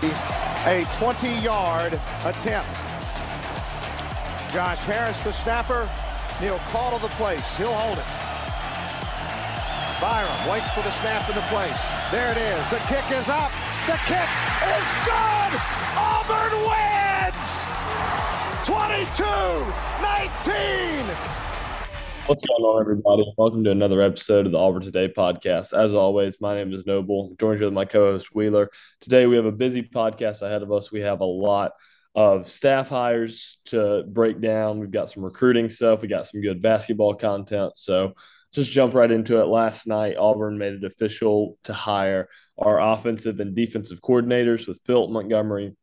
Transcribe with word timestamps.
A 0.00 0.84
20-yard 0.94 1.98
attempt. 2.24 2.70
Josh 4.52 4.78
Harris, 4.86 5.20
the 5.24 5.32
snapper. 5.32 5.90
He'll 6.38 6.60
call 6.70 6.96
to 6.96 7.02
the 7.02 7.08
place. 7.14 7.56
He'll 7.56 7.74
hold 7.74 7.98
it. 7.98 8.04
Byrum 9.98 10.46
waits 10.46 10.72
for 10.72 10.82
the 10.82 10.92
snap 11.02 11.28
in 11.28 11.34
the 11.34 11.42
place. 11.50 11.82
There 12.12 12.30
it 12.30 12.38
is. 12.38 12.64
The 12.70 12.78
kick 12.86 13.10
is 13.10 13.28
up. 13.28 13.50
The 13.90 13.98
kick 14.06 14.30
is 14.70 14.86
good. 15.02 15.52
Auburn 15.98 16.54
wins. 16.62 17.66
22-19. 18.62 19.18
What's 22.28 22.46
going 22.46 22.62
on, 22.62 22.82
everybody? 22.82 23.32
Welcome 23.38 23.64
to 23.64 23.70
another 23.70 24.02
episode 24.02 24.44
of 24.44 24.52
the 24.52 24.58
Auburn 24.58 24.82
Today 24.82 25.08
podcast. 25.08 25.72
As 25.72 25.94
always, 25.94 26.42
my 26.42 26.54
name 26.54 26.74
is 26.74 26.84
Noble. 26.84 27.28
I'm 27.30 27.38
joined 27.38 27.60
with 27.60 27.72
my 27.72 27.86
co-host 27.86 28.34
Wheeler. 28.34 28.68
Today 29.00 29.24
we 29.24 29.36
have 29.36 29.46
a 29.46 29.50
busy 29.50 29.82
podcast 29.82 30.42
ahead 30.42 30.62
of 30.62 30.70
us. 30.70 30.92
We 30.92 31.00
have 31.00 31.20
a 31.20 31.24
lot 31.24 31.72
of 32.14 32.46
staff 32.46 32.90
hires 32.90 33.60
to 33.68 34.04
break 34.06 34.42
down. 34.42 34.78
We've 34.78 34.90
got 34.90 35.08
some 35.08 35.24
recruiting 35.24 35.70
stuff. 35.70 36.02
We 36.02 36.08
got 36.08 36.26
some 36.26 36.42
good 36.42 36.60
basketball 36.60 37.14
content. 37.14 37.72
So 37.76 38.12
just 38.52 38.72
jump 38.72 38.92
right 38.92 39.10
into 39.10 39.40
it. 39.40 39.46
Last 39.46 39.86
night, 39.86 40.18
Auburn 40.18 40.58
made 40.58 40.74
it 40.74 40.84
official 40.84 41.56
to 41.64 41.72
hire 41.72 42.28
our 42.58 42.78
offensive 42.78 43.40
and 43.40 43.56
defensive 43.56 44.02
coordinators 44.02 44.68
with 44.68 44.82
Phil 44.84 45.08
Montgomery 45.08 45.74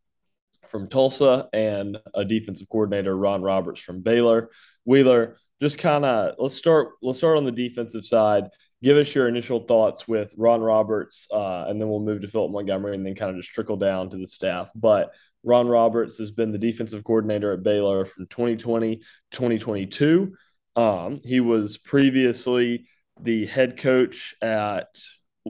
from 0.68 0.90
Tulsa 0.90 1.48
and 1.54 1.98
a 2.14 2.24
defensive 2.24 2.70
coordinator, 2.70 3.18
Ron 3.18 3.42
Roberts 3.42 3.82
from 3.82 4.02
Baylor. 4.02 4.52
Wheeler, 4.84 5.38
just 5.62 5.78
kind 5.78 6.06
of 6.06 6.36
let's 6.38 6.56
start 6.56 6.90
let's 7.02 7.20
start 7.20 7.38
on 7.38 7.46
the 7.46 7.52
defensive 7.52 8.06
side. 8.06 8.50
Give 8.84 8.98
us 8.98 9.16
your 9.16 9.28
initial 9.28 9.62
thoughts 9.62 10.08
with 10.08 10.34
Ron 10.38 10.62
Roberts, 10.62 11.28
uh, 11.32 11.66
and 11.68 11.82
then 11.82 11.90
we'll 11.90 12.02
move 12.02 12.22
to 12.22 12.28
Philip 12.28 12.52
Montgomery, 12.52 12.96
and 12.96 13.06
then 13.06 13.16
kind 13.16 13.32
of 13.32 13.38
just 13.38 13.54
trickle 13.54 13.78
down 13.78 14.10
to 14.10 14.18
the 14.18 14.28
staff. 14.28 14.70
But 14.76 15.14
Ron 15.44 15.68
Roberts 15.68 16.18
has 16.18 16.32
been 16.32 16.52
the 16.52 16.58
defensive 16.58 17.04
coordinator 17.04 17.54
at 17.54 17.64
Baylor 17.64 18.06
from 18.06 18.28
2020 18.28 19.02
2022. 19.32 20.36
Um, 20.76 21.22
he 21.24 21.40
was 21.40 21.78
previously 21.78 22.88
the 23.22 23.46
head 23.46 23.78
coach 23.78 24.36
at 24.42 25.00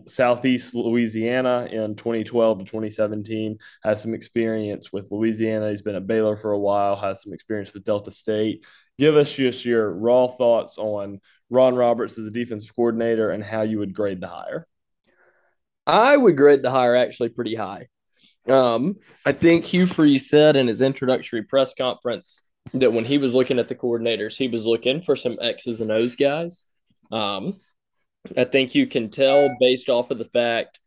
Southeast 0.07 0.75
Louisiana 0.75 1.67
in 1.71 1.95
2012 1.95 2.59
to 2.59 2.65
2017. 2.65 3.57
Has 3.83 4.01
some 4.01 4.13
experience 4.13 4.91
with 4.91 5.11
Louisiana. 5.11 5.71
He's 5.71 5.81
been 5.81 5.95
at 5.95 6.07
Baylor 6.07 6.35
for 6.35 6.51
a 6.51 6.59
while. 6.59 6.95
Has 6.95 7.23
some 7.23 7.33
experience 7.33 7.73
with 7.73 7.85
Delta 7.85 8.11
State. 8.11 8.65
Give 8.97 9.15
us 9.15 9.33
just 9.33 9.65
your 9.65 9.91
raw 9.91 10.27
thoughts 10.27 10.77
on 10.77 11.19
Ron 11.49 11.75
Roberts 11.75 12.17
as 12.17 12.25
a 12.25 12.31
defensive 12.31 12.75
coordinator 12.75 13.29
and 13.29 13.43
how 13.43 13.61
you 13.61 13.79
would 13.79 13.93
grade 13.93 14.21
the 14.21 14.27
hire. 14.27 14.67
I 15.85 16.15
would 16.17 16.37
grade 16.37 16.63
the 16.63 16.71
hire 16.71 16.95
actually 16.95 17.29
pretty 17.29 17.55
high. 17.55 17.87
Um, 18.47 18.97
I 19.25 19.31
think 19.31 19.65
Hugh 19.65 19.85
Freeze 19.85 20.29
said 20.29 20.55
in 20.55 20.67
his 20.67 20.81
introductory 20.81 21.43
press 21.43 21.73
conference 21.73 22.41
that 22.73 22.93
when 22.93 23.05
he 23.05 23.17
was 23.17 23.33
looking 23.33 23.59
at 23.59 23.67
the 23.67 23.75
coordinators, 23.75 24.37
he 24.37 24.47
was 24.47 24.65
looking 24.65 25.01
for 25.01 25.15
some 25.15 25.37
X's 25.41 25.81
and 25.81 25.91
O's 25.91 26.15
guys. 26.15 26.63
Um, 27.11 27.55
I 28.35 28.43
think 28.43 28.73
you 28.73 28.87
can 28.87 29.09
tell 29.09 29.49
based 29.59 29.89
off 29.89 30.11
of 30.11 30.17
the 30.17 30.25
fact 30.25 30.79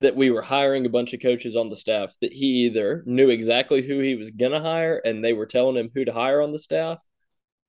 that 0.00 0.16
we 0.16 0.30
were 0.30 0.42
hiring 0.42 0.86
a 0.86 0.90
bunch 0.90 1.12
of 1.12 1.20
coaches 1.20 1.56
on 1.56 1.70
the 1.70 1.76
staff 1.76 2.14
that 2.20 2.32
he 2.32 2.66
either 2.66 3.02
knew 3.06 3.30
exactly 3.30 3.82
who 3.82 3.98
he 4.00 4.14
was 4.14 4.30
going 4.30 4.52
to 4.52 4.60
hire 4.60 5.00
and 5.04 5.24
they 5.24 5.32
were 5.32 5.46
telling 5.46 5.76
him 5.76 5.90
who 5.92 6.04
to 6.04 6.12
hire 6.12 6.40
on 6.40 6.52
the 6.52 6.58
staff, 6.58 7.02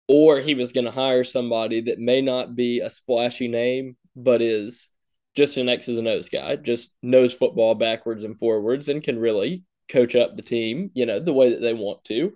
or 0.09 0.39
he 0.39 0.55
was 0.55 0.71
going 0.71 0.85
to 0.85 0.91
hire 0.91 1.23
somebody 1.23 1.81
that 1.81 1.99
may 1.99 2.19
not 2.19 2.55
be 2.55 2.79
a 2.79 2.89
splashy 2.89 3.47
name, 3.47 3.95
but 4.15 4.41
is 4.41 4.89
just 5.35 5.55
an 5.57 5.69
X's 5.69 5.99
and 5.99 6.07
O's 6.07 6.29
guy, 6.29 6.55
just 6.55 6.89
knows 7.03 7.31
football 7.31 7.75
backwards 7.75 8.23
and 8.23 8.37
forwards 8.37 8.89
and 8.89 9.03
can 9.03 9.19
really 9.19 9.63
coach 9.87 10.15
up 10.15 10.35
the 10.35 10.41
team, 10.41 10.89
you 10.95 11.05
know, 11.05 11.19
the 11.19 11.31
way 11.31 11.51
that 11.51 11.61
they 11.61 11.75
want 11.75 12.03
to. 12.05 12.33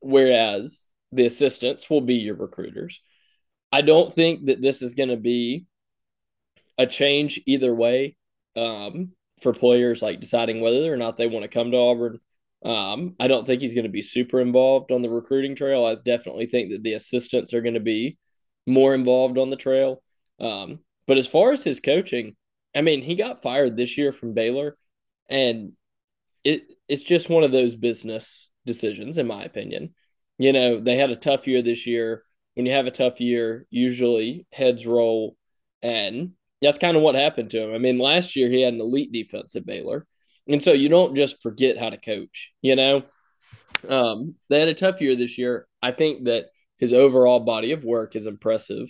Whereas 0.00 0.86
the 1.12 1.24
assistants 1.24 1.88
will 1.88 2.00
be 2.00 2.16
your 2.16 2.34
recruiters. 2.34 3.00
I 3.70 3.82
don't 3.82 4.12
think 4.12 4.46
that 4.46 4.60
this 4.60 4.82
is 4.82 4.94
going 4.94 5.10
to 5.10 5.16
be 5.16 5.66
a 6.76 6.88
change 6.88 7.40
either 7.46 7.72
way 7.72 8.16
um, 8.56 9.12
for 9.40 9.54
players 9.54 10.02
like 10.02 10.18
deciding 10.18 10.60
whether 10.60 10.92
or 10.92 10.96
not 10.96 11.16
they 11.16 11.28
want 11.28 11.44
to 11.44 11.48
come 11.48 11.70
to 11.70 11.76
Auburn. 11.76 12.18
Um, 12.64 13.16
I 13.18 13.26
don't 13.26 13.46
think 13.46 13.60
he's 13.60 13.74
going 13.74 13.84
to 13.84 13.90
be 13.90 14.02
super 14.02 14.40
involved 14.40 14.92
on 14.92 15.02
the 15.02 15.10
recruiting 15.10 15.56
trail. 15.56 15.84
I 15.84 15.96
definitely 15.96 16.46
think 16.46 16.70
that 16.70 16.82
the 16.82 16.94
assistants 16.94 17.52
are 17.54 17.62
going 17.62 17.74
to 17.74 17.80
be 17.80 18.18
more 18.66 18.94
involved 18.94 19.38
on 19.38 19.50
the 19.50 19.56
trail. 19.56 20.02
Um, 20.38 20.80
but 21.06 21.18
as 21.18 21.26
far 21.26 21.52
as 21.52 21.64
his 21.64 21.80
coaching, 21.80 22.36
I 22.74 22.82
mean, 22.82 23.02
he 23.02 23.14
got 23.14 23.42
fired 23.42 23.76
this 23.76 23.98
year 23.98 24.12
from 24.12 24.34
Baylor, 24.34 24.76
and 25.28 25.72
it 26.44 26.64
it's 26.88 27.02
just 27.02 27.28
one 27.28 27.44
of 27.44 27.52
those 27.52 27.76
business 27.76 28.50
decisions, 28.64 29.18
in 29.18 29.26
my 29.26 29.44
opinion. 29.44 29.94
You 30.38 30.52
know, 30.52 30.80
they 30.80 30.96
had 30.96 31.10
a 31.10 31.16
tough 31.16 31.46
year 31.46 31.62
this 31.62 31.86
year. 31.86 32.22
When 32.54 32.66
you 32.66 32.72
have 32.72 32.86
a 32.86 32.90
tough 32.90 33.20
year, 33.20 33.66
usually 33.70 34.46
heads 34.52 34.86
roll, 34.86 35.36
and 35.82 36.32
that's 36.60 36.78
kind 36.78 36.96
of 36.96 37.02
what 37.02 37.14
happened 37.14 37.50
to 37.50 37.62
him. 37.62 37.74
I 37.74 37.78
mean, 37.78 37.98
last 37.98 38.36
year 38.36 38.48
he 38.48 38.62
had 38.62 38.74
an 38.74 38.80
elite 38.80 39.12
defense 39.12 39.56
at 39.56 39.66
Baylor. 39.66 40.06
And 40.48 40.62
so 40.62 40.72
you 40.72 40.88
don't 40.88 41.14
just 41.14 41.40
forget 41.42 41.78
how 41.78 41.90
to 41.90 41.96
coach, 41.96 42.52
you 42.62 42.76
know? 42.76 43.02
Um, 43.88 44.34
they 44.48 44.60
had 44.60 44.68
a 44.68 44.74
tough 44.74 45.00
year 45.00 45.16
this 45.16 45.38
year. 45.38 45.66
I 45.80 45.92
think 45.92 46.24
that 46.24 46.46
his 46.78 46.92
overall 46.92 47.40
body 47.40 47.72
of 47.72 47.84
work 47.84 48.16
is 48.16 48.26
impressive. 48.26 48.88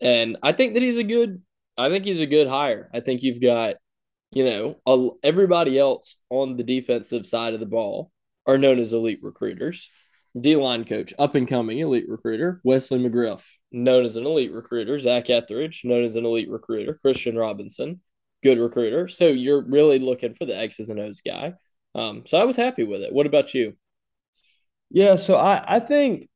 And 0.00 0.36
I 0.42 0.52
think 0.52 0.74
that 0.74 0.82
he's 0.82 0.96
a 0.96 1.04
good 1.04 1.42
I 1.78 1.90
think 1.90 2.04
he's 2.04 2.20
a 2.20 2.26
good 2.26 2.48
hire. 2.48 2.90
I 2.92 2.98
think 2.98 3.22
you've 3.22 3.40
got, 3.40 3.76
you 4.32 4.44
know, 4.44 4.76
a, 4.84 5.10
everybody 5.22 5.78
else 5.78 6.16
on 6.28 6.56
the 6.56 6.64
defensive 6.64 7.24
side 7.24 7.54
of 7.54 7.60
the 7.60 7.66
ball 7.66 8.10
are 8.46 8.58
known 8.58 8.80
as 8.80 8.92
elite 8.92 9.20
recruiters. 9.22 9.88
D 10.38 10.56
line 10.56 10.84
coach, 10.84 11.14
up 11.18 11.36
and 11.36 11.48
coming 11.48 11.78
elite 11.78 12.08
recruiter, 12.08 12.60
Wesley 12.62 12.98
McGriff, 12.98 13.42
known 13.72 14.04
as 14.04 14.16
an 14.16 14.26
elite 14.26 14.52
recruiter, 14.52 14.98
Zach 14.98 15.30
Etheridge, 15.30 15.82
known 15.84 16.04
as 16.04 16.16
an 16.16 16.26
elite 16.26 16.50
recruiter, 16.50 16.94
Christian 16.94 17.36
Robinson, 17.36 18.00
good 18.42 18.58
recruiter. 18.58 19.08
So 19.08 19.28
you're 19.28 19.62
really 19.62 19.98
looking 19.98 20.34
for 20.34 20.44
the 20.44 20.56
X's 20.56 20.90
and 20.90 21.00
O's 21.00 21.20
guy. 21.20 21.54
Um, 21.94 22.24
so 22.26 22.38
I 22.38 22.44
was 22.44 22.56
happy 22.56 22.84
with 22.84 23.02
it. 23.02 23.12
What 23.12 23.26
about 23.26 23.54
you? 23.54 23.74
Yeah, 24.90 25.16
so 25.16 25.36
I, 25.36 25.62
I 25.66 25.80
think 25.80 26.28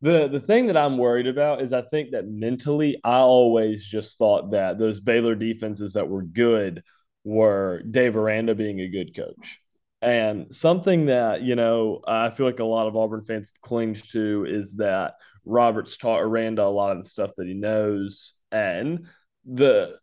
the 0.00 0.28
the 0.28 0.40
thing 0.40 0.66
that 0.66 0.76
I'm 0.76 0.98
worried 0.98 1.28
about 1.28 1.62
is 1.62 1.72
I 1.72 1.82
think 1.82 2.10
that 2.10 2.28
mentally 2.28 3.00
I 3.04 3.18
always 3.18 3.84
just 3.86 4.18
thought 4.18 4.50
that 4.50 4.78
those 4.78 5.00
Baylor 5.00 5.34
defenses 5.34 5.92
that 5.94 6.08
were 6.08 6.22
good 6.22 6.82
were 7.24 7.82
Dave 7.88 8.16
Aranda 8.16 8.54
being 8.54 8.80
a 8.80 8.88
good 8.88 9.14
coach. 9.14 9.60
And 10.02 10.52
something 10.52 11.06
that, 11.06 11.42
you 11.42 11.54
know, 11.54 12.00
I 12.06 12.30
feel 12.30 12.44
like 12.44 12.58
a 12.58 12.64
lot 12.64 12.88
of 12.88 12.96
Auburn 12.96 13.24
fans 13.24 13.52
cling 13.62 13.94
to 14.10 14.44
is 14.48 14.76
that 14.78 15.14
Roberts 15.44 15.96
taught 15.96 16.20
Aranda 16.20 16.64
a 16.64 16.64
lot 16.64 16.90
of 16.96 17.02
the 17.02 17.08
stuff 17.08 17.30
that 17.36 17.46
he 17.46 17.54
knows. 17.54 18.34
And 18.50 19.06
the 19.44 19.98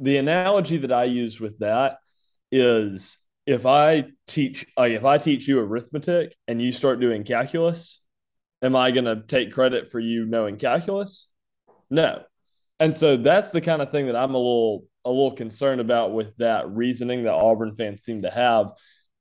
the 0.00 0.16
analogy 0.16 0.78
that 0.78 0.92
I 0.92 1.04
use 1.04 1.40
with 1.40 1.58
that 1.58 1.98
is 2.52 3.18
if 3.46 3.66
I 3.66 4.04
teach 4.26 4.66
like 4.76 4.92
if 4.92 5.04
I 5.04 5.18
teach 5.18 5.48
you 5.48 5.58
arithmetic 5.58 6.36
and 6.46 6.60
you 6.60 6.72
start 6.72 7.00
doing 7.00 7.24
calculus, 7.24 8.00
am 8.62 8.76
I 8.76 8.90
going 8.90 9.06
to 9.06 9.22
take 9.26 9.52
credit 9.52 9.90
for 9.90 9.98
you 9.98 10.26
knowing 10.26 10.56
calculus? 10.56 11.28
No. 11.90 12.22
And 12.80 12.94
so 12.94 13.16
that's 13.16 13.50
the 13.50 13.60
kind 13.60 13.82
of 13.82 13.90
thing 13.90 14.06
that 14.06 14.16
I'm 14.16 14.34
a 14.34 14.38
little 14.38 14.84
a 15.04 15.10
little 15.10 15.32
concerned 15.32 15.80
about 15.80 16.12
with 16.12 16.36
that 16.36 16.68
reasoning 16.70 17.24
that 17.24 17.32
Auburn 17.32 17.74
fans 17.74 18.02
seem 18.02 18.22
to 18.22 18.30
have 18.30 18.72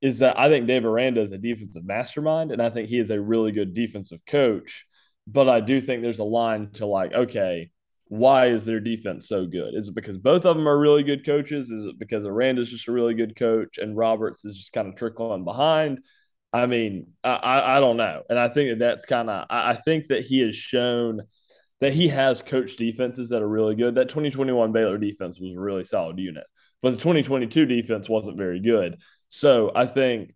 is 0.02 0.20
that 0.20 0.38
I 0.38 0.50
think 0.50 0.68
Dave 0.68 0.86
Aranda 0.86 1.22
is 1.22 1.32
a 1.32 1.38
defensive 1.38 1.86
mastermind 1.86 2.52
and 2.52 2.62
I 2.62 2.70
think 2.70 2.90
he 2.90 3.00
is 3.00 3.10
a 3.10 3.22
really 3.22 3.52
good 3.52 3.74
defensive 3.74 4.26
coach. 4.26 4.86
But 5.26 5.50
I 5.50 5.60
do 5.60 5.82
think 5.82 6.04
there's 6.04 6.20
a 6.20 6.24
line 6.24 6.72
to 6.74 6.86
like, 6.86 7.14
okay, 7.14 7.72
why 8.10 8.48
is 8.48 8.66
their 8.66 8.80
defense 8.80 9.28
so 9.28 9.46
good? 9.46 9.74
Is 9.76 9.90
it 9.90 9.96
because 9.96 10.18
both 10.18 10.46
of 10.46 10.56
them 10.56 10.68
are 10.68 10.80
really 10.80 11.04
good 11.04 11.26
coaches? 11.26 11.70
Is 11.70 11.86
it 11.86 12.00
because 12.00 12.26
Aranda 12.26 12.62
is 12.62 12.72
just 12.72 12.88
a 12.88 12.92
really 12.92 13.14
good 13.14 13.36
coach 13.36 13.78
and 13.78 13.98
Roberts 13.98 14.46
is 14.46 14.58
just 14.58 14.74
kind 14.74 14.88
of 14.88 14.96
trickling 14.96 15.44
behind? 15.44 16.00
I 16.54 16.66
mean, 16.66 17.08
I, 17.24 17.78
I 17.78 17.80
don't 17.80 17.98
know. 17.98 18.24
And 18.30 18.40
I 18.40 18.48
think 18.48 18.70
that 18.70 18.80
that's 18.80 19.06
kind 19.06 19.30
of, 19.30 19.46
I 19.50 19.74
think 19.74 20.08
that 20.08 20.24
he 20.24 20.40
has 20.40 20.56
shown 20.56 21.22
that 21.82 21.94
he 21.94 22.08
has 22.08 22.42
coached 22.42 22.80
defenses 22.80 23.30
that 23.30 23.42
are 23.42 23.48
really 23.48 23.76
good. 23.76 23.96
That 23.96 24.10
2021 24.10 24.72
Baylor 24.72 24.98
defense 24.98 25.40
was 25.40 25.56
a 25.56 25.60
really 25.60 25.84
solid 25.84 26.18
unit, 26.18 26.46
but 26.82 26.92
the 26.92 26.98
2022 26.98 27.66
defense 27.66 28.10
wasn't 28.10 28.38
very 28.38 28.60
good. 28.60 29.00
So 29.30 29.72
I 29.76 29.86
think 29.86 30.34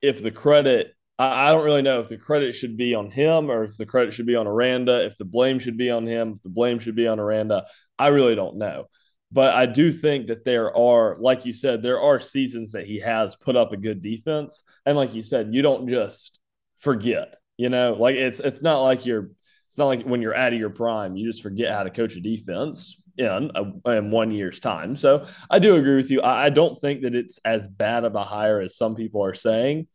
if 0.00 0.22
the 0.22 0.30
credit 0.30 0.95
I, 1.18 1.48
I 1.48 1.52
don't 1.52 1.64
really 1.64 1.82
know 1.82 2.00
if 2.00 2.08
the 2.08 2.16
credit 2.16 2.54
should 2.54 2.76
be 2.76 2.94
on 2.94 3.10
him 3.10 3.50
or 3.50 3.64
if 3.64 3.76
the 3.76 3.86
credit 3.86 4.14
should 4.14 4.26
be 4.26 4.36
on 4.36 4.46
Aranda, 4.46 5.04
if 5.04 5.16
the 5.16 5.24
blame 5.24 5.58
should 5.58 5.76
be 5.76 5.90
on 5.90 6.06
him, 6.06 6.32
if 6.36 6.42
the 6.42 6.48
blame 6.48 6.78
should 6.78 6.96
be 6.96 7.08
on 7.08 7.20
Aranda. 7.20 7.66
I 7.98 8.08
really 8.08 8.34
don't 8.34 8.56
know. 8.56 8.86
But 9.32 9.54
I 9.54 9.66
do 9.66 9.90
think 9.90 10.28
that 10.28 10.44
there 10.44 10.76
are, 10.76 11.16
like 11.18 11.46
you 11.46 11.52
said, 11.52 11.82
there 11.82 12.00
are 12.00 12.20
seasons 12.20 12.72
that 12.72 12.86
he 12.86 13.00
has 13.00 13.34
put 13.36 13.56
up 13.56 13.72
a 13.72 13.76
good 13.76 14.00
defense. 14.00 14.62
And 14.84 14.96
like 14.96 15.14
you 15.14 15.22
said, 15.22 15.52
you 15.52 15.62
don't 15.62 15.88
just 15.88 16.38
forget, 16.78 17.34
you 17.56 17.68
know, 17.68 17.94
like 17.98 18.14
it's 18.14 18.38
it's 18.38 18.62
not 18.62 18.82
like 18.82 19.04
you're 19.04 19.30
it's 19.66 19.78
not 19.78 19.86
like 19.86 20.04
when 20.04 20.22
you're 20.22 20.36
out 20.36 20.52
of 20.52 20.58
your 20.58 20.70
prime, 20.70 21.16
you 21.16 21.28
just 21.28 21.42
forget 21.42 21.74
how 21.74 21.82
to 21.82 21.90
coach 21.90 22.14
a 22.14 22.20
defense 22.20 23.02
in 23.18 23.50
a, 23.54 23.90
in 23.96 24.10
one 24.10 24.30
year's 24.30 24.60
time. 24.60 24.94
So 24.94 25.26
I 25.50 25.58
do 25.58 25.76
agree 25.76 25.96
with 25.96 26.10
you. 26.10 26.20
I, 26.20 26.46
I 26.46 26.50
don't 26.50 26.78
think 26.80 27.02
that 27.02 27.14
it's 27.14 27.38
as 27.44 27.66
bad 27.66 28.04
of 28.04 28.14
a 28.14 28.22
hire 28.22 28.60
as 28.60 28.76
some 28.76 28.94
people 28.94 29.24
are 29.24 29.34
saying. 29.34 29.88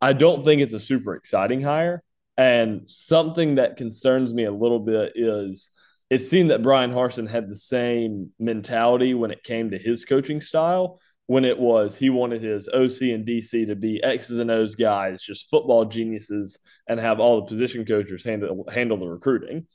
I 0.00 0.12
don't 0.12 0.44
think 0.44 0.62
it's 0.62 0.74
a 0.74 0.80
super 0.80 1.14
exciting 1.14 1.60
hire. 1.60 2.02
And 2.36 2.88
something 2.88 3.56
that 3.56 3.76
concerns 3.76 4.32
me 4.32 4.44
a 4.44 4.52
little 4.52 4.78
bit 4.78 5.12
is 5.16 5.70
it 6.08 6.24
seemed 6.24 6.50
that 6.50 6.62
Brian 6.62 6.92
Harsin 6.92 7.28
had 7.28 7.48
the 7.48 7.56
same 7.56 8.30
mentality 8.38 9.12
when 9.12 9.30
it 9.30 9.42
came 9.42 9.70
to 9.70 9.78
his 9.78 10.04
coaching 10.04 10.40
style. 10.40 11.00
When 11.26 11.44
it 11.44 11.58
was 11.58 11.94
he 11.94 12.08
wanted 12.08 12.40
his 12.40 12.68
OC 12.68 13.02
and 13.12 13.26
DC 13.26 13.66
to 13.66 13.76
be 13.76 14.02
X's 14.02 14.38
and 14.38 14.50
O's 14.50 14.74
guys, 14.74 15.22
just 15.22 15.50
football 15.50 15.84
geniuses, 15.84 16.58
and 16.88 16.98
have 16.98 17.20
all 17.20 17.42
the 17.42 17.48
position 17.48 17.84
coaches 17.84 18.24
handle 18.24 18.66
handle 18.72 18.96
the 18.96 19.08
recruiting. 19.08 19.66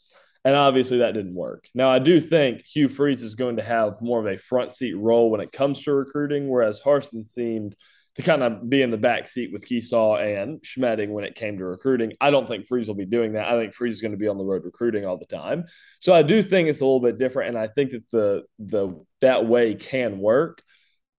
And 0.46 0.56
obviously 0.56 0.98
that 0.98 1.14
didn't 1.14 1.36
work. 1.36 1.68
Now 1.76 1.90
I 1.90 2.00
do 2.00 2.20
think 2.20 2.64
Hugh 2.66 2.90
Freeze 2.90 3.22
is 3.22 3.36
going 3.36 3.58
to 3.58 3.64
have 3.64 4.02
more 4.02 4.20
of 4.20 4.26
a 4.26 4.38
front 4.38 4.72
seat 4.72 4.96
role 4.98 5.30
when 5.30 5.42
it 5.42 5.52
comes 5.52 5.84
to 5.84 5.94
recruiting, 5.94 6.50
whereas 6.50 6.82
Harsin 6.82 7.24
seemed 7.24 7.76
to 8.16 8.22
kind 8.22 8.44
of 8.44 8.70
be 8.70 8.82
in 8.82 8.92
the 8.92 8.98
back 8.98 9.28
seat 9.28 9.52
with 9.52 9.66
Kiesau 9.66 10.22
and 10.22 10.62
Schmedding 10.62 11.10
when 11.10 11.24
it 11.24 11.36
came 11.36 11.58
to 11.58 11.66
recruiting. 11.66 12.14
I 12.22 12.30
don't 12.30 12.48
think 12.48 12.68
Freeze 12.68 12.88
will 12.88 12.96
be 12.96 13.06
doing 13.06 13.34
that. 13.34 13.48
I 13.48 13.58
think 13.58 13.74
Freeze 13.74 13.96
is 13.96 14.02
going 14.02 14.12
to 14.12 14.18
be 14.18 14.28
on 14.28 14.38
the 14.38 14.46
road 14.46 14.64
recruiting 14.64 15.06
all 15.06 15.18
the 15.18 15.26
time. 15.26 15.66
So 16.00 16.14
I 16.14 16.22
do 16.22 16.44
think 16.44 16.70
it's 16.70 16.82
a 16.82 16.86
little 16.86 17.00
bit 17.00 17.18
different, 17.18 17.50
and 17.50 17.58
I 17.58 17.68
think 17.68 17.92
that 17.92 18.10
the 18.12 18.44
the 18.60 19.04
that 19.22 19.46
way 19.48 19.74
can 19.74 20.20
work. 20.20 20.62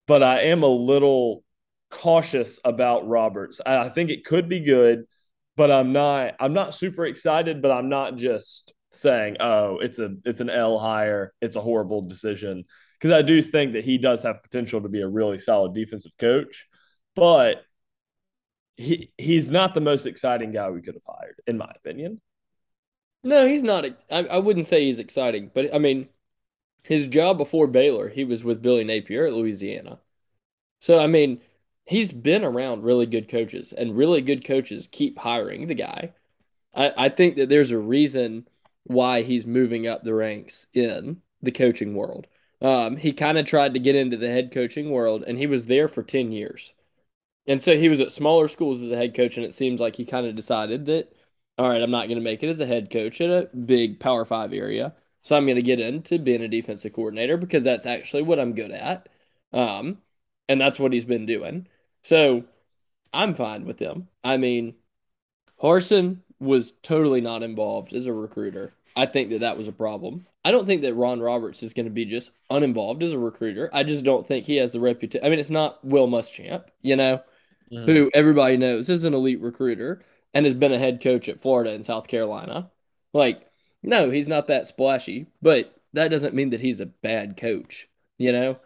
But 0.06 0.22
I 0.22 0.42
am 0.42 0.62
a 0.62 0.68
little 0.68 1.42
cautious 1.90 2.60
about 2.64 3.08
Roberts. 3.08 3.60
I 3.64 3.88
think 3.88 4.10
it 4.10 4.24
could 4.24 4.48
be 4.48 4.60
good, 4.60 5.04
but 5.56 5.70
I'm 5.72 5.92
not. 5.92 6.34
I'm 6.38 6.52
not 6.52 6.74
super 6.74 7.06
excited, 7.06 7.60
but 7.60 7.72
I'm 7.72 7.88
not 7.88 8.16
just 8.16 8.72
saying, 8.92 9.38
"Oh, 9.40 9.78
it's 9.78 9.98
a 9.98 10.14
it's 10.24 10.40
an 10.40 10.50
L 10.50 10.78
hire. 10.78 11.32
It's 11.40 11.56
a 11.56 11.60
horrible 11.60 12.02
decision." 12.02 12.64
Because 13.00 13.16
I 13.16 13.22
do 13.22 13.42
think 13.42 13.72
that 13.72 13.84
he 13.84 13.98
does 13.98 14.22
have 14.22 14.44
potential 14.44 14.80
to 14.82 14.88
be 14.88 15.00
a 15.00 15.08
really 15.08 15.38
solid 15.38 15.74
defensive 15.74 16.12
coach 16.18 16.68
but 17.14 17.64
he 18.76 19.12
he's 19.18 19.48
not 19.48 19.74
the 19.74 19.80
most 19.80 20.06
exciting 20.06 20.52
guy 20.52 20.70
we 20.70 20.82
could 20.82 20.94
have 20.94 21.02
hired, 21.06 21.40
in 21.46 21.58
my 21.58 21.70
opinion. 21.76 22.20
No, 23.22 23.46
he's 23.48 23.62
not. 23.62 23.84
I, 24.10 24.24
I 24.26 24.38
wouldn't 24.38 24.66
say 24.66 24.84
he's 24.84 24.98
exciting, 24.98 25.50
but 25.54 25.74
I 25.74 25.78
mean, 25.78 26.08
his 26.84 27.06
job 27.06 27.38
before 27.38 27.68
Baylor, 27.68 28.10
he 28.10 28.24
was 28.24 28.44
with 28.44 28.62
Billy 28.62 28.84
Napier 28.84 29.26
at 29.26 29.34
Louisiana. 29.34 30.00
So 30.80 31.00
I 31.00 31.08
mean, 31.08 31.42
he's 31.86 32.12
been 32.12 32.44
around 32.44 32.84
really 32.84 33.06
good 33.06 33.28
coaches, 33.28 33.72
and 33.74 33.96
really 33.98 34.22
good 34.22 34.44
coaches 34.46 34.88
keep 34.92 35.18
hiring 35.20 35.68
the 35.68 35.74
guy. 35.76 36.14
I, 36.74 36.94
I 37.06 37.10
think 37.10 37.36
that 37.38 37.50
there's 37.50 37.72
a 37.72 37.78
reason 37.80 38.48
why 38.84 39.22
he's 39.22 39.46
moving 39.46 39.88
up 39.88 40.04
the 40.04 40.14
ranks 40.14 40.68
in 40.74 41.22
the 41.42 41.52
coaching 41.52 41.96
world. 41.96 42.28
Um, 42.62 42.98
he 42.98 43.12
kind 43.14 43.38
of 43.38 43.46
tried 43.46 43.74
to 43.74 43.80
get 43.80 43.96
into 43.96 44.18
the 44.18 44.30
head 44.30 44.52
coaching 44.52 44.90
world, 44.92 45.24
and 45.26 45.38
he 45.38 45.48
was 45.48 45.66
there 45.66 45.88
for 45.88 46.04
10 46.04 46.32
years. 46.32 46.73
And 47.46 47.62
so 47.62 47.76
he 47.76 47.88
was 47.88 48.00
at 48.00 48.12
smaller 48.12 48.48
schools 48.48 48.80
as 48.80 48.90
a 48.90 48.96
head 48.96 49.14
coach, 49.14 49.36
and 49.36 49.44
it 49.44 49.54
seems 49.54 49.80
like 49.80 49.96
he 49.96 50.04
kind 50.04 50.26
of 50.26 50.34
decided 50.34 50.86
that, 50.86 51.12
all 51.58 51.68
right, 51.68 51.82
I'm 51.82 51.90
not 51.90 52.06
going 52.06 52.18
to 52.18 52.24
make 52.24 52.42
it 52.42 52.48
as 52.48 52.60
a 52.60 52.66
head 52.66 52.90
coach 52.90 53.20
at 53.20 53.30
a 53.30 53.56
big 53.56 54.00
Power 54.00 54.24
Five 54.24 54.52
area. 54.52 54.94
So 55.22 55.36
I'm 55.36 55.46
going 55.46 55.56
to 55.56 55.62
get 55.62 55.80
into 55.80 56.18
being 56.18 56.42
a 56.42 56.48
defensive 56.48 56.92
coordinator 56.92 57.36
because 57.36 57.64
that's 57.64 57.86
actually 57.86 58.22
what 58.22 58.38
I'm 58.38 58.54
good 58.54 58.70
at. 58.70 59.08
Um, 59.52 59.98
and 60.48 60.60
that's 60.60 60.78
what 60.78 60.92
he's 60.92 61.04
been 61.04 61.26
doing. 61.26 61.66
So 62.02 62.44
I'm 63.12 63.34
fine 63.34 63.64
with 63.64 63.78
him. 63.78 64.08
I 64.22 64.36
mean, 64.36 64.74
Harsin 65.62 66.18
was 66.40 66.72
totally 66.82 67.22
not 67.22 67.42
involved 67.42 67.94
as 67.94 68.06
a 68.06 68.12
recruiter. 68.12 68.74
I 68.96 69.06
think 69.06 69.30
that 69.30 69.40
that 69.40 69.56
was 69.56 69.66
a 69.66 69.72
problem. 69.72 70.26
I 70.44 70.50
don't 70.50 70.66
think 70.66 70.82
that 70.82 70.94
Ron 70.94 71.20
Roberts 71.20 71.62
is 71.62 71.72
going 71.72 71.86
to 71.86 71.90
be 71.90 72.04
just 72.04 72.30
uninvolved 72.50 73.02
as 73.02 73.12
a 73.12 73.18
recruiter. 73.18 73.70
I 73.72 73.82
just 73.82 74.04
don't 74.04 74.26
think 74.26 74.44
he 74.44 74.56
has 74.56 74.72
the 74.72 74.80
reputation. 74.80 75.24
I 75.24 75.30
mean, 75.30 75.38
it's 75.38 75.48
not 75.48 75.82
Will 75.84 76.06
Muschamp, 76.06 76.64
you 76.82 76.96
know 76.96 77.22
mm. 77.72 77.84
who 77.86 78.10
everybody 78.14 78.56
knows 78.56 78.88
is 78.88 79.04
an 79.04 79.14
elite 79.14 79.40
recruiter 79.40 80.02
and 80.32 80.46
has 80.46 80.54
been 80.54 80.72
a 80.72 80.78
head 80.78 81.00
coach 81.02 81.28
at 81.28 81.40
Florida 81.40 81.72
and 81.72 81.84
South 81.84 82.08
Carolina. 82.08 82.70
Like, 83.12 83.48
no, 83.82 84.10
he's 84.10 84.28
not 84.28 84.48
that 84.48 84.66
splashy, 84.66 85.26
but 85.40 85.74
that 85.92 86.08
doesn't 86.08 86.34
mean 86.34 86.50
that 86.50 86.60
he's 86.60 86.80
a 86.80 86.86
bad 86.86 87.36
coach, 87.36 87.88
you 88.18 88.32
know? 88.32 88.58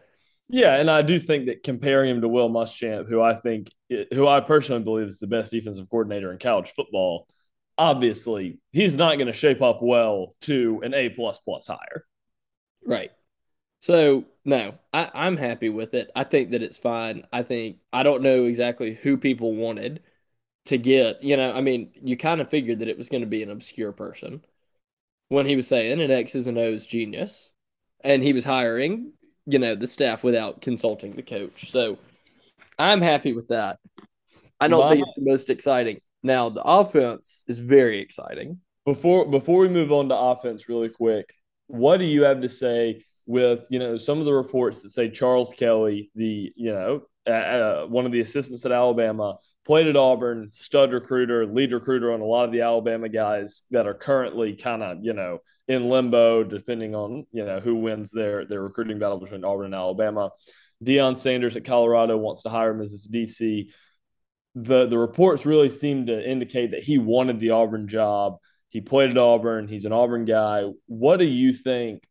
Yeah, 0.49 0.77
and 0.77 0.91
I 0.91 1.03
do 1.03 1.19
think 1.19 1.47
that 1.47 1.63
comparing 1.63 2.09
him 2.09 2.23
to 2.23 2.29
Will 2.29 2.49
Muschamp, 2.49 3.07
who 3.09 3.21
I 3.21 3.35
think, 3.35 3.71
who 4.15 4.27
I 4.27 4.41
personally 4.41 4.83
believe 4.83 5.07
is 5.07 5.19
the 5.19 5.27
best 5.27 5.51
defensive 5.51 5.91
coordinator 5.91 6.33
in 6.33 6.39
college 6.39 6.71
football, 6.71 7.27
obviously 7.77 8.59
he's 8.73 8.97
not 8.97 9.17
going 9.17 9.27
to 9.27 9.33
shape 9.33 9.61
up 9.61 9.83
well 9.83 10.35
to 10.43 10.81
an 10.83 10.95
A 10.95 11.11
plus 11.11 11.39
plus 11.39 11.67
hire. 11.67 12.05
Right. 12.85 13.11
So 13.81 14.25
no, 14.49 14.73
I, 14.95 15.11
I'm 15.13 15.37
happy 15.37 15.69
with 15.69 15.93
it. 15.93 16.11
I 16.17 16.25
think 16.25 16.53
that 16.53 16.63
it's 16.63 16.79
fine. 16.79 17.27
I 17.31 17.43
think 17.43 17.81
I 17.93 18.03
don't 18.03 18.23
know 18.23 18.45
exactly 18.45 18.95
who 18.95 19.19
people 19.19 19.55
wanted 19.55 20.03
to 20.65 20.79
get. 20.79 21.23
You 21.23 21.37
know, 21.37 21.53
I 21.53 21.61
mean, 21.61 21.93
you 22.03 22.17
kind 22.17 22.41
of 22.41 22.49
figured 22.49 22.79
that 22.79 22.89
it 22.89 22.97
was 22.97 23.11
going 23.11 23.21
to 23.21 23.27
be 23.27 23.43
an 23.43 23.51
obscure 23.51 23.93
person 23.93 24.43
when 25.29 25.45
he 25.45 25.55
was 25.55 25.69
saying 25.69 26.01
an 26.01 26.11
X's 26.11 26.47
and 26.47 26.57
O's 26.57 26.87
genius, 26.87 27.53
and 28.03 28.23
he 28.23 28.33
was 28.33 28.47
hiring, 28.47 29.13
you 29.45 29.59
know, 29.59 29.75
the 29.75 29.87
staff 29.87 30.25
without 30.25 30.63
consulting 30.63 31.15
the 31.15 31.23
coach. 31.23 31.71
So 31.71 31.99
I'm 32.79 33.03
happy 33.03 33.35
with 33.35 33.49
that. 33.49 33.79
I 34.59 34.69
don't 34.69 34.81
My, 34.81 34.95
think 34.95 35.03
it's 35.03 35.15
the 35.15 35.31
most 35.31 35.51
exciting. 35.51 36.01
Now 36.23 36.49
the 36.49 36.63
offense 36.63 37.45
is 37.49 37.59
very 37.59 38.01
exciting. 38.01 38.61
Before 38.87 39.29
before 39.29 39.61
we 39.61 39.69
move 39.69 39.93
on 39.93 40.09
to 40.09 40.17
offense, 40.17 40.71
really 40.71 40.89
quick, 40.89 41.35
what 41.67 41.99
do 41.99 42.07
you 42.07 42.23
have 42.23 42.41
to 42.41 42.49
say? 42.49 43.05
With 43.29 43.67
you 43.69 43.79
know 43.79 43.99
some 43.99 44.19
of 44.19 44.25
the 44.25 44.33
reports 44.33 44.83
that 44.83 44.89
say 44.89 45.11
Charles 45.11 45.53
Kelly, 45.53 46.11
the 46.17 46.51
you 46.57 46.73
know 46.73 47.03
uh, 47.31 47.87
one 47.87 48.07
of 48.07 48.11
the 48.11 48.21
assistants 48.21 48.65
at 48.65 48.73
Alabama, 48.73 49.37
played 49.67 49.87
at 49.87 49.99
Auburn, 49.99 50.49
stud 50.51 50.93
recruiter, 50.95 51.47
lead 51.47 51.73
recruiter 51.73 52.11
on 52.13 52.23
a 52.23 52.25
lot 52.25 52.47
of 52.47 52.53
the 52.53 52.63
Alabama 52.63 53.09
guys 53.09 53.63
that 53.71 53.87
are 53.87 53.95
currently 53.95 54.57
kind 54.57 54.83
of 54.83 54.99
you 55.03 55.13
know 55.13 55.41
in 55.69 55.91
limbo, 55.91 56.43
depending 56.43 56.95
on 56.95 57.27
you 57.31 57.45
know 57.45 57.61
who 57.61 57.77
wins 57.77 58.11
their 58.11 58.47
their 58.47 58.63
recruiting 58.63 58.99
battle 58.99 59.21
between 59.21 59.45
Auburn 59.45 59.67
and 59.67 59.75
Alabama. 59.75 60.31
Deion 60.83 61.19
Sanders 61.19 61.55
at 61.55 61.65
Colorado 61.65 62.17
wants 62.17 62.43
to 62.43 62.49
hire 62.49 62.71
him 62.71 62.81
as 62.81 62.93
his 62.93 63.09
DC. 63.09 63.71
The 64.55 64.87
the 64.87 64.99
reports 64.99 65.45
really 65.45 65.69
seem 65.69 66.07
to 66.07 66.29
indicate 66.29 66.71
that 66.71 66.83
he 66.83 66.97
wanted 66.97 67.41
the 67.41 67.51
Auburn 67.51 67.89
job. 67.89 68.39
He 68.71 68.81
played 68.81 69.11
at 69.11 69.19
Auburn. 69.19 69.69
He's 69.69 69.85
an 69.85 69.93
Auburn 69.93 70.25
guy. 70.25 70.65
What 70.87 71.19
do 71.19 71.27
you 71.27 71.53
think 71.53 72.05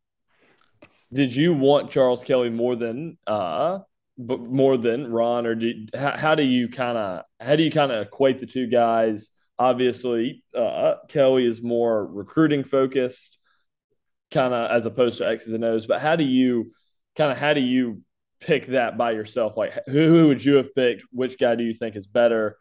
did 1.11 1.35
you 1.35 1.53
want 1.53 1.91
Charles 1.91 2.23
Kelly 2.23 2.49
more 2.49 2.75
than 2.75 3.17
uh 3.25 3.79
but 4.17 4.41
more 4.41 4.77
than 4.77 5.11
Ron 5.11 5.45
or 5.45 5.55
did 5.55 5.91
how, 5.93 6.17
how 6.17 6.35
do 6.35 6.43
you 6.43 6.69
kind 6.69 6.97
of 6.97 7.23
how 7.39 7.55
do 7.55 7.63
you 7.63 7.71
kind 7.71 7.91
of 7.91 8.05
equate 8.05 8.39
the 8.39 8.47
two 8.47 8.67
guys? 8.67 9.29
Obviously, 9.59 10.43
uh, 10.55 10.95
Kelly 11.07 11.45
is 11.45 11.61
more 11.61 12.05
recruiting 12.05 12.63
focused, 12.63 13.37
kind 14.31 14.53
of 14.53 14.69
as 14.71 14.85
opposed 14.85 15.17
to 15.17 15.27
X's 15.27 15.53
and 15.53 15.63
O's. 15.63 15.87
But 15.87 15.99
how 15.99 16.15
do 16.15 16.23
you 16.23 16.71
kind 17.15 17.31
of 17.31 17.37
how 17.37 17.53
do 17.53 17.61
you 17.61 18.01
pick 18.39 18.67
that 18.67 18.97
by 18.97 19.11
yourself? 19.11 19.57
Like, 19.57 19.73
who, 19.87 20.07
who 20.07 20.27
would 20.27 20.43
you 20.43 20.55
have 20.55 20.73
picked? 20.75 21.03
Which 21.11 21.39
guy 21.39 21.55
do 21.55 21.63
you 21.63 21.73
think 21.73 21.95
is 21.95 22.07
better? 22.07 22.57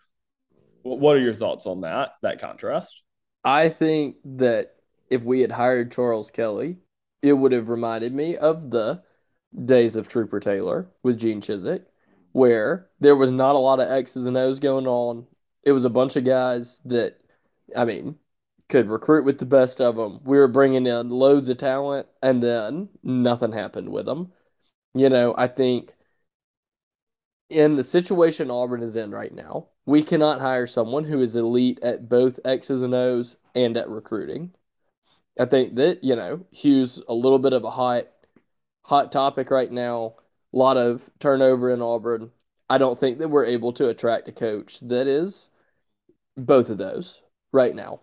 What 0.82 1.16
are 1.16 1.20
your 1.20 1.34
thoughts 1.34 1.66
on 1.66 1.82
that 1.82 2.12
that 2.22 2.40
contrast? 2.40 3.02
I 3.44 3.68
think 3.68 4.16
that 4.24 4.72
if 5.10 5.22
we 5.22 5.40
had 5.40 5.52
hired 5.52 5.92
Charles 5.92 6.30
Kelly, 6.30 6.78
it 7.28 7.32
would 7.32 7.52
have 7.52 7.68
reminded 7.68 8.12
me 8.14 8.36
of 8.36 8.70
the 8.70 9.02
days 9.64 9.96
of 9.96 10.08
Trooper 10.08 10.40
Taylor 10.40 10.88
with 11.02 11.18
Gene 11.18 11.40
Chizik, 11.40 11.84
where 12.32 12.88
there 13.00 13.16
was 13.16 13.30
not 13.30 13.54
a 13.54 13.58
lot 13.58 13.80
of 13.80 13.90
X's 13.90 14.26
and 14.26 14.36
O's 14.36 14.60
going 14.60 14.86
on. 14.86 15.26
It 15.62 15.72
was 15.72 15.84
a 15.84 15.90
bunch 15.90 16.16
of 16.16 16.24
guys 16.24 16.80
that, 16.84 17.18
I 17.76 17.84
mean, 17.84 18.16
could 18.68 18.88
recruit 18.88 19.24
with 19.24 19.38
the 19.38 19.46
best 19.46 19.80
of 19.80 19.96
them. 19.96 20.20
We 20.24 20.38
were 20.38 20.48
bringing 20.48 20.86
in 20.86 21.08
loads 21.08 21.48
of 21.48 21.56
talent, 21.58 22.06
and 22.22 22.42
then 22.42 22.88
nothing 23.02 23.52
happened 23.52 23.90
with 23.90 24.06
them. 24.06 24.32
You 24.94 25.08
know, 25.08 25.34
I 25.36 25.46
think 25.46 25.94
in 27.48 27.76
the 27.76 27.84
situation 27.84 28.50
Auburn 28.50 28.82
is 28.82 28.96
in 28.96 29.10
right 29.10 29.32
now, 29.32 29.68
we 29.84 30.02
cannot 30.02 30.40
hire 30.40 30.66
someone 30.66 31.04
who 31.04 31.20
is 31.20 31.36
elite 31.36 31.78
at 31.82 32.08
both 32.08 32.40
X's 32.44 32.82
and 32.82 32.94
O's 32.94 33.36
and 33.54 33.76
at 33.76 33.88
recruiting. 33.88 34.52
I 35.38 35.44
think 35.44 35.76
that 35.76 36.02
you 36.04 36.16
know 36.16 36.46
Hugh's 36.52 37.02
a 37.08 37.14
little 37.14 37.38
bit 37.38 37.52
of 37.52 37.64
a 37.64 37.70
hot 37.70 38.06
hot 38.82 39.12
topic 39.12 39.50
right 39.50 39.70
now. 39.70 40.16
A 40.52 40.56
lot 40.56 40.76
of 40.76 41.08
turnover 41.18 41.70
in 41.70 41.82
Auburn. 41.82 42.30
I 42.68 42.78
don't 42.78 42.98
think 42.98 43.18
that 43.18 43.28
we're 43.28 43.44
able 43.44 43.72
to 43.74 43.88
attract 43.88 44.28
a 44.28 44.32
coach 44.32 44.80
that 44.80 45.06
is 45.06 45.50
both 46.36 46.70
of 46.70 46.78
those 46.78 47.20
right 47.52 47.74
now. 47.74 48.00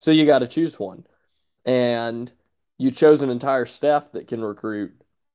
So 0.00 0.10
you 0.10 0.26
got 0.26 0.40
to 0.40 0.48
choose 0.48 0.78
one. 0.78 1.04
And 1.64 2.32
you 2.78 2.90
chose 2.90 3.22
an 3.22 3.30
entire 3.30 3.66
staff 3.66 4.12
that 4.12 4.28
can 4.28 4.42
recruit, 4.42 4.94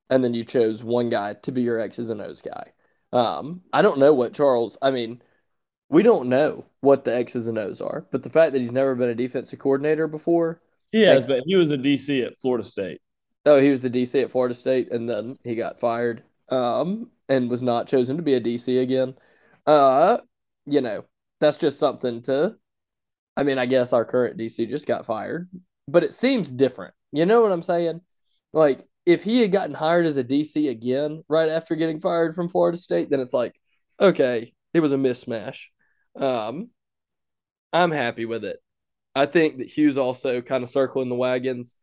and 0.09 0.23
then 0.23 0.33
you 0.33 0.43
chose 0.45 0.83
one 0.83 1.09
guy 1.09 1.33
to 1.35 1.51
be 1.51 1.61
your 1.61 1.79
X's 1.79 2.09
and 2.09 2.21
O's 2.21 2.41
guy. 2.41 2.71
Um, 3.11 3.61
I 3.71 3.81
don't 3.81 3.99
know 3.99 4.13
what 4.13 4.33
Charles, 4.33 4.77
I 4.81 4.91
mean, 4.91 5.21
we 5.89 6.01
don't 6.03 6.29
know 6.29 6.65
what 6.81 7.05
the 7.05 7.15
X's 7.15 7.47
and 7.47 7.57
O's 7.57 7.81
are, 7.81 8.07
but 8.11 8.23
the 8.23 8.29
fact 8.29 8.53
that 8.53 8.59
he's 8.59 8.71
never 8.71 8.95
been 8.95 9.09
a 9.09 9.15
defensive 9.15 9.59
coordinator 9.59 10.07
before. 10.07 10.61
He 10.93 11.01
has, 11.01 11.21
like, 11.21 11.27
but 11.27 11.43
he 11.45 11.55
was 11.55 11.71
a 11.71 11.77
DC 11.77 12.23
at 12.23 12.39
Florida 12.39 12.63
State. 12.63 13.01
Oh, 13.45 13.59
he 13.59 13.69
was 13.69 13.81
the 13.81 13.89
DC 13.89 14.21
at 14.23 14.31
Florida 14.31 14.53
State, 14.53 14.91
and 14.91 15.09
then 15.09 15.35
he 15.43 15.55
got 15.55 15.79
fired 15.79 16.23
um, 16.49 17.09
and 17.27 17.49
was 17.49 17.63
not 17.63 17.87
chosen 17.87 18.15
to 18.15 18.23
be 18.23 18.35
a 18.35 18.39
DC 18.39 18.81
again. 18.81 19.15
Uh, 19.65 20.19
you 20.67 20.81
know, 20.81 21.03
that's 21.41 21.57
just 21.57 21.79
something 21.79 22.21
to. 22.21 22.55
I 23.35 23.43
mean, 23.43 23.57
I 23.57 23.65
guess 23.65 23.91
our 23.91 24.05
current 24.05 24.37
DC 24.37 24.69
just 24.69 24.85
got 24.85 25.07
fired, 25.07 25.49
but 25.87 26.03
it 26.03 26.13
seems 26.13 26.51
different. 26.51 26.93
You 27.11 27.25
know 27.25 27.41
what 27.41 27.51
I'm 27.51 27.63
saying? 27.63 28.01
Like, 28.53 28.85
if 29.07 29.23
he 29.23 29.41
had 29.41 29.51
gotten 29.51 29.73
hired 29.73 30.05
as 30.05 30.17
a 30.17 30.23
DC 30.23 30.69
again 30.69 31.23
right 31.27 31.49
after 31.49 31.75
getting 31.75 31.99
fired 31.99 32.35
from 32.35 32.49
Florida 32.49 32.77
State, 32.77 33.09
then 33.09 33.19
it's 33.19 33.33
like, 33.33 33.55
okay, 33.99 34.53
it 34.75 34.79
was 34.79 34.91
a 34.91 34.97
mismatch. 34.97 35.65
Um, 36.15 36.69
I'm 37.73 37.91
happy 37.91 38.25
with 38.25 38.45
it. 38.45 38.59
I 39.15 39.25
think 39.25 39.57
that 39.57 39.69
Hugh's 39.69 39.97
also 39.97 40.41
kind 40.41 40.63
of 40.63 40.69
circling 40.69 41.09
the 41.09 41.15
wagons. 41.15 41.75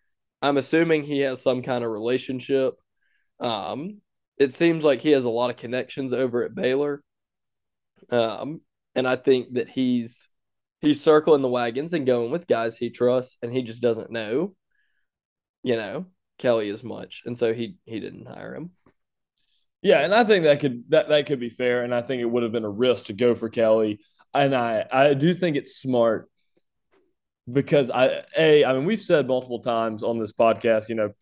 I'm 0.42 0.56
assuming 0.56 1.04
he 1.04 1.20
has 1.20 1.42
some 1.42 1.62
kind 1.62 1.84
of 1.84 1.90
relationship. 1.90 2.74
Um, 3.38 4.00
it 4.38 4.54
seems 4.54 4.84
like 4.84 5.00
he 5.00 5.10
has 5.10 5.24
a 5.24 5.30
lot 5.30 5.50
of 5.50 5.56
connections 5.56 6.12
over 6.12 6.44
at 6.44 6.54
Baylor. 6.54 7.02
Um, 8.08 8.62
and 8.94 9.06
I 9.06 9.16
think 9.16 9.54
that 9.54 9.68
he's 9.68 10.28
he's 10.80 11.02
circling 11.02 11.42
the 11.42 11.48
wagons 11.48 11.92
and 11.92 12.06
going 12.06 12.30
with 12.30 12.46
guys 12.46 12.76
he 12.76 12.90
trusts, 12.90 13.36
and 13.42 13.52
he 13.52 13.62
just 13.62 13.82
doesn't 13.82 14.10
know, 14.10 14.54
you 15.62 15.76
know, 15.76 16.06
Kelly 16.38 16.70
as 16.70 16.82
much, 16.82 17.22
and 17.26 17.38
so 17.38 17.52
he 17.52 17.76
he 17.84 18.00
didn't 18.00 18.26
hire 18.26 18.54
him. 18.54 18.70
Yeah, 19.82 20.00
and 20.00 20.14
I 20.14 20.24
think 20.24 20.44
that 20.44 20.60
could 20.60 20.84
that 20.88 21.08
that 21.10 21.26
could 21.26 21.40
be 21.40 21.50
fair, 21.50 21.84
and 21.84 21.94
I 21.94 22.00
think 22.00 22.20
it 22.20 22.30
would 22.30 22.42
have 22.42 22.52
been 22.52 22.64
a 22.64 22.70
risk 22.70 23.06
to 23.06 23.12
go 23.12 23.34
for 23.34 23.48
Kelly, 23.48 24.00
and 24.34 24.54
I 24.54 24.86
I 24.90 25.14
do 25.14 25.34
think 25.34 25.56
it's 25.56 25.76
smart 25.76 26.28
because 27.50 27.90
I 27.90 28.22
a 28.36 28.64
I 28.64 28.72
mean 28.72 28.84
we've 28.84 29.00
said 29.00 29.26
multiple 29.26 29.60
times 29.60 30.02
on 30.02 30.18
this 30.18 30.32
podcast, 30.32 30.88
you 30.88 30.94
know, 30.94 31.12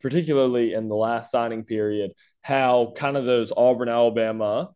particularly 0.00 0.74
in 0.74 0.88
the 0.88 0.96
last 0.96 1.30
signing 1.30 1.64
period, 1.64 2.12
how 2.42 2.92
kind 2.96 3.16
of 3.16 3.24
those 3.24 3.52
Auburn 3.56 3.88
Alabama 3.88 4.70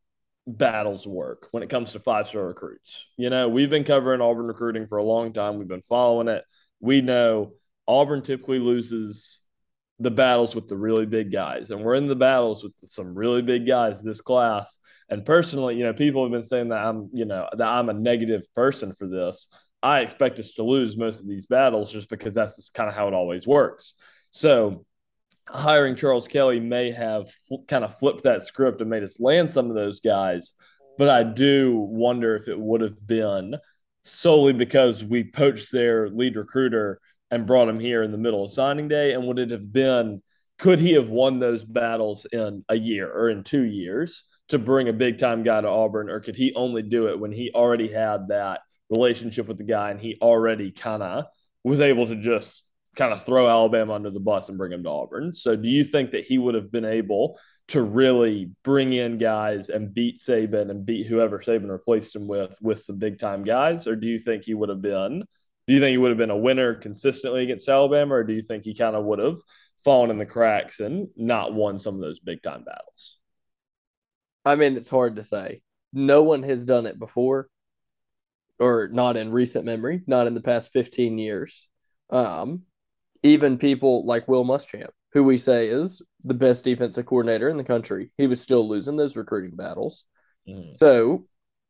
battles 0.47 1.07
work 1.07 1.49
when 1.51 1.63
it 1.63 1.71
comes 1.71 1.93
to 1.93 2.01
five 2.01 2.29
star 2.29 2.47
recruits. 2.47 3.09
You 3.17 3.31
know, 3.31 3.49
we've 3.49 3.71
been 3.71 3.85
covering 3.85 4.21
Auburn 4.21 4.47
recruiting 4.47 4.87
for 4.87 4.99
a 4.99 5.05
long 5.05 5.33
time. 5.33 5.59
We've 5.59 5.69
been 5.69 5.83
following 5.83 6.29
it. 6.29 6.45
We 6.81 7.01
know 7.01 7.55
Auburn 7.89 8.23
typically 8.23 8.59
loses 8.59 9.43
the 9.99 10.11
battles 10.11 10.55
with 10.55 10.69
the 10.69 10.77
really 10.77 11.07
big 11.07 11.33
guys, 11.33 11.71
and 11.71 11.83
we're 11.83 11.95
in 11.95 12.07
the 12.07 12.17
battles 12.17 12.63
with 12.63 12.75
some 12.85 13.15
really 13.15 13.43
big 13.43 13.67
guys 13.67 14.03
this 14.03 14.21
class. 14.21 14.79
And 15.09 15.25
personally, 15.25 15.77
you 15.77 15.85
know, 15.85 15.95
people 15.95 16.23
have 16.23 16.33
been 16.33 16.43
saying 16.43 16.69
that 16.69 16.85
I'm, 16.85 17.09
you 17.13 17.25
know, 17.25 17.49
that 17.57 17.69
I'm 17.69 17.89
a 17.89 17.95
negative 17.95 18.43
person 18.55 18.93
for 18.93 19.07
this. 19.07 19.49
I 19.83 20.01
expect 20.01 20.39
us 20.39 20.53
to 20.53 20.63
lose 20.63 20.97
most 20.97 21.21
of 21.21 21.29
these 21.29 21.47
battles 21.47 21.93
just 21.93 22.09
because 22.09 22.35
that's 22.35 22.57
just 22.57 22.75
kind 22.75 22.89
of 22.89 22.95
how 22.95 23.09
it 23.09 23.15
always 23.15 23.47
works. 23.47 23.95
So 24.31 24.85
hiring 25.49 25.95
Charles 25.95 26.29
Kelly 26.29 26.61
may 26.61 26.91
have 26.91 27.31
fl- 27.31 27.65
kind 27.69 27.85
of 27.85 27.97
flipped 27.99 28.25
that 28.25 28.43
script 28.43 28.81
and 28.81 28.91
made 28.91 29.03
us 29.03 29.21
land 29.21 29.53
some 29.53 29.69
of 29.69 29.77
those 29.77 30.01
guys. 30.01 30.55
But 30.99 31.09
I 31.09 31.23
do 31.23 31.77
wonder 31.77 32.37
if 32.37 32.49
it 32.49 32.59
would 32.59 32.81
have 32.81 33.07
been 33.07 33.57
solely 34.03 34.53
because 34.53 35.05
we 35.05 35.25
poached 35.25 35.71
their 35.73 36.09
lead 36.09 36.37
recruiter 36.37 37.01
and 37.31 37.47
brought 37.47 37.69
him 37.69 37.81
here 37.81 38.03
in 38.03 38.13
the 38.13 38.19
middle 38.19 38.45
of 38.45 38.53
signing 38.53 38.89
day. 38.89 39.13
And 39.13 39.27
would 39.27 39.39
it 39.39 39.51
have 39.51 39.73
been, 39.73 40.23
could 40.59 40.79
he 40.79 40.95
have 40.95 41.11
won 41.11 41.39
those 41.39 41.65
battles 41.65 42.27
in 42.33 42.65
a 42.69 42.77
year 42.77 43.11
or 43.11 43.29
in 43.29 43.45
two 43.45 43.65
years 43.65 44.25
to 44.49 44.59
bring 44.59 44.89
a 44.89 44.93
big 44.93 45.19
time 45.19 45.43
guy 45.43 45.61
to 45.61 45.69
Auburn? 45.69 46.09
Or 46.09 46.21
could 46.21 46.37
he 46.37 46.55
only 46.55 46.83
do 46.83 47.09
it 47.09 47.19
when 47.19 47.33
he 47.33 47.51
already 47.53 47.93
had 47.93 48.29
that 48.29 48.61
relationship 48.91 49.49
with 49.49 49.59
the 49.59 49.65
guy 49.65 49.91
and 49.91 50.01
he 50.01 50.19
already 50.21 50.71
kind 50.71 51.03
of 51.03 51.27
was 51.65 51.81
able 51.81 52.07
to 52.07 52.17
just 52.17 52.63
kind 52.97 53.13
of 53.13 53.25
throw 53.25 53.49
Alabama 53.49 53.95
under 53.95 54.11
the 54.11 54.21
bus 54.21 54.49
and 54.49 54.57
bring 54.57 54.73
him 54.73 54.83
to 54.83 54.89
Auburn. 54.89 55.35
So 55.35 55.55
do 55.55 55.69
you 55.69 55.85
think 55.85 56.13
that 56.13 56.25
he 56.25 56.39
would 56.39 56.55
have 56.55 56.73
been 56.73 56.85
able 56.85 57.39
to 57.69 57.83
really 57.83 58.51
bring 58.63 58.93
in 58.93 59.19
guys 59.19 59.69
and 59.69 59.93
beat 59.93 60.19
Saban 60.19 60.71
and 60.71 60.87
beat 60.87 61.07
whoever 61.07 61.41
Saban 61.41 61.71
replaced 61.71 62.15
him 62.17 62.27
with 62.27 62.57
with 62.61 62.81
some 62.81 62.99
big 62.99 63.19
time 63.19 63.45
guys? 63.45 63.87
Or 63.87 63.97
do 63.97 64.07
you 64.07 64.19
think 64.19 64.45
he 64.45 64.55
would 64.55 64.69
have 64.69 64.83
been 64.83 65.25
do 65.67 65.75
you 65.75 65.81
think 65.81 65.91
he 65.91 65.99
would 65.99 66.11
have 66.11 66.19
been 66.19 66.31
a 66.31 66.37
winner 66.37 66.75
consistently 66.75 67.43
against 67.43 67.69
Alabama, 67.69 68.15
or 68.15 68.25
do 68.25 68.33
you 68.33 68.43
think 68.43 68.65
he 68.65 68.73
kind 68.73 68.95
of 68.95 69.05
would 69.05 69.19
have 69.19 69.39
fallen 69.85 70.11
in 70.11 70.19
the 70.19 70.27
cracks 70.27 70.79
and 70.79 71.09
not 71.17 71.55
won 71.55 71.79
some 71.79 71.97
of 71.97 72.01
those 72.01 72.21
big 72.21 72.41
time 72.41 72.63
battles? 72.63 73.19
I 74.45 74.55
mean, 74.55 74.77
it's 74.77 74.91
hard 74.91 75.17
to 75.17 75.23
say. 75.23 75.63
No 75.93 76.23
one 76.23 76.45
has 76.45 76.65
done 76.65 76.87
it 76.87 77.01
before 77.01 77.49
or 78.59 78.89
not 78.89 79.17
in 79.17 79.31
recent 79.31 79.65
memory, 79.65 80.03
not 80.07 80.27
in 80.27 80.35
the 80.35 80.41
past 80.41 80.73
15 80.73 81.19
years. 81.19 81.69
Um, 82.11 82.63
even 83.23 83.59
people 83.59 84.07
like 84.07 84.29
Will 84.29 84.45
Muschamp, 84.45 84.91
who 85.13 85.25
we 85.25 85.39
say 85.39 85.69
is 85.69 86.03
the 86.23 86.35
best 86.35 86.65
defensive 86.65 87.07
coordinator 87.07 87.49
in 87.49 87.57
the 87.57 87.65
country, 87.65 88.11
he 88.17 88.27
was 88.27 88.41
still 88.41 88.69
losing 88.69 88.97
those 88.97 89.17
recruiting 89.17 89.57
battles. 89.57 90.05
Mm. 90.49 90.77
So 90.77 91.27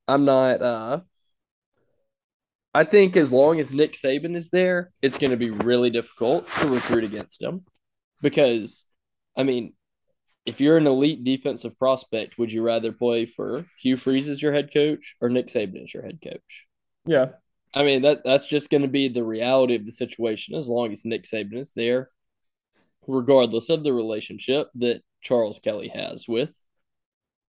I'm 0.07 0.25
not. 0.25 0.63
Uh, 0.63 1.01
I 2.75 2.85
think 2.85 3.17
as 3.17 3.33
long 3.33 3.59
as 3.59 3.73
Nick 3.73 3.95
Saban 3.95 4.37
is 4.37 4.51
there, 4.51 4.93
it's 5.01 5.17
going 5.17 5.31
to 5.31 5.39
be 5.39 5.51
really 5.51 5.89
difficult 5.89 6.47
to 6.61 6.69
recruit 6.69 7.05
against 7.05 7.41
him 7.41 7.65
because, 8.21 8.85
I 9.35 9.45
mean, 9.45 9.73
if 10.45 10.61
you're 10.61 10.77
an 10.77 10.87
elite 10.87 11.25
defensive 11.25 11.79
prospect, 11.79 12.39
would 12.39 12.53
you 12.53 12.63
rather 12.63 12.93
play 12.93 13.25
for 13.25 13.65
Hugh 13.81 13.97
Freeze 13.97 14.29
as 14.29 14.43
your 14.43 14.53
head 14.53 14.73
coach 14.73 15.17
or 15.23 15.31
Nick 15.31 15.47
Saban 15.47 15.83
as 15.83 15.95
your 15.95 16.05
head 16.05 16.19
coach? 16.23 16.66
Yeah. 17.07 17.27
I 17.75 17.83
mean 17.83 18.03
that 18.03 18.25
that's 18.25 18.47
just 18.47 18.71
going 18.71 18.83
to 18.83 18.89
be 18.89 19.09
the 19.09 19.25
reality 19.25 19.75
of 19.75 19.85
the 19.85 19.93
situation 19.93 20.55
as 20.55 20.67
long 20.67 20.93
as 20.93 21.05
Nick 21.05 21.25
Saban 21.25 21.59
is 21.59 21.73
there, 21.73 22.11
regardless 23.07 23.69
of 23.69 23.85
the 23.85 23.93
relationship 23.93 24.69
that 24.77 25.03
Charles 25.21 25.59
Kelly 25.59 25.89
has 25.89 26.27
with 26.27 26.59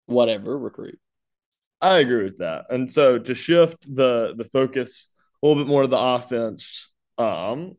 whatever 0.05 0.57
recruit. 0.57 0.99
I 1.81 1.99
agree 1.99 2.23
with 2.23 2.39
that. 2.39 2.65
And 2.69 2.91
so 2.91 3.19
to 3.19 3.35
shift 3.35 3.83
the 3.93 4.33
the 4.35 4.45
focus 4.45 5.09
a 5.41 5.47
little 5.47 5.63
bit 5.63 5.69
more 5.69 5.83
to 5.83 5.87
the 5.87 5.99
offense, 5.99 6.89
um, 7.17 7.75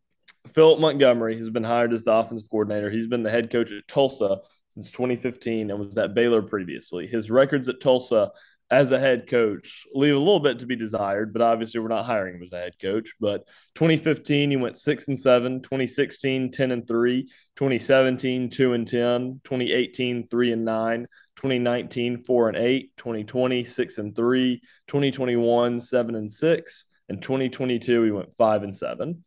Philip 0.47 0.81
Montgomery 0.81 1.37
has 1.39 1.51
been 1.51 1.65
hired 1.65 1.93
as 1.93 2.05
the 2.05 2.13
offensive 2.13 2.49
coordinator. 2.51 2.91
He's 2.91 3.09
been 3.09 3.23
the 3.23 3.31
head 3.31 3.51
coach 3.51 3.73
at 3.73 3.89
Tulsa 3.89 4.39
since 4.75 4.91
2015 4.91 5.71
and 5.71 5.81
was 5.81 5.99
at 5.99 6.15
Baylor 6.15 6.43
previously. 6.43 7.07
His 7.07 7.31
records 7.31 7.69
at 7.69 7.81
Tulsa 7.81 8.31
as 8.71 8.93
a 8.93 8.99
head 8.99 9.27
coach 9.27 9.87
leave 9.95 10.15
a 10.15 10.19
little 10.19 10.41
bit 10.41 10.59
to 10.59 10.67
be 10.67 10.77
desired, 10.77 11.33
but 11.33 11.41
obviously 11.41 11.81
we're 11.81 11.89
not 11.89 12.05
hiring 12.05 12.35
him 12.35 12.43
as 12.43 12.53
a 12.53 12.59
head 12.59 12.75
coach. 12.81 13.13
But 13.19 13.47
2015, 13.77 14.51
he 14.51 14.57
went 14.57 14.77
six 14.77 15.09
and 15.09 15.19
seven, 15.19 15.63
2016, 15.63 16.51
10 16.51 16.71
and 16.71 16.87
three, 16.87 17.23
2017, 17.57 18.51
two 18.51 18.75
and 18.75 18.87
10, 18.87 19.41
2018, 19.45 20.29
three 20.29 20.53
and 20.53 20.65
nine, 20.65 21.07
2019, 21.37 22.25
four 22.25 22.49
and 22.49 22.59
eight, 22.59 22.93
2020, 22.99 23.65
six 23.65 23.99
and 23.99 24.15
three, 24.15 24.61
2021, 24.89 25.81
seven 25.81 26.15
and 26.15 26.31
six, 26.31 26.85
and 27.09 27.23
2022, 27.23 28.03
he 28.03 28.11
went 28.11 28.35
five 28.35 28.63
and 28.63 28.77
seven. 28.77 29.25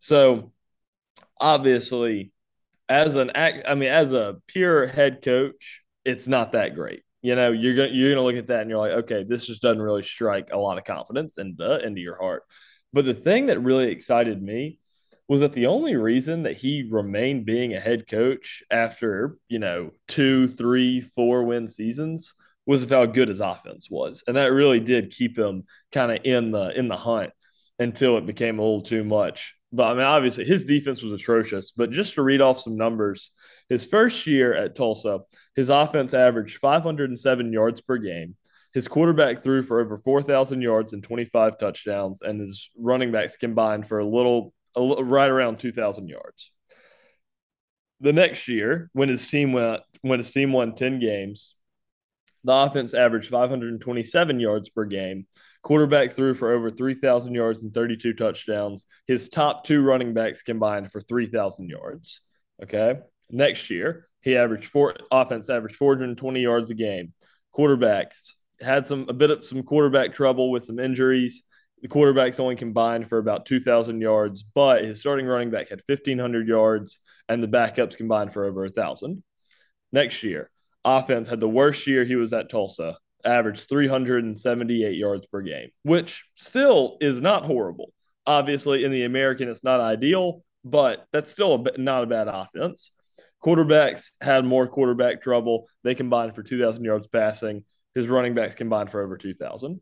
So 0.00 0.52
obviously, 1.40 2.32
as 2.88 3.14
an 3.14 3.30
act, 3.36 3.64
I 3.68 3.76
mean, 3.76 3.90
as 3.90 4.12
a 4.12 4.38
pure 4.48 4.88
head 4.88 5.22
coach, 5.22 5.82
it's 6.04 6.26
not 6.26 6.52
that 6.52 6.74
great 6.74 7.04
you 7.22 7.36
know, 7.36 7.52
you're 7.52 7.74
gonna 7.74 7.88
you're 7.88 8.10
gonna 8.10 8.26
look 8.26 8.36
at 8.36 8.48
that 8.48 8.62
and 8.62 8.70
you're 8.70 8.78
like, 8.78 9.04
okay, 9.04 9.22
this 9.22 9.46
just 9.46 9.62
doesn't 9.62 9.80
really 9.80 10.02
strike 10.02 10.50
a 10.52 10.58
lot 10.58 10.76
of 10.76 10.84
confidence 10.84 11.38
into 11.38 11.84
into 11.84 12.00
your 12.00 12.18
heart. 12.18 12.42
But 12.92 13.04
the 13.04 13.14
thing 13.14 13.46
that 13.46 13.62
really 13.62 13.90
excited 13.90 14.42
me 14.42 14.78
was 15.28 15.40
that 15.40 15.52
the 15.52 15.66
only 15.66 15.96
reason 15.96 16.42
that 16.42 16.56
he 16.56 16.82
remained 16.90 17.46
being 17.46 17.74
a 17.74 17.80
head 17.80 18.06
coach 18.08 18.62
after 18.70 19.38
you 19.48 19.60
know 19.60 19.92
two, 20.08 20.48
three, 20.48 21.00
four 21.00 21.44
win 21.44 21.68
seasons 21.68 22.34
was 22.66 22.88
how 22.88 23.06
good 23.06 23.28
his 23.28 23.40
offense 23.40 23.88
was, 23.88 24.24
and 24.26 24.36
that 24.36 24.52
really 24.52 24.80
did 24.80 25.10
keep 25.12 25.38
him 25.38 25.64
kind 25.92 26.10
of 26.10 26.18
in 26.24 26.50
the 26.50 26.76
in 26.76 26.88
the 26.88 26.96
hunt 26.96 27.30
until 27.78 28.18
it 28.18 28.26
became 28.26 28.58
a 28.58 28.62
little 28.62 28.82
too 28.82 29.04
much. 29.04 29.56
But 29.72 29.92
I 29.92 29.94
mean, 29.94 30.04
obviously, 30.04 30.44
his 30.44 30.64
defense 30.64 31.02
was 31.02 31.12
atrocious. 31.12 31.72
But 31.72 31.90
just 31.90 32.14
to 32.14 32.22
read 32.22 32.42
off 32.42 32.60
some 32.60 32.76
numbers, 32.76 33.30
his 33.68 33.86
first 33.86 34.26
year 34.26 34.54
at 34.54 34.76
Tulsa, 34.76 35.20
his 35.56 35.70
offense 35.70 36.12
averaged 36.14 36.58
507 36.58 37.52
yards 37.52 37.80
per 37.80 37.96
game. 37.96 38.36
His 38.74 38.88
quarterback 38.88 39.42
threw 39.42 39.62
for 39.62 39.80
over 39.80 39.96
4,000 39.96 40.62
yards 40.62 40.92
and 40.92 41.02
25 41.02 41.58
touchdowns, 41.58 42.22
and 42.22 42.40
his 42.40 42.70
running 42.76 43.12
backs 43.12 43.36
combined 43.36 43.86
for 43.86 43.98
a 43.98 44.06
little, 44.06 44.54
a 44.76 44.80
little 44.80 45.04
right 45.04 45.30
around 45.30 45.58
2,000 45.60 46.08
yards. 46.08 46.52
The 48.00 48.12
next 48.12 48.48
year, 48.48 48.90
when 48.92 49.08
his 49.08 49.26
team 49.28 49.52
went, 49.52 49.82
when 50.02 50.18
his 50.18 50.30
team 50.30 50.52
won 50.52 50.74
10 50.74 50.98
games, 50.98 51.54
The 52.44 52.52
offense 52.52 52.94
averaged 52.94 53.30
527 53.30 54.40
yards 54.40 54.68
per 54.68 54.84
game. 54.84 55.26
Quarterback 55.62 56.12
threw 56.12 56.34
for 56.34 56.50
over 56.50 56.70
3,000 56.70 57.34
yards 57.34 57.62
and 57.62 57.72
32 57.72 58.14
touchdowns. 58.14 58.84
His 59.06 59.28
top 59.28 59.64
two 59.64 59.82
running 59.82 60.12
backs 60.12 60.42
combined 60.42 60.90
for 60.90 61.00
3,000 61.00 61.68
yards. 61.68 62.20
Okay. 62.62 62.98
Next 63.30 63.70
year, 63.70 64.08
he 64.20 64.36
averaged 64.36 64.66
four 64.66 64.96
offense 65.10 65.48
averaged 65.48 65.76
420 65.76 66.40
yards 66.40 66.70
a 66.70 66.74
game. 66.74 67.12
Quarterbacks 67.54 68.34
had 68.60 68.86
some 68.86 69.06
a 69.08 69.12
bit 69.12 69.30
of 69.30 69.44
some 69.44 69.62
quarterback 69.62 70.12
trouble 70.12 70.50
with 70.50 70.64
some 70.64 70.78
injuries. 70.78 71.42
The 71.82 71.88
quarterbacks 71.88 72.38
only 72.38 72.54
combined 72.56 73.08
for 73.08 73.18
about 73.18 73.46
2,000 73.46 74.00
yards, 74.00 74.42
but 74.42 74.84
his 74.84 75.00
starting 75.00 75.26
running 75.26 75.50
back 75.50 75.68
had 75.68 75.82
1,500 75.86 76.46
yards, 76.46 77.00
and 77.28 77.42
the 77.42 77.48
backups 77.48 77.96
combined 77.96 78.32
for 78.32 78.44
over 78.44 78.64
a 78.64 78.70
thousand. 78.70 79.24
Next 79.90 80.22
year, 80.22 80.50
offense 80.84 81.28
had 81.28 81.40
the 81.40 81.48
worst 81.48 81.86
year 81.88 82.04
he 82.04 82.14
was 82.14 82.32
at 82.32 82.50
Tulsa, 82.50 82.96
averaged 83.24 83.68
378 83.68 84.96
yards 84.96 85.26
per 85.26 85.42
game, 85.42 85.70
which 85.82 86.24
still 86.36 86.96
is 87.00 87.20
not 87.20 87.44
horrible. 87.44 87.92
Obviously, 88.26 88.84
in 88.84 88.92
the 88.92 89.04
American, 89.04 89.48
it's 89.48 89.64
not 89.64 89.80
ideal, 89.80 90.44
but 90.64 91.06
that's 91.12 91.32
still 91.32 91.54
a, 91.54 91.78
not 91.78 92.04
a 92.04 92.06
bad 92.06 92.28
offense. 92.28 92.92
Quarterbacks 93.42 94.10
had 94.20 94.44
more 94.44 94.68
quarterback 94.68 95.20
trouble. 95.20 95.66
They 95.82 95.94
combined 95.94 96.34
for 96.34 96.42
2,000 96.42 96.84
yards 96.84 97.08
passing. 97.08 97.64
His 97.94 98.08
running 98.08 98.34
backs 98.34 98.54
combined 98.54 98.90
for 98.90 99.02
over 99.02 99.16
2,000. 99.16 99.80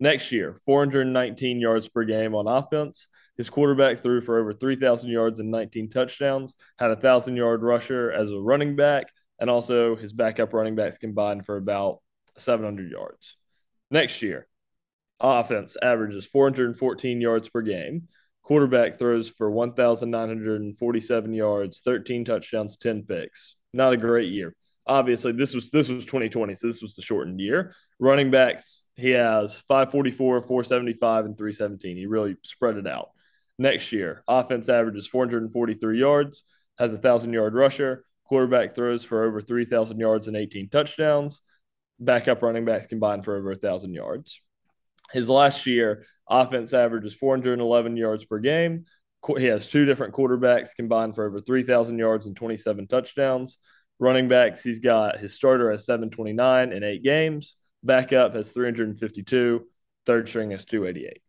Next 0.00 0.32
year, 0.32 0.56
419 0.64 1.60
yards 1.60 1.88
per 1.88 2.04
game 2.04 2.34
on 2.34 2.48
offense. 2.48 3.08
His 3.36 3.50
quarterback 3.50 4.00
threw 4.00 4.20
for 4.20 4.38
over 4.38 4.52
3,000 4.52 5.10
yards 5.10 5.40
and 5.40 5.50
19 5.50 5.90
touchdowns, 5.90 6.54
had 6.78 6.90
a 6.90 6.94
1,000 6.94 7.36
yard 7.36 7.62
rusher 7.62 8.10
as 8.10 8.30
a 8.30 8.38
running 8.38 8.76
back, 8.76 9.06
and 9.38 9.50
also 9.50 9.94
his 9.94 10.12
backup 10.12 10.54
running 10.54 10.74
backs 10.74 10.98
combined 10.98 11.44
for 11.44 11.56
about 11.56 12.00
700 12.38 12.90
yards. 12.90 13.36
Next 13.90 14.22
year, 14.22 14.46
offense 15.20 15.76
averages 15.80 16.26
414 16.26 17.20
yards 17.20 17.48
per 17.48 17.62
game. 17.62 18.08
Quarterback 18.42 18.98
throws 18.98 19.28
for 19.28 19.50
1,947 19.50 21.32
yards, 21.32 21.80
13 21.80 22.24
touchdowns, 22.24 22.76
10 22.76 23.02
picks. 23.02 23.56
Not 23.72 23.92
a 23.92 23.96
great 23.96 24.30
year. 24.30 24.54
Obviously, 24.86 25.32
this 25.32 25.52
was 25.52 25.70
this 25.70 25.88
was 25.88 26.04
2020, 26.04 26.54
so 26.54 26.68
this 26.68 26.80
was 26.80 26.94
the 26.94 27.02
shortened 27.02 27.40
year. 27.40 27.74
Running 27.98 28.30
backs, 28.30 28.84
he 28.94 29.10
has 29.10 29.56
544, 29.68 30.42
475, 30.42 31.24
and 31.24 31.36
317. 31.36 31.96
He 31.96 32.06
really 32.06 32.36
spread 32.44 32.76
it 32.76 32.86
out. 32.86 33.10
Next 33.58 33.90
year, 33.90 34.22
offense 34.28 34.68
averages 34.68 35.08
443 35.08 35.98
yards, 35.98 36.44
has 36.78 36.92
a 36.92 36.98
thousand 36.98 37.32
yard 37.32 37.54
rusher. 37.54 38.04
Quarterback 38.26 38.74
throws 38.74 39.04
for 39.04 39.24
over 39.24 39.40
3,000 39.40 39.98
yards 39.98 40.28
and 40.28 40.36
18 40.36 40.68
touchdowns. 40.68 41.40
Backup 41.98 42.42
running 42.42 42.64
backs 42.64 42.86
combined 42.86 43.24
for 43.24 43.36
over 43.36 43.52
a 43.52 43.56
thousand 43.56 43.94
yards. 43.94 44.40
His 45.12 45.28
last 45.28 45.66
year, 45.66 46.04
offense 46.28 46.74
averages 46.74 47.14
411 47.14 47.96
yards 47.96 48.24
per 48.24 48.38
game. 48.38 48.84
He 49.36 49.46
has 49.46 49.68
two 49.68 49.86
different 49.86 50.14
quarterbacks 50.14 50.74
combined 50.74 51.14
for 51.14 51.26
over 51.26 51.40
3,000 51.40 51.98
yards 51.98 52.26
and 52.26 52.36
27 52.36 52.86
touchdowns. 52.86 53.58
Running 53.98 54.28
backs, 54.28 54.62
he's 54.62 54.78
got 54.78 55.18
his 55.18 55.34
starter 55.34 55.70
has 55.70 55.86
729 55.86 56.72
in 56.72 56.84
eight 56.84 57.02
games. 57.02 57.56
Backup 57.82 58.34
has 58.34 58.52
352. 58.52 59.66
Third 60.04 60.28
string 60.28 60.50
has 60.50 60.64
288. 60.64 61.22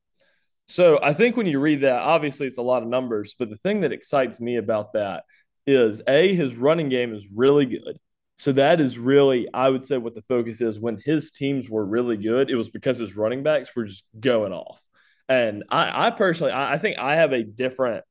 So 0.67 0.99
I 1.01 1.13
think 1.13 1.37
when 1.37 1.47
you 1.47 1.59
read 1.59 1.81
that, 1.81 2.01
obviously 2.01 2.45
it's 2.45 2.57
a 2.57 2.63
lot 2.63 2.83
of 2.83 2.89
numbers, 2.89 3.35
but 3.39 3.49
the 3.49 3.55
thing 3.55 3.81
that 3.81 3.93
excites 3.93 4.39
me 4.39 4.57
about 4.57 4.93
that 4.93 5.23
is 5.65 6.01
A, 6.07 6.33
his 6.35 6.57
running 6.57 6.89
game 6.89 7.13
is 7.13 7.27
really 7.35 7.65
good. 7.65 7.97
So 8.39 8.51
that 8.51 8.79
is 8.79 8.99
really, 8.99 9.47
I 9.53 9.69
would 9.69 9.83
say, 9.83 9.97
what 9.97 10.13
the 10.13 10.21
focus 10.21 10.61
is. 10.61 10.79
When 10.79 10.97
his 11.03 11.31
teams 11.31 11.69
were 11.69 11.85
really 11.85 12.17
good, 12.17 12.49
it 12.49 12.55
was 12.55 12.69
because 12.69 12.99
his 12.99 13.15
running 13.15 13.43
backs 13.43 13.75
were 13.75 13.85
just 13.85 14.05
going 14.19 14.53
off. 14.53 14.83
And 15.27 15.63
I, 15.69 16.07
I 16.07 16.11
personally, 16.11 16.51
I, 16.51 16.73
I 16.73 16.77
think 16.77 16.99
I 16.99 17.15
have 17.15 17.33
a 17.33 17.43
different, 17.43 18.03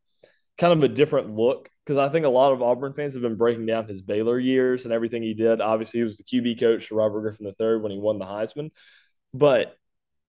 kind 0.59 0.73
of 0.73 0.83
a 0.83 0.89
different 0.89 1.35
look 1.35 1.71
because 1.85 1.99
I 1.99 2.09
think 2.09 2.27
a 2.27 2.31
lot 2.31 2.53
of 2.53 2.61
Auburn 2.61 2.93
fans 2.93 3.15
have 3.15 3.23
been 3.23 3.37
breaking 3.37 3.67
down 3.67 3.87
his 3.87 4.03
Baylor 4.03 4.39
years 4.39 4.85
and 4.85 4.93
everything 4.93 5.23
he 5.23 5.35
did. 5.35 5.61
Obviously, 5.61 6.01
he 6.01 6.05
was 6.05 6.17
the 6.17 6.25
QB 6.25 6.59
coach 6.59 6.89
to 6.89 6.97
Robert 6.97 7.21
Griffin 7.21 7.47
III 7.47 7.79
when 7.79 7.93
he 7.93 7.99
won 7.99 8.19
the 8.19 8.25
Heisman. 8.25 8.71
But 9.33 9.77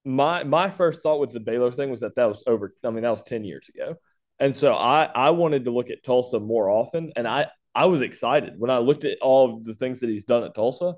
my 0.06 0.44
my 0.44 0.70
first 0.70 1.02
thought 1.02 1.20
with 1.20 1.32
the 1.32 1.40
Baylor 1.40 1.72
thing 1.72 1.90
was 1.90 2.02
that 2.02 2.16
that 2.16 2.30
was 2.30 2.44
over. 2.46 2.74
I 2.84 2.92
mean, 2.92 3.04
that 3.04 3.12
was 3.12 3.24
ten 3.24 3.44
years 3.44 3.70
ago, 3.74 3.96
and 4.40 4.56
so 4.56 4.74
I 4.74 5.10
I 5.14 5.32
wanted 5.32 5.66
to 5.66 5.72
look 5.72 5.90
at 5.90 6.04
Tulsa 6.04 6.40
more 6.40 6.70
often, 6.70 7.12
and 7.16 7.28
I 7.28 7.48
I 7.78 7.86
was 7.86 8.02
excited 8.02 8.56
when 8.58 8.72
I 8.72 8.80
looked 8.80 9.06
at 9.06 9.20
all 9.22 9.54
of 9.54 9.64
the 9.64 9.76
things 9.76 10.00
that 10.00 10.10
he's 10.10 10.24
done 10.24 10.44
at 10.44 10.56
Tulsa. 10.56 10.96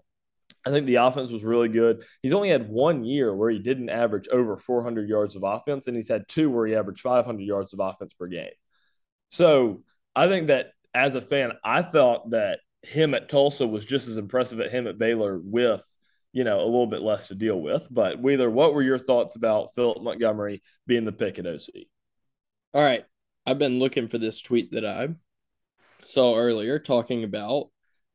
I 0.66 0.70
think 0.70 0.86
the 0.86 0.96
offense 0.96 1.30
was 1.30 1.44
really 1.44 1.68
good. 1.68 2.06
He's 2.22 2.32
only 2.32 2.48
had 2.48 2.70
one 2.70 3.04
year 3.04 3.36
where 3.36 3.50
he 3.50 3.60
didn't 3.60 3.90
average 3.90 4.30
over 4.30 4.56
400 4.56 5.10
yards 5.10 5.36
of 5.36 5.44
offense, 5.44 5.88
and 5.88 5.96
he's 5.98 6.08
had 6.08 6.30
two 6.30 6.50
where 6.50 6.66
he 6.66 6.76
averaged 6.76 7.02
500 7.02 7.44
yards 7.44 7.74
of 7.74 7.82
offense 7.82 8.14
per 8.14 8.28
game. 8.28 8.54
So 9.28 9.84
I 10.16 10.30
think 10.30 10.48
that 10.48 10.72
as 10.94 11.16
a 11.16 11.22
fan, 11.22 11.52
I 11.66 11.82
thought 11.82 12.30
that 12.30 12.62
him 12.82 13.14
at 13.14 13.28
Tulsa 13.28 13.68
was 13.68 13.84
just 13.84 14.08
as 14.08 14.16
impressive 14.16 14.62
at 14.62 14.72
him 14.72 14.88
at 14.88 14.98
Baylor 14.98 15.38
with, 15.38 15.84
you 16.32 16.46
know, 16.46 16.62
a 16.62 16.64
little 16.64 16.88
bit 16.88 17.02
less 17.02 17.28
to 17.28 17.36
deal 17.36 17.60
with. 17.60 17.90
But 17.92 18.22
Wheeler, 18.22 18.50
what 18.50 18.74
were 18.74 18.82
your 18.82 19.00
thoughts 19.00 19.36
about 19.36 19.76
Philip 19.76 20.02
Montgomery 20.02 20.64
being 20.88 21.04
the 21.04 21.12
pick 21.12 21.40
at 21.40 21.46
OC? 21.46 21.88
All 22.74 22.82
right. 22.82 23.04
I've 23.46 23.60
been 23.60 23.80
looking 23.80 24.08
for 24.08 24.18
this 24.18 24.42
tweet 24.42 24.72
that 24.72 24.86
I 24.86 25.10
saw 26.06 26.38
earlier 26.38 26.80
talking 26.80 27.24
about 27.24 27.70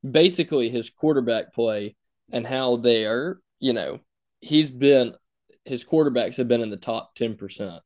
basically 0.09 0.69
his 0.69 0.91
quarterback 0.91 1.53
play 1.53 1.97
and 2.33 2.47
how 2.47 2.77
they 2.77 3.05
are, 3.05 3.41
you 3.61 3.73
know, 3.73 4.01
he's 4.41 4.71
been 4.71 5.15
his 5.65 5.85
quarterbacks 5.85 6.37
have 6.37 6.49
been 6.49 6.61
in 6.61 6.71
the 6.71 6.77
top 6.77 7.17
10% 7.17 7.81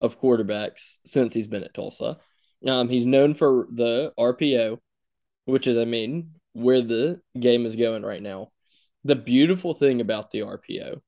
of 0.00 0.20
quarterbacks 0.20 0.96
since 1.04 1.32
he's 1.32 1.46
been 1.46 1.62
at 1.62 1.72
Tulsa. 1.72 2.18
Um, 2.66 2.88
he's 2.88 3.04
known 3.04 3.34
for 3.34 3.68
the 3.70 4.12
RPO, 4.18 4.78
which 5.44 5.66
is, 5.66 5.78
I 5.78 5.84
mean, 5.84 6.32
where 6.52 6.80
the 6.80 7.20
game 7.38 7.64
is 7.64 7.76
going 7.76 8.02
right 8.02 8.22
now. 8.22 8.48
The 9.04 9.16
beautiful 9.16 9.74
thing 9.74 10.00
about 10.00 10.30
the 10.30 10.40
RPO 10.40 11.00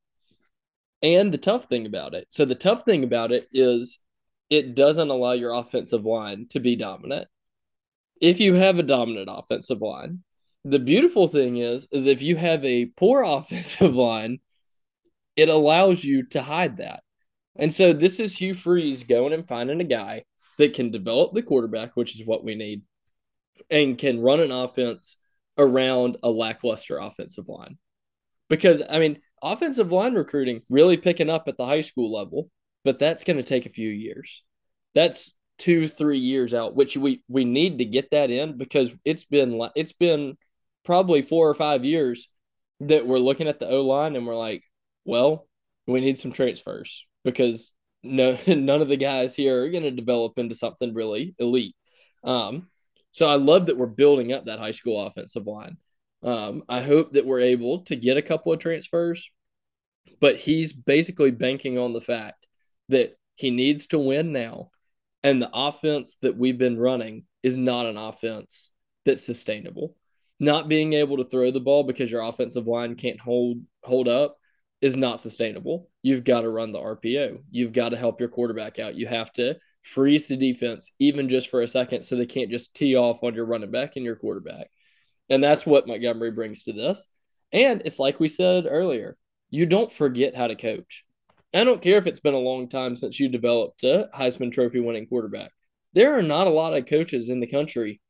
and 1.03 1.33
the 1.33 1.38
tough 1.38 1.66
thing 1.66 1.87
about 1.87 2.14
it. 2.14 2.29
So, 2.31 2.44
the 2.44 2.55
tough 2.55 2.85
thing 2.85 3.05
about 3.05 3.31
it 3.31 3.49
is 3.53 3.99
it 4.51 4.75
doesn't 4.75 5.11
allow 5.11 5.33
your 5.33 5.53
offensive 5.53 6.05
line 6.05 6.47
to 6.51 6.61
be 6.61 6.77
dominant 6.77 7.29
if 8.20 8.40
you 8.40 8.55
have 8.55 8.79
a 8.79 8.83
dominant 8.83 9.29
offensive 9.31 9.81
line. 9.81 10.22
The 10.66 10.79
beautiful 10.79 11.29
thing 11.29 11.59
is, 11.59 11.87
is 11.92 12.07
if 12.07 12.22
you 12.22 12.37
have 12.37 12.64
a 12.64 12.87
poor 12.87 13.22
offensive 13.27 13.94
line, 13.94 14.38
it 15.37 15.48
allows 15.48 16.05
you 16.05 16.24
to 16.29 16.42
hide 16.42 16.79
that. 16.79 17.03
And 17.57 17.72
so 17.72 17.92
this 17.92 18.18
is 18.18 18.37
Hugh 18.37 18.55
Freeze 18.55 19.05
going 19.05 19.33
and 19.33 19.46
finding 19.46 19.81
a 19.81 19.85
guy 19.85 20.24
that 20.59 20.74
can 20.74 20.90
develop 20.90 21.35
the 21.35 21.42
quarterback, 21.42 21.96
which 21.96 22.18
is 22.18 22.27
what 22.27 22.44
we 22.44 22.55
need, 22.55 22.83
and 23.70 23.98
can 23.98 24.20
run 24.20 24.40
an 24.40 24.50
offense 24.50 25.16
around 25.59 26.16
a 26.22 26.31
lackluster 26.31 26.98
offensive 26.98 27.48
line. 27.48 27.79
Because, 28.48 28.83
I 28.88 28.98
mean, 28.98 29.20
offensive 29.42 29.92
line 29.92 30.14
recruiting 30.14 30.62
really 30.68 30.96
picking 30.96 31.31
up 31.31 31.48
at 31.48 31.57
the 31.57 31.66
high 31.66 31.81
school 31.81 32.12
level, 32.12 32.50
but 32.85 32.98
that's 32.98 33.24
going 33.24 33.37
to 33.37 33.42
take 33.42 33.66
a 33.66 33.70
few 33.70 33.88
years. 33.88 34.42
That's 34.94 35.33
two 35.59 35.87
three 35.87 36.19
years 36.19 36.53
out 36.53 36.75
which 36.75 36.97
we 36.97 37.23
we 37.29 37.45
need 37.45 37.79
to 37.79 37.85
get 37.85 38.11
that 38.11 38.31
in 38.31 38.57
because 38.57 38.90
it's 39.05 39.25
been 39.25 39.61
it's 39.77 39.93
been 39.93 40.37
probably 40.85 41.23
four 41.23 41.49
or 41.49 41.55
five 41.55 41.85
years 41.85 42.29
that 42.81 43.07
we're 43.07 43.19
looking 43.19 43.47
at 43.49 43.61
the 43.61 43.69
o 43.69 43.83
line 43.83 44.17
and 44.17 44.27
we're 44.27 44.37
like 44.37 44.62
well 45.05 45.47
we 45.87 46.01
need 46.01 46.19
some 46.19 46.33
transfers 46.33 47.07
because 47.25 47.73
no 48.03 48.37
none 48.47 48.83
of 48.83 48.88
the 48.88 48.97
guys 48.97 49.35
here 49.35 49.62
are 49.62 49.71
going 49.71 49.83
to 49.85 49.90
develop 49.90 50.38
into 50.38 50.55
something 50.55 50.95
really 50.95 51.35
elite. 51.38 51.77
Um 52.23 52.69
so 53.12 53.27
i 53.27 53.37
love 53.37 53.67
that 53.67 53.77
we're 53.77 53.87
building 53.87 54.33
up 54.33 54.47
that 54.47 54.59
high 54.59 54.73
school 54.73 55.01
offensive 55.07 55.47
line. 55.47 55.77
Um 56.23 56.64
i 56.69 56.81
hope 56.81 57.12
that 57.12 57.27
we're 57.27 57.40
able 57.40 57.81
to 57.85 57.97
get 57.97 58.17
a 58.17 58.23
couple 58.23 58.53
of 58.53 58.59
transfers 58.59 59.31
but 60.21 60.37
he's 60.37 60.73
basically 60.73 61.31
banking 61.31 61.79
on 61.79 61.93
the 61.93 62.01
fact 62.01 62.47
that 62.88 63.17
he 63.37 63.51
needs 63.51 63.87
to 63.87 63.99
win 63.99 64.33
now 64.33 64.71
and 65.25 65.41
the 65.41 65.51
offense 65.53 66.17
that 66.21 66.37
we've 66.37 66.59
been 66.59 66.79
running 66.79 67.25
is 67.43 67.57
not 67.57 67.87
an 67.87 67.97
offense 67.97 68.71
that's 69.05 69.25
sustainable. 69.25 69.97
Not 70.39 70.69
being 70.69 70.93
able 70.93 71.17
to 71.17 71.25
throw 71.25 71.51
the 71.51 71.61
ball 71.61 71.83
because 71.83 72.13
your 72.13 72.23
offensive 72.23 72.67
line 72.67 72.95
can't 72.95 73.21
hold 73.21 73.59
hold 73.83 74.07
up 74.07 74.37
is 74.81 74.97
not 74.97 75.21
sustainable. 75.21 75.89
You've 76.03 76.25
got 76.25 76.43
to 76.43 76.51
run 76.51 76.73
the 76.73 76.79
RPO. 76.79 77.39
You've 77.51 77.73
got 77.73 77.91
to 77.91 77.97
help 77.97 78.21
your 78.21 78.29
quarterback 78.29 78.79
out. 78.79 78.97
You 78.97 79.07
have 79.07 79.33
to 79.33 79.57
freeze 79.83 80.29
the 80.29 80.37
defense 80.37 80.93
even 80.99 81.29
just 81.29 81.49
for 81.49 81.63
a 81.63 81.69
second 81.69 82.03
so 82.03 82.17
they 82.17 82.27
can't 82.27 82.51
just 82.51 82.75
tee 82.75 82.97
off 82.97 83.23
on 83.23 83.35
your 83.35 83.47
running 83.47 83.71
back 83.71 83.97
and 83.97 84.05
your 84.05 84.17
quarterback. 84.17 84.69
And 85.31 85.43
that's 85.43 85.65
what 85.65 85.87
Montgomery 85.87 86.33
brings 86.33 86.65
to 86.65 86.73
this. 86.73 87.09
And 87.53 87.83
it's 87.87 87.99
like 87.99 88.21
we 88.21 88.29
said 88.29 88.67
earlier, 88.69 89.17
you 89.49 89.65
don't 89.65 89.93
forget 89.93 90.37
how 90.37 90.49
to 90.49 90.57
coach. 90.57 91.05
I 91.55 91.64
don't 91.64 91.83
care 91.83 91.99
if 91.99 92.07
it's 92.07 92.21
been 92.21 92.35
a 92.35 92.38
long 92.38 92.69
time 92.69 92.97
since 92.97 93.21
you 93.21 93.29
developed 93.29 93.85
a 93.85 94.09
Heisman 94.14 94.53
Trophy 94.53 94.81
winning 94.81 95.07
quarterback. 95.07 95.53
There 95.93 96.19
are 96.19 96.23
not 96.23 96.49
a 96.49 96.51
lot 96.51 96.77
of 96.77 96.87
coaches 96.87 97.29
in 97.29 97.38
the 97.38 97.47
country 97.47 98.01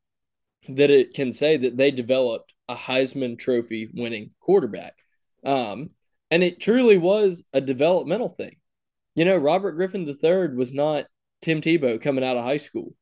that 0.69 0.91
it 0.91 1.13
can 1.13 1.31
say 1.31 1.59
that 1.59 1.77
they 1.77 1.91
developed 1.91 2.55
a 2.69 2.75
Heisman 2.75 3.39
Trophy 3.39 3.91
winning 3.93 4.31
quarterback. 4.41 4.95
Um, 5.45 5.91
and 6.31 6.43
it 6.43 6.61
truly 6.61 6.97
was 6.97 7.45
a 7.53 7.61
developmental 7.61 8.31
thing. 8.31 8.57
You 9.15 9.27
know, 9.27 9.37
Robert 9.37 9.73
Griffin 9.73 10.09
III 10.09 10.57
was 10.57 10.73
not 10.73 11.05
Tim 11.43 11.61
Tebow 11.61 12.01
coming 12.01 12.25
out 12.25 12.39
of 12.39 12.45
high 12.45 12.57
school. 12.57 12.95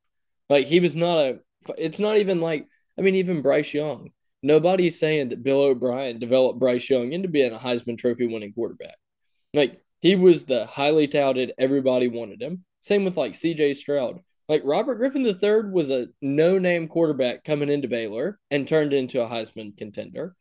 Like 0.51 0.67
he 0.67 0.81
was 0.81 0.97
not 0.97 1.19
a. 1.19 1.39
It's 1.79 2.01
not 2.01 2.19
even 2.19 2.41
like 2.41 2.67
I 2.99 3.03
mean, 3.03 3.15
even 3.15 3.43
Bryce 3.43 3.73
Young. 3.73 4.11
Nobody's 4.43 4.99
saying 4.99 5.29
that 5.29 5.45
Bill 5.45 5.63
O'Brien 5.63 6.19
developed 6.19 6.59
Bryce 6.59 6.91
Young 6.91 7.13
into 7.13 7.29
being 7.29 7.53
a 7.53 7.59
Heisman 7.59 7.97
Trophy 7.97 8.27
winning 8.27 8.53
quarterback. 8.53 8.97
Like 9.55 9.82
he 10.03 10.17
was 10.17 10.45
the 10.45 10.67
highly 10.67 11.07
touted, 11.07 11.55
everybody 11.59 12.09
wanted 12.09 12.43
him. 12.43 12.65
Same 12.81 13.05
with 13.05 13.17
like 13.17 13.35
CJ 13.35 13.77
Stroud. 13.77 14.21
Like 14.49 14.63
Robert 14.65 14.97
Griffin 14.97 15.25
III 15.25 15.71
was 15.71 15.91
a 15.91 16.09
no 16.21 16.59
name 16.59 16.89
quarterback 16.89 17.45
coming 17.45 17.71
into 17.71 17.87
Baylor 17.87 18.41
and 18.51 18.67
turned 18.67 18.93
into 18.93 19.23
a 19.23 19.29
Heisman 19.29 19.79
contender. 19.79 20.35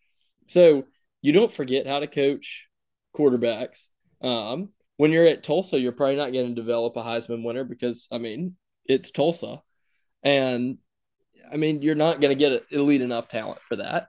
So 0.48 0.86
you 1.22 1.32
don't 1.32 1.54
forget 1.54 1.86
how 1.86 2.00
to 2.00 2.08
coach 2.08 2.68
quarterbacks. 3.16 3.86
Um, 4.22 4.70
when 4.98 5.12
you're 5.12 5.28
at 5.28 5.44
Tulsa, 5.44 5.80
you're 5.80 5.92
probably 5.92 6.16
not 6.16 6.34
going 6.34 6.48
to 6.48 6.60
develop 6.60 6.98
a 6.98 7.04
Heisman 7.04 7.44
winner 7.44 7.64
because, 7.64 8.08
I 8.12 8.18
mean, 8.18 8.56
it's 8.86 9.12
Tulsa. 9.12 9.62
And 10.24 10.80
I 11.54 11.58
mean, 11.58 11.84
you're 11.84 11.94
not 11.94 12.20
going 12.20 12.36
to 12.36 12.36
get 12.36 12.66
elite 12.72 13.02
enough 13.02 13.28
talent 13.28 13.60
for 13.60 13.76
that. 13.76 14.08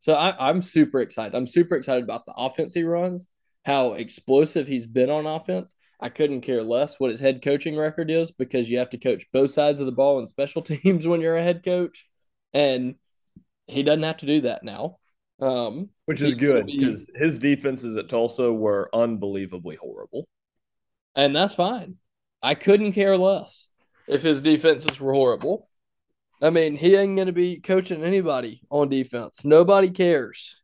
So 0.00 0.14
I, 0.14 0.48
I'm 0.48 0.60
super 0.60 1.00
excited. 1.00 1.36
I'm 1.36 1.46
super 1.46 1.76
excited 1.76 2.02
about 2.02 2.26
the 2.26 2.34
offense 2.36 2.74
he 2.74 2.82
runs, 2.82 3.28
how 3.66 3.94
explosive 3.94 4.68
he's 4.68 4.86
been 4.86 5.10
on 5.10 5.26
offense. 5.26 5.74
I 6.00 6.08
couldn't 6.08 6.42
care 6.42 6.62
less 6.62 7.00
what 7.00 7.10
his 7.10 7.18
head 7.18 7.42
coaching 7.42 7.76
record 7.76 8.12
is 8.12 8.30
because 8.30 8.70
you 8.70 8.78
have 8.78 8.90
to 8.90 8.98
coach 8.98 9.26
both 9.32 9.50
sides 9.50 9.80
of 9.80 9.86
the 9.86 9.92
ball 9.92 10.20
in 10.20 10.26
special 10.28 10.62
teams 10.62 11.06
when 11.06 11.20
you're 11.20 11.36
a 11.36 11.42
head 11.42 11.64
coach. 11.64 12.06
And 12.54 12.94
he 13.66 13.82
doesn't 13.82 14.04
have 14.04 14.18
to 14.18 14.26
do 14.26 14.42
that 14.42 14.62
now. 14.62 14.98
Um, 15.42 15.90
Which 16.04 16.22
is 16.22 16.34
good 16.34 16.66
because 16.66 17.10
his 17.14 17.38
defenses 17.38 17.96
at 17.96 18.08
Tulsa 18.08 18.52
were 18.52 18.88
unbelievably 18.94 19.76
horrible. 19.76 20.28
And 21.16 21.34
that's 21.34 21.56
fine. 21.56 21.96
I 22.42 22.54
couldn't 22.54 22.92
care 22.92 23.18
less 23.18 23.68
if 24.06 24.22
his 24.22 24.40
defenses 24.40 25.00
were 25.00 25.12
horrible. 25.12 25.68
I 26.40 26.50
mean, 26.50 26.76
he 26.76 26.94
ain't 26.94 27.16
going 27.16 27.26
to 27.26 27.32
be 27.32 27.58
coaching 27.58 28.04
anybody 28.04 28.62
on 28.70 28.88
defense. 28.90 29.44
Nobody 29.44 29.90
cares 29.90 30.56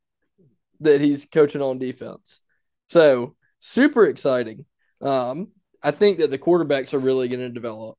that 0.81 1.01
he's 1.01 1.25
coaching 1.25 1.63
on 1.63 1.79
defense. 1.79 2.42
So, 2.93 3.37
super 3.59 4.05
exciting. 4.05 4.67
Um, 5.01 5.49
I 5.83 5.93
think 5.93 6.19
that 6.19 6.31
the 6.31 6.37
quarterbacks 6.37 6.93
are 6.93 6.99
really 6.99 7.27
going 7.27 7.41
to 7.41 7.49
develop. 7.49 7.97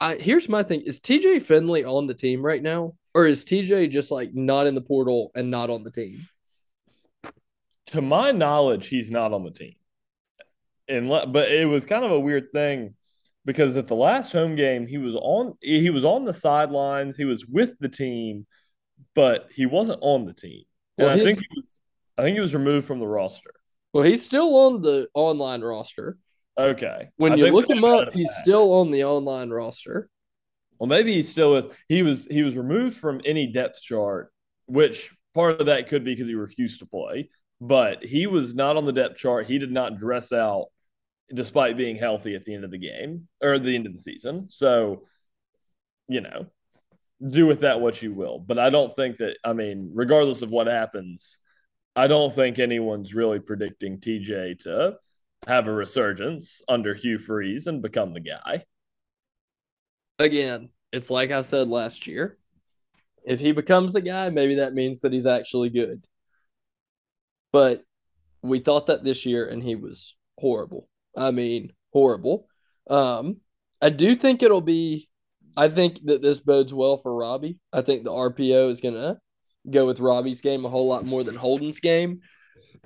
I, 0.00 0.14
here's 0.14 0.48
my 0.48 0.62
thing: 0.62 0.80
Is 0.80 0.98
TJ 0.98 1.42
Finley 1.42 1.84
on 1.84 2.06
the 2.06 2.14
team 2.14 2.42
right 2.42 2.62
now, 2.62 2.94
or 3.12 3.26
is 3.26 3.44
TJ 3.44 3.90
just 3.90 4.10
like 4.10 4.34
not 4.34 4.66
in 4.66 4.74
the 4.74 4.80
portal 4.80 5.30
and 5.34 5.50
not 5.50 5.68
on 5.68 5.82
the 5.82 5.90
team? 5.90 6.26
To 7.88 8.00
my 8.00 8.32
knowledge, 8.32 8.86
he's 8.86 9.10
not 9.10 9.34
on 9.34 9.44
the 9.44 9.50
team. 9.50 9.74
And 10.88 11.10
but 11.10 11.52
it 11.52 11.66
was 11.66 11.84
kind 11.84 12.06
of 12.06 12.10
a 12.10 12.18
weird 12.18 12.50
thing 12.50 12.94
because 13.44 13.76
at 13.76 13.88
the 13.88 13.94
last 13.94 14.32
home 14.32 14.56
game 14.56 14.86
he 14.86 14.96
was 14.96 15.16
on 15.16 15.52
he 15.60 15.90
was 15.90 16.06
on 16.06 16.24
the 16.24 16.32
sidelines, 16.32 17.14
he 17.14 17.26
was 17.26 17.44
with 17.44 17.78
the 17.78 17.90
team, 17.90 18.46
but 19.14 19.48
he 19.54 19.66
wasn't 19.66 19.98
on 20.00 20.24
the 20.24 20.32
team. 20.32 20.62
And 20.96 21.08
well, 21.08 21.14
I 21.14 21.22
think 21.22 21.40
he 21.40 21.46
was 21.54 21.80
I 22.16 22.22
think 22.22 22.36
he 22.36 22.40
was 22.40 22.54
removed 22.54 22.86
from 22.86 23.00
the 23.00 23.06
roster. 23.06 23.52
Well, 23.92 24.04
he's 24.04 24.24
still 24.24 24.54
on 24.56 24.82
the 24.82 25.08
online 25.14 25.62
roster. 25.62 26.18
Okay. 26.58 27.08
When 27.16 27.32
I 27.32 27.36
you 27.36 27.52
look 27.52 27.70
him 27.70 27.84
up, 27.84 28.12
he's 28.12 28.34
still 28.40 28.72
on 28.74 28.90
the 28.90 29.04
online 29.04 29.50
roster. 29.50 30.08
Well, 30.78 30.88
maybe 30.88 31.12
he 31.12 31.22
still 31.22 31.56
is. 31.56 31.74
He 31.88 32.02
was 32.02 32.26
he 32.26 32.42
was 32.42 32.56
removed 32.56 32.96
from 32.96 33.20
any 33.24 33.46
depth 33.46 33.80
chart, 33.80 34.32
which 34.66 35.10
part 35.34 35.60
of 35.60 35.66
that 35.66 35.88
could 35.88 36.04
be 36.04 36.12
because 36.12 36.28
he 36.28 36.34
refused 36.34 36.80
to 36.80 36.86
play. 36.86 37.30
But 37.60 38.04
he 38.04 38.26
was 38.26 38.54
not 38.54 38.76
on 38.76 38.86
the 38.86 38.92
depth 38.92 39.16
chart. 39.16 39.46
He 39.46 39.58
did 39.58 39.72
not 39.72 39.98
dress 39.98 40.32
out 40.32 40.66
despite 41.32 41.76
being 41.76 41.96
healthy 41.96 42.34
at 42.34 42.44
the 42.44 42.54
end 42.54 42.64
of 42.64 42.70
the 42.70 42.78
game 42.78 43.28
or 43.42 43.58
the 43.58 43.74
end 43.74 43.86
of 43.86 43.92
the 43.92 44.00
season. 44.00 44.48
So, 44.48 45.04
you 46.08 46.20
know, 46.20 46.46
do 47.26 47.46
with 47.46 47.60
that 47.60 47.80
what 47.80 48.00
you 48.00 48.12
will. 48.12 48.38
But 48.38 48.58
I 48.58 48.70
don't 48.70 48.94
think 48.94 49.18
that, 49.18 49.36
I 49.44 49.52
mean, 49.52 49.90
regardless 49.92 50.42
of 50.42 50.50
what 50.50 50.68
happens, 50.68 51.38
I 51.98 52.06
don't 52.06 52.32
think 52.32 52.60
anyone's 52.60 53.12
really 53.12 53.40
predicting 53.40 53.98
TJ 53.98 54.60
to 54.60 54.98
have 55.48 55.66
a 55.66 55.72
resurgence 55.72 56.62
under 56.68 56.94
Hugh 56.94 57.18
Freeze 57.18 57.66
and 57.66 57.82
become 57.82 58.14
the 58.14 58.20
guy. 58.20 58.62
Again, 60.20 60.68
it's 60.92 61.10
like 61.10 61.32
I 61.32 61.40
said 61.40 61.66
last 61.66 62.06
year. 62.06 62.38
If 63.24 63.40
he 63.40 63.50
becomes 63.50 63.92
the 63.92 64.00
guy, 64.00 64.30
maybe 64.30 64.54
that 64.54 64.74
means 64.74 65.00
that 65.00 65.12
he's 65.12 65.26
actually 65.26 65.70
good. 65.70 66.06
But 67.52 67.82
we 68.42 68.60
thought 68.60 68.86
that 68.86 69.02
this 69.02 69.26
year 69.26 69.48
and 69.48 69.60
he 69.60 69.74
was 69.74 70.14
horrible. 70.38 70.88
I 71.16 71.32
mean, 71.32 71.72
horrible. 71.92 72.46
Um, 72.88 73.38
I 73.82 73.90
do 73.90 74.14
think 74.14 74.44
it'll 74.44 74.60
be. 74.60 75.08
I 75.56 75.66
think 75.68 76.04
that 76.04 76.22
this 76.22 76.38
bodes 76.38 76.72
well 76.72 76.98
for 76.98 77.12
Robbie. 77.12 77.58
I 77.72 77.80
think 77.80 78.04
the 78.04 78.12
RPO 78.12 78.70
is 78.70 78.80
gonna 78.80 79.18
go 79.70 79.86
with 79.86 80.00
Robbie's 80.00 80.40
game 80.40 80.64
a 80.64 80.68
whole 80.68 80.88
lot 80.88 81.04
more 81.04 81.24
than 81.24 81.34
Holden's 81.34 81.80
game. 81.80 82.20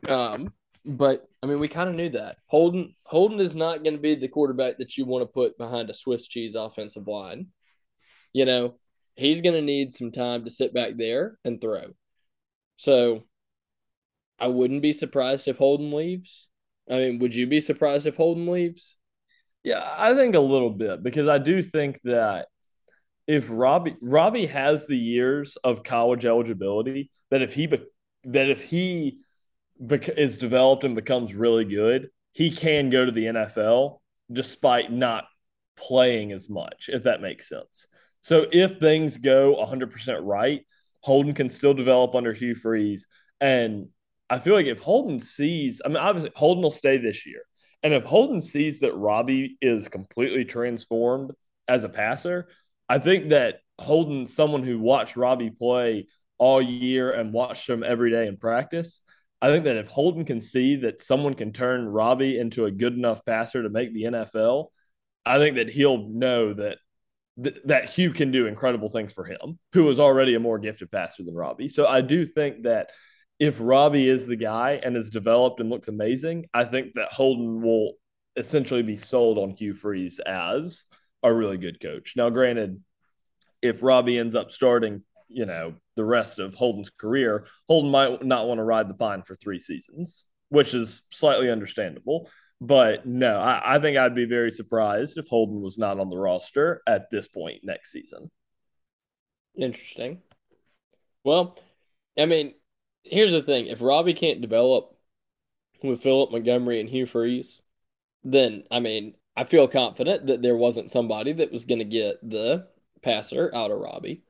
Um, 0.09 0.53
but 0.85 1.27
I 1.43 1.47
mean, 1.47 1.61
we 1.61 1.69
kind 1.69 1.89
of 1.89 1.95
knew 1.95 2.11
that 2.11 2.37
Holden 2.47 2.95
Holden 3.05 3.41
is 3.41 3.55
not 3.55 3.85
going 3.85 3.95
to 3.95 4.01
be 4.01 4.15
the 4.15 4.29
quarterback 4.29 4.79
that 4.79 4.97
you 4.97 5.05
want 5.05 5.23
to 5.23 5.27
put 5.27 5.59
behind 5.59 5.91
a 5.91 5.95
Swiss 5.95 6.27
cheese 6.27 6.55
offensive 6.55 7.07
line. 7.07 7.49
You 8.33 8.45
know, 8.45 8.75
he's 9.17 9.41
going 9.41 9.55
to 9.55 9.63
need 9.63 9.93
some 9.93 10.11
time 10.11 10.45
to 10.45 10.51
sit 10.51 10.75
back 10.75 10.97
there 10.97 11.39
and 11.45 11.61
throw. 11.61 11.93
So, 12.77 13.25
I 14.39 14.49
wouldn't 14.49 14.83
be 14.83 14.93
surprised 14.93 15.47
if 15.47 15.59
Holden 15.59 15.93
leaves. 15.93 16.49
I 16.91 16.95
mean, 16.95 17.19
would 17.21 17.35
you 17.35 17.47
be 17.47 17.61
surprised 17.61 18.07
if 18.07 18.17
Holden 18.17 18.47
leaves? 18.47 18.97
Yeah, 19.63 19.89
I 19.97 20.15
think 20.15 20.35
a 20.35 20.41
little 20.41 20.71
bit 20.71 21.03
because 21.03 21.29
I 21.29 21.39
do 21.39 21.63
think 21.63 22.01
that 22.03 22.49
if 23.27 23.49
Robbie 23.51 23.97
Robbie 24.01 24.47
has 24.47 24.87
the 24.87 24.97
years 24.97 25.57
of 25.57 25.85
college 25.85 26.25
eligibility, 26.25 27.11
that 27.31 27.43
if 27.43 27.55
he 27.55 27.67
that 28.25 28.51
if 28.51 28.63
he 28.63 29.19
is 29.81 30.37
developed 30.37 30.85
and 30.85 30.95
becomes 30.95 31.35
really 31.35 31.65
good, 31.65 32.11
he 32.33 32.51
can 32.51 32.91
go 32.91 33.05
to 33.05 33.13
the 33.13 33.27
NFL 33.27 33.99
despite 34.31 34.93
not 34.93 35.25
playing 35.77 36.33
as 36.33 36.49
much, 36.49 36.89
if 36.93 37.05
that 37.05 37.21
makes 37.21 37.49
sense. 37.49 37.87
So 38.21 38.47
if 38.53 38.77
things 38.77 39.19
go 39.19 39.57
100% 39.57 40.21
right, 40.23 40.65
Holden 41.01 41.35
can 41.35 41.51
still 41.51 41.75
develop 41.75 42.15
under 42.15 42.33
Hugh 42.33 42.55
Freeze 42.55 43.07
and 43.41 43.89
I 44.33 44.39
feel 44.39 44.55
like 44.55 44.65
if 44.65 44.79
Holden 44.81 45.19
sees, 45.19 45.83
I 45.85 45.89
mean, 45.89 45.99
obviously 45.99 46.31
Holden 46.35 46.63
will 46.63 46.71
stay 46.71 46.97
this 46.97 47.27
year. 47.27 47.43
And 47.83 47.93
if 47.93 48.05
Holden 48.05 48.41
sees 48.41 48.81
that 48.81 48.95
Robbie 48.95 49.59
is 49.61 49.91
completely 49.91 50.47
transformed 50.47 51.33
as 51.69 51.85
a 51.85 51.91
passer, 51.91 52.49
I 52.89 52.99
think 52.99 53.31
that 53.31 53.61
Holden, 53.79 54.27
someone 54.27 54.63
who 54.63 54.79
watched 54.79 55.17
Robbie 55.17 55.51
play 55.51 56.07
all 56.39 56.61
year 56.61 57.13
and 57.13 57.33
watched 57.33 57.69
him 57.69 57.83
every 57.83 58.11
day 58.11 58.27
in 58.27 58.37
practice, 58.37 59.01
I 59.41 59.49
think 59.49 59.65
that 59.65 59.77
if 59.77 59.89
Holden 59.89 60.25
can 60.25 60.41
see 60.41 60.77
that 60.77 61.03
someone 61.03 61.35
can 61.35 61.53
turn 61.53 61.87
Robbie 61.87 62.39
into 62.39 62.65
a 62.65 62.71
good 62.71 62.95
enough 62.95 63.25
passer 63.25 63.63
to 63.63 63.69
make 63.69 63.93
the 63.93 64.05
NFL, 64.05 64.67
I 65.27 65.39
think 65.39 65.57
that 65.57 65.71
he'll 65.71 66.09
know 66.09 66.53
that 66.53 66.79
th- 67.43 67.57
that 67.65 67.89
Hugh 67.89 68.13
can 68.13 68.31
do 68.31 68.47
incredible 68.47 68.89
things 68.89 69.13
for 69.13 69.25
him, 69.25 69.59
who 69.73 69.89
is 69.89 69.99
already 69.99 70.35
a 70.35 70.41
more 70.41 70.59
gifted 70.59 70.91
passer 70.91 71.25
than 71.25 71.35
Robbie. 71.35 71.69
So 71.69 71.87
I 71.87 72.01
do 72.01 72.25
think 72.25 72.65
that 72.65 72.91
if 73.39 73.59
Robbie 73.61 74.09
is 74.09 74.27
the 74.27 74.37
guy 74.37 74.81
and 74.83 74.97
is 74.97 75.11
developed 75.11 75.59
and 75.59 75.71
looks 75.71 75.89
amazing, 75.89 76.47
I 76.55 76.65
think 76.65 76.95
that 76.95 77.13
Holden 77.13 77.63
will 77.63 77.95
essentially 78.37 78.83
be 78.83 78.97
sold 78.97 79.39
on 79.39 79.51
Hugh 79.51 79.75
Freeze 79.75 80.21
as 80.21 80.85
a 81.23 81.33
really 81.33 81.59
good 81.59 81.81
coach. 81.81 82.15
Now, 82.17 82.31
granted, 82.31 82.83
if 83.61 83.83
Robbie 83.83 84.19
ends 84.19 84.35
up 84.35 84.51
starting, 84.51 85.03
you 85.29 85.47
know, 85.47 85.75
the 85.97 86.05
rest 86.05 86.39
of 86.39 86.55
Holden's 86.55 86.91
career, 86.91 87.47
Holden 87.69 87.91
might 87.91 88.25
not 88.25 88.47
want 88.47 88.59
to 88.59 88.65
ride 88.65 88.89
the 88.89 88.95
pine 88.95 89.23
for 89.23 89.35
three 89.35 89.59
seasons, 89.59 90.27
which 90.49 90.75
is 90.75 91.03
slightly 91.11 91.51
understandable. 91.51 92.29
But 92.61 93.07
no, 93.07 93.41
I, 93.41 93.77
I 93.77 93.79
think 93.79 93.97
I'd 93.97 94.15
be 94.15 94.25
very 94.25 94.51
surprised 94.51 95.19
if 95.19 95.27
Holden 95.27 95.61
was 95.61 95.79
not 95.79 95.99
on 95.99 96.11
the 96.11 96.19
roster 96.19 96.83
at 96.87 97.11
this 97.11 97.27
point 97.27 97.61
next 97.65 97.91
season. 97.91 98.31
Interesting. 99.57 100.23
Well, 101.25 101.59
I 102.19 102.27
mean, 102.27 102.55
here's 103.05 103.33
the 103.33 103.43
thing: 103.43 103.67
if 103.67 103.81
Robbie 103.81 104.15
can't 104.15 104.41
develop 104.41 104.97
with 105.83 106.03
Philip 106.03 106.31
Montgomery 106.31 106.81
and 106.81 106.89
Hugh 106.89 107.07
Freeze, 107.07 107.61
then 108.23 108.65
I 108.71 108.81
mean, 108.81 109.15
I 109.37 109.45
feel 109.45 109.69
confident 109.69 110.27
that 110.27 110.43
there 110.43 110.57
wasn't 110.57 110.91
somebody 110.91 111.33
that 111.33 111.53
was 111.53 111.65
going 111.65 111.79
to 111.79 111.85
get 111.85 112.17
the 112.29 112.69
passer 113.03 113.51
out 113.55 113.71
of 113.71 113.79
Robbie. 113.79 114.23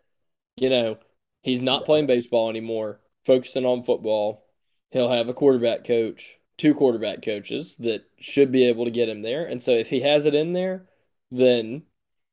You 0.57 0.71
know, 0.71 0.99
he's 1.43 1.63
not 1.63 1.85
playing 1.85 2.07
baseball 2.07 2.49
anymore, 2.49 3.01
focusing 3.25 3.67
on 3.67 3.85
football. 3.85 4.47
He'll 4.91 5.11
have 5.11 5.29
a 5.29 5.35
quarterback 5.35 5.85
coach, 5.85 6.39
two 6.57 6.75
quarterback 6.75 7.23
coaches 7.23 7.77
that 7.81 8.05
should 8.21 8.53
be 8.53 8.65
able 8.65 8.85
to 8.85 8.91
get 8.91 9.09
him 9.09 9.23
there. 9.23 9.45
And 9.45 9.61
so 9.61 9.73
if 9.73 9.89
he 9.89 10.01
has 10.01 10.27
it 10.27 10.35
in 10.35 10.53
there, 10.53 10.87
then 11.31 11.83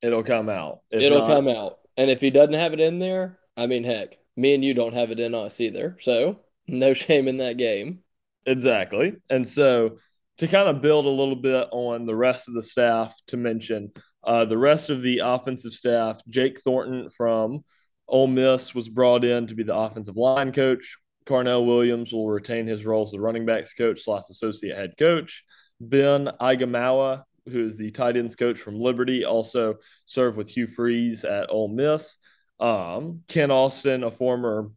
it'll 0.01 0.23
come 0.23 0.49
out. 0.49 0.82
If 0.91 1.01
it'll 1.01 1.19
not... 1.19 1.27
come 1.27 1.47
out. 1.47 1.79
And 1.97 2.10
if 2.10 2.21
he 2.21 2.29
doesn't 2.29 2.53
have 2.53 2.73
it 2.73 2.79
in 2.79 2.99
there, 2.99 3.39
I 3.58 3.67
mean, 3.67 3.84
heck, 3.84 4.17
me 4.38 4.53
and 4.53 4.63
you 4.63 4.73
don't 4.73 4.93
have 4.93 5.12
it 5.12 5.19
in 5.19 5.34
us 5.36 5.60
either. 5.60 5.97
So 5.99 6.39
No 6.67 6.93
shame 6.93 7.27
in 7.27 7.38
that 7.38 7.58
game. 7.58 7.99
Exactly. 8.45 9.15
And 9.29 9.47
so 9.47 9.97
to 10.39 10.47
kind 10.47 10.69
of 10.69 10.82
build 10.82 11.06
a 11.06 11.10
little 11.10 11.36
bit 11.36 11.67
on 11.71 12.06
the 12.06 12.15
rest 12.15 12.47
of 12.47 12.54
the 12.54 12.63
staff 12.63 13.13
to 13.28 13.38
mention 13.38 13.91
uh, 14.23 14.45
the 14.45 14.58
rest 14.58 14.89
of 14.89 15.02
the 15.02 15.19
offensive 15.19 15.71
staff, 15.71 16.21
Jake 16.28 16.62
Thornton 16.62 17.10
from 17.10 17.63
Ole 18.08 18.28
Miss 18.28 18.73
was 18.73 18.89
brought 18.89 19.23
in 19.23 19.47
to 19.47 19.56
be 19.56 19.63
the 19.63 19.75
offensive 19.75 20.17
line 20.17 20.52
coach. 20.52 20.97
Carnell 21.25 21.65
Williams 21.65 22.12
will 22.12 22.28
retain 22.28 22.67
his 22.67 22.86
role 22.86 23.04
as 23.04 23.12
the 23.12 23.19
running 23.19 23.45
backs 23.45 23.73
coach 23.73 24.02
slash 24.04 24.23
associate 24.30 24.75
head 24.75 24.93
coach. 24.97 25.43
Ben 25.80 26.30
Aigamaua, 26.41 27.23
who 27.47 27.65
is 27.65 27.78
the 27.78 27.91
tight 27.91 28.17
ends 28.17 28.36
coach 28.36 28.60
from 28.60 28.80
Liberty, 28.80 29.25
also 29.25 29.75
served 30.06 30.38
with 30.38 30.49
Hugh 30.49 30.67
Freeze 30.67 31.23
at 31.23 31.49
Ole 31.49 31.67
Miss. 31.67 32.17
Um, 32.60 33.23
Ken 33.28 33.52
Austin, 33.52 34.04
a 34.04 34.12
former 34.12 34.71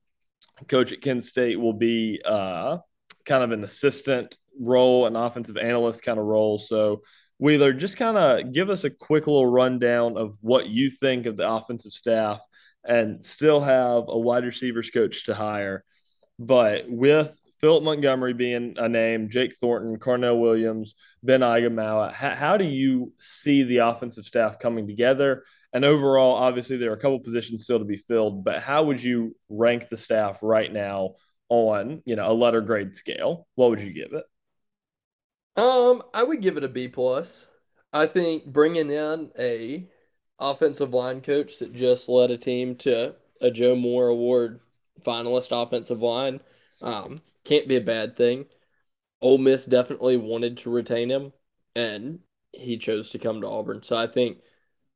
coach 0.69 0.93
at 0.93 1.01
Kent 1.01 1.25
State, 1.25 1.59
will 1.59 1.73
be 1.73 2.21
uh, 2.25 2.79
kind 3.25 3.43
of 3.43 3.53
an 3.53 3.65
assistant 3.65 4.37
role, 4.61 5.07
an 5.07 5.17
offensive 5.17 5.57
analyst 5.57 6.03
kind 6.03 6.19
of 6.19 6.25
role. 6.25 6.59
So, 6.59 7.03
Wheeler, 7.39 7.73
just 7.73 7.97
kind 7.97 8.17
of 8.17 8.53
give 8.53 8.71
us 8.71 8.85
a 8.85 8.91
quick 8.91 9.27
little 9.27 9.47
rundown 9.47 10.17
of 10.17 10.37
what 10.41 10.69
you 10.69 10.91
think 10.91 11.27
of 11.27 11.37
the 11.37 11.51
offensive 11.51 11.93
staff 11.93 12.41
and 12.85 13.25
still 13.25 13.61
have 13.61 14.05
a 14.09 14.19
wide 14.19 14.45
receivers 14.45 14.91
coach 14.91 15.27
to 15.27 15.35
hire. 15.35 15.85
But 16.39 16.85
with 16.89 17.35
Philip 17.61 17.85
Montgomery 17.85 18.35
being 18.35 18.75
a 18.77 18.89
name, 18.89 19.29
Jake 19.29 19.55
Thornton, 19.55 19.99
Carnell 19.99 20.41
Williams, 20.41 20.95
Ben 21.23 21.41
Aigamaua, 21.41 22.13
how, 22.13 22.35
how 22.35 22.57
do 22.57 22.65
you 22.65 23.13
see 23.21 23.63
the 23.63 23.79
offensive 23.79 24.25
staff 24.25 24.59
coming 24.59 24.87
together? 24.87 25.45
And 25.73 25.85
overall, 25.85 26.35
obviously, 26.35 26.77
there 26.77 26.91
are 26.91 26.97
a 26.97 27.01
couple 27.01 27.21
positions 27.21 27.65
still 27.65 27.79
to 27.79 27.85
be 27.85 27.97
filled, 27.97 28.45
but 28.45 28.61
how 28.61 28.83
would 28.85 29.03
you 29.03 29.37
rank 29.49 29.89
the 29.89 29.97
staff 29.97 30.41
right 30.43 30.71
now 30.71 31.15
on, 31.49 32.03
you 32.05 32.17
know, 32.17 32.31
a 32.31 32.35
letter 32.35 32.61
grade 32.61 32.97
scale? 32.97 33.47
What 33.55 33.71
would 33.71 33.81
you 33.81 33.93
give 33.93 34.13
it? 34.13 34.25
Um, 35.57 36.03
I 36.15 36.23
would 36.23 36.41
give 36.41 36.57
it 36.57 36.65
a 36.65 36.69
B 36.69 36.89
plus. 36.89 37.47
I 37.93 38.07
think 38.07 38.47
bringing 38.47 38.91
in 38.91 39.31
a 39.39 39.87
offensive 40.39 40.95
line 40.95 41.21
coach 41.21 41.59
that 41.59 41.75
just 41.75 42.09
led 42.09 42.31
a 42.31 42.39
team 42.39 42.75
to 42.77 43.15
a 43.41 43.51
Joe 43.51 43.77
Moore 43.77 44.09
Award 44.09 44.61
finalist 45.05 45.51
offensive 45.51 46.01
line 46.01 46.41
um, 46.83 47.19
can't 47.45 47.69
be 47.69 47.77
a 47.77 47.81
bad 47.81 48.17
thing. 48.17 48.47
Ole 49.21 49.39
Miss 49.39 49.65
definitely 49.65 50.17
wanted 50.17 50.59
to 50.59 50.71
retain 50.71 51.11
him, 51.11 51.33
and 51.77 52.21
he 52.53 52.77
chose 52.77 53.11
to 53.11 53.19
come 53.19 53.41
to 53.41 53.49
Auburn. 53.49 53.83
So 53.83 53.97
I 53.97 54.07
think 54.09 54.39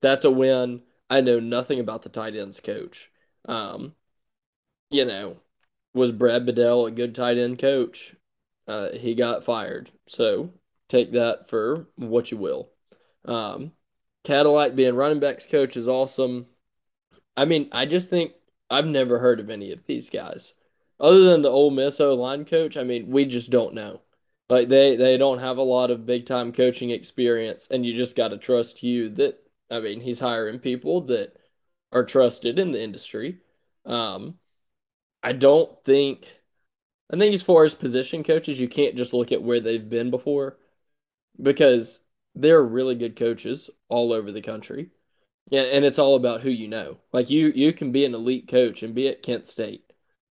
that's 0.03 0.25
a 0.25 0.31
win. 0.31 0.83
I 1.09 1.21
know 1.21 1.38
nothing 1.40 1.81
about 1.81 2.03
the 2.03 2.09
tight 2.09 2.35
ends 2.35 2.61
coach. 2.61 3.11
Um, 3.47 3.95
you 4.90 5.05
know, 5.05 5.38
was 5.95 6.12
Brad 6.12 6.47
Bedell 6.47 6.87
a 6.87 6.90
good 6.90 7.14
tight 7.14 7.38
end 7.38 7.59
coach? 7.59 8.14
Uh, 8.66 8.90
he 8.92 9.14
got 9.14 9.45
fired. 9.45 9.90
So 10.07 10.53
take 10.88 11.12
that 11.12 11.49
for 11.49 11.88
what 11.97 12.31
you 12.31 12.38
will. 12.38 12.71
Um, 13.25 13.73
Cadillac 14.25 14.75
being 14.75 14.95
running 14.95 15.21
backs 15.21 15.47
coach 15.47 15.77
is 15.77 15.88
awesome. 15.88 16.47
I 17.37 17.45
mean, 17.45 17.69
I 17.73 17.87
just 17.87 18.11
think 18.11 18.33
I've 18.71 18.87
never 18.87 19.19
heard 19.19 19.40
of 19.40 19.51
any 19.51 19.73
of 19.73 19.85
these 19.87 20.11
guys. 20.11 20.55
Other 20.99 21.25
than 21.25 21.42
the 21.42 21.51
Ole 21.51 21.71
Miss 21.71 22.01
O 22.01 22.14
line 22.14 22.45
coach, 22.45 22.77
I 22.77 22.83
mean, 22.85 23.09
we 23.11 23.27
just 23.27 23.51
don't 23.51 23.75
know. 23.75 24.01
Like 24.49 24.69
they 24.69 24.97
they 24.97 25.16
don't 25.19 25.40
have 25.40 25.59
a 25.59 25.62
lot 25.62 25.90
of 25.90 26.07
big 26.07 26.27
time 26.27 26.53
coaching 26.53 26.90
experience, 26.90 27.69
and 27.71 27.85
you 27.85 27.95
just 27.95 28.16
got 28.16 28.29
to 28.29 28.38
trust 28.38 28.83
you 28.83 29.11
that 29.11 29.38
I 29.71 29.81
mean 29.81 30.01
he's 30.01 30.21
hiring 30.21 30.61
people 30.61 31.03
that 31.03 31.37
are 31.92 32.05
trusted 32.05 32.59
in 32.59 32.73
the 32.73 32.83
industry. 32.83 33.38
Um, 33.85 34.38
I 35.23 35.33
don't 35.33 35.83
think 35.85 36.29
I 37.12 37.16
think 37.16 37.35
as 37.35 37.42
far 37.42 37.64
as 37.64 37.75
position 37.75 38.25
coaches, 38.25 38.61
you 38.61 38.69
can't 38.69 38.97
just 38.97 39.14
look 39.14 39.33
at 39.33 39.42
where 39.42 39.61
they've 39.61 39.88
been 39.88 40.11
before 40.11 40.59
because 41.40 42.01
they're 42.35 42.62
really 42.62 42.95
good 42.95 43.16
coaches 43.16 43.71
all 43.88 44.12
over 44.12 44.33
the 44.33 44.42
country. 44.42 44.90
Yeah, 45.49 45.62
and 45.62 45.85
it's 45.85 45.99
all 45.99 46.16
about 46.16 46.40
who 46.40 46.51
you 46.51 46.69
know. 46.69 46.99
Like 47.12 47.31
you 47.31 47.53
you 47.55 47.73
can 47.73 47.92
be 47.92 48.05
an 48.05 48.14
elite 48.14 48.49
coach 48.49 48.83
and 48.83 48.95
be 48.95 49.09
at 49.09 49.23
Kent 49.23 49.47
State. 49.47 49.85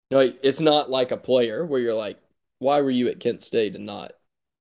You 0.09 0.17
know, 0.17 0.33
it's 0.41 0.59
not 0.59 0.89
like 0.89 1.11
a 1.11 1.17
player 1.17 1.65
where 1.65 1.81
you're 1.81 1.93
like, 1.93 2.19
why 2.59 2.81
were 2.81 2.91
you 2.91 3.09
at 3.09 3.19
Kent 3.19 3.41
State 3.41 3.75
and 3.75 3.85
not 3.85 4.13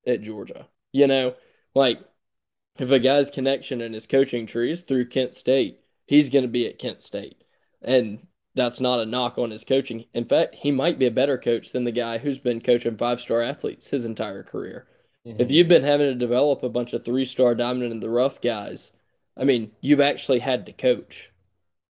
at 0.07 0.23
Georgia? 0.23 0.66
You 0.92 1.07
know, 1.07 1.35
like 1.75 2.01
if 2.79 2.90
a 2.90 2.99
guy's 2.99 3.31
connection 3.31 3.81
and 3.81 3.94
his 3.94 4.07
coaching 4.07 4.46
tree 4.46 4.73
is 4.73 4.83
through 4.83 5.09
Kent 5.09 5.35
State, 5.35 5.81
he's 6.07 6.31
going 6.31 6.42
to 6.42 6.49
be 6.49 6.66
at 6.66 6.79
Kent 6.79 7.03
State. 7.03 7.44
And 7.83 8.27
that's 8.61 8.81
not 8.81 9.01
a 9.01 9.07
knock 9.07 9.38
on 9.38 9.51
his 9.51 9.64
coaching. 9.64 10.05
In 10.12 10.25
fact, 10.25 10.57
he 10.57 10.70
might 10.70 10.99
be 10.99 11.07
a 11.07 11.11
better 11.11 11.38
coach 11.38 11.73
than 11.73 11.85
the 11.85 11.92
guy 11.92 12.18
who's 12.18 12.38
been 12.38 12.61
coaching 12.61 12.96
five 12.96 13.20
star 13.20 13.42
athletes 13.42 13.88
his 13.88 14.05
entire 14.05 14.42
career. 14.42 14.87
Mm-hmm. 15.27 15.40
If 15.40 15.51
you've 15.51 15.68
been 15.68 15.83
having 15.83 16.07
to 16.07 16.14
develop 16.14 16.62
a 16.62 16.68
bunch 16.68 16.92
of 16.92 17.05
three 17.05 17.25
star 17.25 17.55
diamond 17.55 17.92
in 17.92 18.01
the 18.01 18.11
rough 18.11 18.40
guys, 18.40 18.92
I 19.37 19.44
mean, 19.44 19.73
you've 19.81 20.01
actually 20.01 20.40
had 20.40 20.66
to 20.66 20.73
coach. 20.73 21.33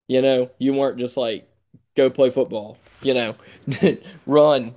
You 0.08 0.21
know, 0.21 0.49
you 0.60 0.73
weren't 0.73 0.99
just 0.99 1.17
like, 1.17 1.47
go 1.95 2.10
play 2.10 2.30
football, 2.30 2.78
you 3.01 3.13
know, 3.13 3.36
run, 4.25 4.75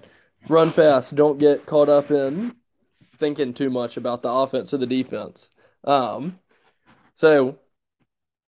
run 0.48 0.72
fast. 0.72 1.14
Don't 1.14 1.38
get 1.38 1.66
caught 1.66 1.88
up 1.88 2.10
in 2.10 2.54
thinking 3.18 3.52
too 3.52 3.70
much 3.70 3.96
about 3.96 4.22
the 4.22 4.30
offense 4.30 4.72
or 4.72 4.78
the 4.78 4.86
defense. 4.86 5.50
Um, 5.84 6.38
so 7.14 7.58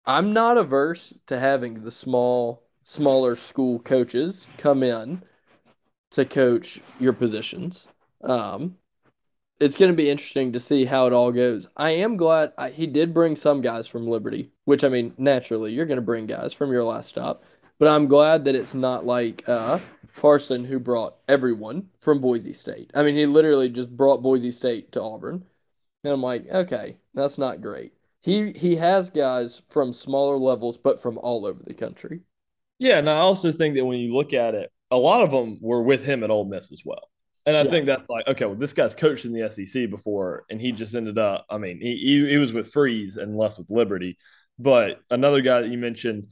I'm 0.06 0.32
not 0.32 0.58
averse 0.58 1.12
to 1.26 1.38
having 1.38 1.82
the 1.82 1.90
small, 1.90 2.62
smaller 2.90 3.36
school 3.36 3.78
coaches 3.78 4.48
come 4.58 4.82
in 4.82 5.22
to 6.10 6.24
coach 6.24 6.80
your 6.98 7.12
positions. 7.12 7.86
Um, 8.24 8.78
it's 9.60 9.76
going 9.76 9.92
to 9.92 9.96
be 9.96 10.10
interesting 10.10 10.52
to 10.52 10.58
see 10.58 10.84
how 10.84 11.06
it 11.06 11.12
all 11.12 11.30
goes. 11.30 11.68
I 11.76 11.90
am 11.90 12.16
glad 12.16 12.52
I, 12.58 12.70
he 12.70 12.88
did 12.88 13.14
bring 13.14 13.36
some 13.36 13.60
guys 13.60 13.86
from 13.86 14.08
Liberty, 14.08 14.50
which 14.64 14.82
I 14.82 14.88
mean, 14.88 15.14
naturally, 15.18 15.72
you're 15.72 15.86
going 15.86 15.98
to 15.98 16.02
bring 16.02 16.26
guys 16.26 16.52
from 16.52 16.72
your 16.72 16.82
last 16.82 17.10
stop. 17.10 17.44
But 17.78 17.86
I'm 17.86 18.08
glad 18.08 18.44
that 18.46 18.56
it's 18.56 18.74
not 18.74 19.06
like 19.06 19.48
uh, 19.48 19.78
Harsin 20.16 20.66
who 20.66 20.80
brought 20.80 21.14
everyone 21.28 21.88
from 22.00 22.20
Boise 22.20 22.52
State. 22.52 22.90
I 22.92 23.04
mean, 23.04 23.14
he 23.14 23.24
literally 23.24 23.68
just 23.68 23.96
brought 23.96 24.20
Boise 24.20 24.50
State 24.50 24.90
to 24.92 25.02
Auburn. 25.02 25.44
And 26.02 26.12
I'm 26.12 26.22
like, 26.22 26.48
okay, 26.50 26.96
that's 27.14 27.38
not 27.38 27.62
great. 27.62 27.92
He 28.20 28.50
he 28.50 28.74
has 28.76 29.10
guys 29.10 29.62
from 29.68 29.92
smaller 29.92 30.38
levels, 30.38 30.76
but 30.76 31.00
from 31.00 31.18
all 31.18 31.46
over 31.46 31.62
the 31.62 31.72
country. 31.72 32.22
Yeah, 32.80 32.98
and 32.98 33.08
I 33.08 33.18
also 33.18 33.52
think 33.52 33.76
that 33.76 33.84
when 33.84 33.98
you 33.98 34.14
look 34.14 34.32
at 34.32 34.54
it, 34.54 34.72
a 34.90 34.96
lot 34.96 35.22
of 35.22 35.30
them 35.30 35.58
were 35.60 35.82
with 35.82 36.04
him 36.04 36.24
at 36.24 36.30
Ole 36.30 36.46
Miss 36.46 36.72
as 36.72 36.82
well. 36.84 37.10
And 37.44 37.54
I 37.54 37.62
yeah. 37.62 37.70
think 37.70 37.86
that's 37.86 38.08
like, 38.08 38.26
okay, 38.26 38.46
well, 38.46 38.56
this 38.56 38.72
guy's 38.72 38.94
coached 38.94 39.26
in 39.26 39.34
the 39.34 39.50
SEC 39.50 39.90
before, 39.90 40.44
and 40.50 40.58
he 40.58 40.72
just 40.72 40.94
ended 40.94 41.18
up, 41.18 41.44
I 41.50 41.58
mean, 41.58 41.78
he, 41.78 41.96
he, 41.96 42.30
he 42.30 42.36
was 42.38 42.54
with 42.54 42.72
Freeze 42.72 43.18
and 43.18 43.36
less 43.36 43.58
with 43.58 43.70
Liberty. 43.70 44.16
But 44.58 45.00
another 45.10 45.42
guy 45.42 45.60
that 45.60 45.70
you 45.70 45.76
mentioned, 45.76 46.28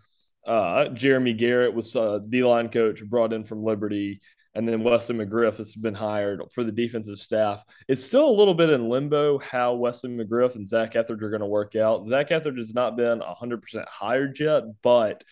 uh, 0.47 0.89
Jeremy 0.89 1.35
Garrett 1.35 1.75
was 1.75 1.95
a 1.95 2.23
D 2.27 2.43
line 2.43 2.71
coach 2.71 3.05
brought 3.05 3.35
in 3.35 3.45
from 3.45 3.63
Liberty. 3.63 4.21
And 4.55 4.67
then 4.67 4.83
Wesley 4.83 5.15
McGriff 5.15 5.59
has 5.59 5.77
been 5.77 5.95
hired 5.95 6.41
for 6.53 6.65
the 6.65 6.73
defensive 6.73 7.19
staff. 7.19 7.63
It's 7.87 8.05
still 8.05 8.29
a 8.29 8.35
little 8.39 8.55
bit 8.55 8.71
in 8.71 8.89
limbo 8.89 9.39
how 9.39 9.75
Wesley 9.75 10.11
McGriff 10.11 10.57
and 10.57 10.67
Zach 10.67 10.97
Etheridge 10.97 11.23
are 11.23 11.31
going 11.31 11.43
to 11.43 11.47
work 11.47 11.77
out. 11.77 12.07
Zach 12.07 12.33
Etheridge 12.33 12.57
has 12.57 12.75
not 12.75 12.97
been 12.97 13.21
100% 13.21 13.85
hired 13.87 14.41
yet, 14.41 14.65
but 14.83 15.23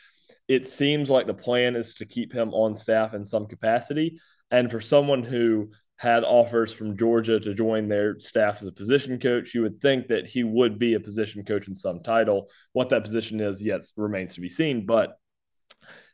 it 0.49 0.69
seems 0.69 1.11
like 1.11 1.27
the 1.27 1.35
plan 1.35 1.77
is 1.77 1.95
to 1.95 2.07
keep 2.07 2.33
him 2.33 2.55
on 2.55 2.75
staff 2.75 3.15
in 3.15 3.27
some 3.27 3.47
capacity. 3.47 4.21
And 4.51 4.71
for 4.71 4.81
someone 4.81 5.23
who 5.23 5.71
had 5.97 6.25
offers 6.25 6.73
from 6.73 6.97
Georgia 6.97 7.41
to 7.41 7.55
join 7.55 7.89
their 7.89 8.21
staff 8.21 8.61
as 8.61 8.69
a 8.69 8.73
position 8.73 9.19
coach, 9.19 9.55
you 9.55 9.63
would 9.63 9.81
think 9.81 10.09
that 10.09 10.27
he 10.27 10.45
would 10.45 10.79
be 10.79 10.95
a 10.95 11.01
position 11.01 11.45
coach 11.45 11.69
in 11.69 11.75
some 11.75 12.01
title. 12.01 12.51
What 12.73 12.91
that 12.91 13.03
position 13.03 13.41
is, 13.41 13.63
yet 13.63 13.81
remains 13.97 14.35
to 14.35 14.41
be 14.41 14.49
seen. 14.49 14.87
But 14.87 15.17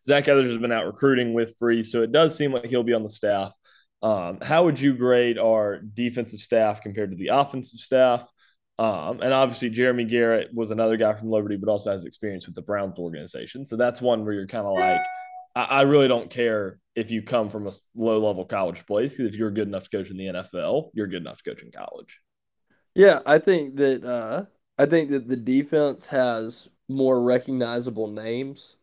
Zach 0.06 0.28
Etheridge 0.28 0.50
has 0.50 0.60
been 0.60 0.72
out 0.72 0.86
recruiting 0.86 1.34
with 1.34 1.54
Free, 1.58 1.84
so 1.84 2.02
it 2.02 2.12
does 2.12 2.36
seem 2.36 2.52
like 2.52 2.66
he'll 2.66 2.82
be 2.82 2.94
on 2.94 3.02
the 3.02 3.10
staff. 3.10 3.54
Um, 4.02 4.38
how 4.40 4.64
would 4.64 4.80
you 4.80 4.94
grade 4.94 5.38
our 5.38 5.78
defensive 5.78 6.40
staff 6.40 6.80
compared 6.80 7.10
to 7.10 7.16
the 7.16 7.28
offensive 7.28 7.78
staff? 7.78 8.26
Um, 8.78 9.20
and 9.20 9.32
obviously, 9.32 9.70
Jeremy 9.70 10.04
Garrett 10.04 10.52
was 10.52 10.70
another 10.70 10.96
guy 10.96 11.12
from 11.12 11.30
Liberty, 11.30 11.56
but 11.56 11.70
also 11.70 11.90
has 11.90 12.04
experience 12.04 12.46
with 12.46 12.54
the 12.54 12.62
Browns 12.62 12.98
organization. 12.98 13.64
So 13.64 13.76
that's 13.76 14.00
one 14.00 14.24
where 14.24 14.34
you're 14.34 14.46
kind 14.46 14.66
of 14.66 14.72
like, 14.72 15.00
I, 15.54 15.64
I 15.78 15.82
really 15.82 16.08
don't 16.08 16.30
care 16.30 16.78
if 16.94 17.10
you 17.10 17.22
come 17.22 17.48
from 17.48 17.66
a 17.66 17.72
low 17.94 18.18
level 18.18 18.44
college 18.44 18.84
place 18.86 19.14
because 19.14 19.32
if 19.32 19.38
you're 19.38 19.50
good 19.50 19.68
enough 19.68 19.88
to 19.88 19.96
coach 19.96 20.10
in 20.10 20.16
the 20.16 20.26
NFL, 20.26 20.90
you're 20.94 21.06
good 21.06 21.22
enough 21.22 21.42
to 21.42 21.50
coach 21.50 21.62
in 21.62 21.70
college. 21.70 22.20
Yeah, 22.94 23.20
I 23.24 23.38
think 23.38 23.76
that 23.76 24.04
uh, 24.04 24.44
I 24.78 24.86
think 24.86 25.10
that 25.10 25.28
the 25.28 25.36
defense 25.36 26.06
has 26.06 26.68
more 26.88 27.22
recognizable 27.22 28.08
names, 28.08 28.76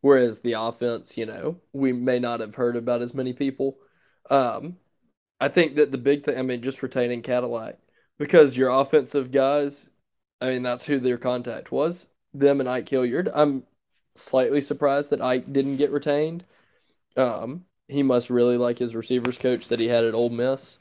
whereas 0.00 0.40
the 0.40 0.52
offense, 0.52 1.16
you 1.16 1.26
know, 1.26 1.56
we 1.72 1.92
may 1.92 2.18
not 2.18 2.40
have 2.40 2.54
heard 2.54 2.76
about 2.76 3.02
as 3.02 3.14
many 3.14 3.32
people. 3.32 3.78
Um, 4.30 4.76
I 5.40 5.48
think 5.48 5.76
that 5.76 5.92
the 5.92 5.98
big 5.98 6.24
thing, 6.24 6.38
I 6.38 6.42
mean, 6.42 6.62
just 6.62 6.82
retaining 6.82 7.22
Cadillac 7.22 7.78
because 8.18 8.56
your 8.56 8.70
offensive 8.70 9.30
guys, 9.30 9.90
I 10.40 10.50
mean, 10.50 10.62
that's 10.62 10.86
who 10.86 10.98
their 10.98 11.18
contact 11.18 11.70
was. 11.70 12.06
Them 12.32 12.60
and 12.60 12.68
Ike 12.68 12.88
Hilliard. 12.88 13.30
I'm 13.34 13.64
slightly 14.14 14.60
surprised 14.60 15.10
that 15.10 15.22
Ike 15.22 15.52
didn't 15.52 15.76
get 15.76 15.90
retained. 15.90 16.44
Um, 17.16 17.64
he 17.88 18.02
must 18.02 18.30
really 18.30 18.56
like 18.56 18.78
his 18.78 18.94
receivers 18.96 19.38
coach 19.38 19.68
that 19.68 19.80
he 19.80 19.88
had 19.88 20.04
at 20.04 20.14
Ole 20.14 20.30
Miss. 20.30 20.78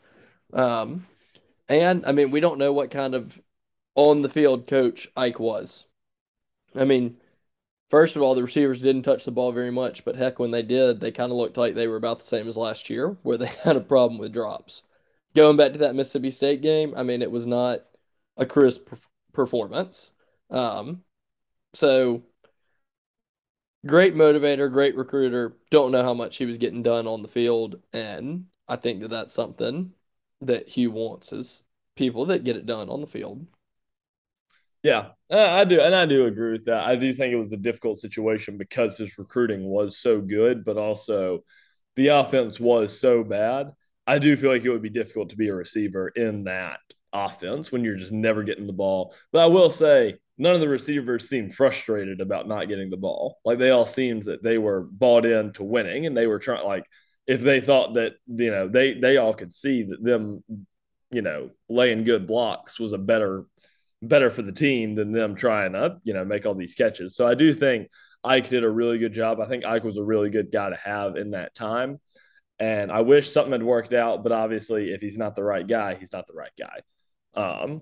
Um, 0.53 1.05
and 1.69 2.05
I 2.05 2.11
mean, 2.11 2.31
we 2.31 2.39
don't 2.39 2.57
know 2.59 2.73
what 2.73 2.91
kind 2.91 3.15
of 3.15 3.39
on 3.95 4.21
the 4.21 4.29
field 4.29 4.67
coach 4.67 5.09
Ike 5.15 5.39
was. 5.39 5.85
I 6.75 6.85
mean, 6.85 7.17
first 7.89 8.15
of 8.15 8.21
all, 8.21 8.35
the 8.35 8.43
receivers 8.43 8.81
didn't 8.81 9.03
touch 9.03 9.25
the 9.25 9.31
ball 9.31 9.51
very 9.51 9.71
much, 9.71 10.03
but 10.03 10.15
heck, 10.15 10.39
when 10.39 10.51
they 10.51 10.63
did, 10.63 10.99
they 10.99 11.11
kind 11.11 11.31
of 11.31 11.37
looked 11.37 11.57
like 11.57 11.75
they 11.75 11.87
were 11.87 11.95
about 11.95 12.19
the 12.19 12.25
same 12.25 12.47
as 12.47 12.57
last 12.57 12.89
year, 12.89 13.17
where 13.23 13.37
they 13.37 13.45
had 13.63 13.75
a 13.75 13.81
problem 13.81 14.19
with 14.19 14.33
drops. 14.33 14.83
Going 15.35 15.57
back 15.57 15.73
to 15.73 15.79
that 15.79 15.95
Mississippi 15.95 16.31
State 16.31 16.61
game, 16.61 16.93
I 16.95 17.03
mean, 17.03 17.21
it 17.21 17.29
was 17.29 17.45
not 17.45 17.79
a 18.37 18.45
crisp 18.45 18.89
performance. 19.33 20.11
Um, 20.49 21.03
so 21.73 22.23
great 23.85 24.15
motivator, 24.15 24.71
great 24.71 24.95
recruiter. 24.95 25.57
Don't 25.69 25.91
know 25.91 26.03
how 26.03 26.13
much 26.13 26.37
he 26.37 26.45
was 26.45 26.57
getting 26.57 26.83
done 26.83 27.05
on 27.05 27.21
the 27.21 27.27
field, 27.27 27.81
and 27.93 28.45
I 28.67 28.77
think 28.77 29.01
that 29.01 29.09
that's 29.09 29.33
something 29.33 29.91
that 30.41 30.69
Hugh 30.69 30.91
wants 30.91 31.33
is 31.33 31.63
people 31.95 32.27
that 32.27 32.43
get 32.43 32.55
it 32.55 32.65
done 32.65 32.89
on 32.89 33.01
the 33.01 33.07
field. 33.07 33.45
Yeah, 34.83 35.09
I 35.31 35.65
do, 35.65 35.81
and 35.81 35.95
I 35.95 36.05
do 36.05 36.27
agree 36.27 36.51
with 36.51 36.65
that. 36.65 36.85
I 36.85 36.95
do 36.95 37.11
think 37.11 37.33
it 37.33 37.37
was 37.37 37.51
a 37.51 37.57
difficult 37.57 37.97
situation 37.97 38.57
because 38.57 38.97
his 38.97 39.17
recruiting 39.17 39.65
was 39.65 39.97
so 39.97 40.21
good, 40.21 40.63
but 40.63 40.77
also 40.77 41.43
the 41.95 42.09
offense 42.09 42.59
was 42.59 42.99
so 42.99 43.23
bad. 43.23 43.71
I 44.07 44.19
do 44.19 44.37
feel 44.37 44.51
like 44.51 44.63
it 44.63 44.69
would 44.69 44.81
be 44.81 44.89
difficult 44.89 45.29
to 45.29 45.37
be 45.37 45.49
a 45.49 45.55
receiver 45.55 46.09
in 46.09 46.43
that 46.45 46.79
offense 47.11 47.71
when 47.71 47.83
you're 47.83 47.95
just 47.95 48.11
never 48.11 48.43
getting 48.43 48.67
the 48.67 48.73
ball. 48.73 49.15
But 49.31 49.43
I 49.43 49.47
will 49.47 49.69
say, 49.69 50.17
none 50.37 50.53
of 50.53 50.61
the 50.61 50.69
receivers 50.69 51.29
seemed 51.29 51.55
frustrated 51.55 52.21
about 52.21 52.47
not 52.47 52.67
getting 52.67 52.89
the 52.89 52.97
ball. 52.97 53.39
Like 53.45 53.57
they 53.57 53.71
all 53.71 53.85
seemed 53.85 54.25
that 54.25 54.43
they 54.43 54.57
were 54.57 54.81
bought 54.81 55.25
in 55.25 55.53
to 55.53 55.63
winning, 55.63 56.05
and 56.05 56.15
they 56.15 56.27
were 56.27 56.39
trying. 56.39 56.65
Like 56.65 56.85
if 57.25 57.41
they 57.41 57.61
thought 57.61 57.95
that 57.95 58.13
you 58.27 58.51
know 58.51 58.67
they 58.67 58.93
they 58.93 59.17
all 59.17 59.33
could 59.33 59.53
see 59.53 59.83
that 59.83 60.03
them 60.03 60.43
you 61.11 61.21
know 61.21 61.49
laying 61.69 62.03
good 62.03 62.27
blocks 62.27 62.79
was 62.79 62.93
a 62.93 62.97
better 62.97 63.45
better 64.01 64.29
for 64.29 64.41
the 64.41 64.51
team 64.51 64.95
than 64.95 65.11
them 65.11 65.35
trying 65.35 65.73
to, 65.73 65.97
you 66.03 66.13
know, 66.13 66.25
make 66.25 66.45
all 66.45 66.53
these 66.53 66.75
catches. 66.75 67.15
So 67.15 67.25
I 67.25 67.35
do 67.35 67.53
think 67.53 67.89
Ike 68.23 68.49
did 68.49 68.63
a 68.63 68.69
really 68.69 68.97
good 68.97 69.13
job. 69.13 69.39
I 69.39 69.47
think 69.47 69.65
Ike 69.65 69.83
was 69.83 69.97
a 69.97 70.03
really 70.03 70.29
good 70.29 70.51
guy 70.51 70.69
to 70.69 70.75
have 70.75 71.15
in 71.15 71.31
that 71.31 71.55
time. 71.55 71.99
And 72.59 72.91
I 72.91 73.01
wish 73.01 73.31
something 73.31 73.51
had 73.51 73.63
worked 73.63 73.93
out, 73.93 74.23
but 74.23 74.31
obviously, 74.31 74.91
if 74.91 75.01
he's 75.01 75.17
not 75.17 75.35
the 75.35 75.43
right 75.43 75.67
guy, 75.67 75.95
he's 75.95 76.13
not 76.13 76.25
the 76.25 76.33
right 76.33 76.51
guy. 76.57 76.79
Um, 77.33 77.81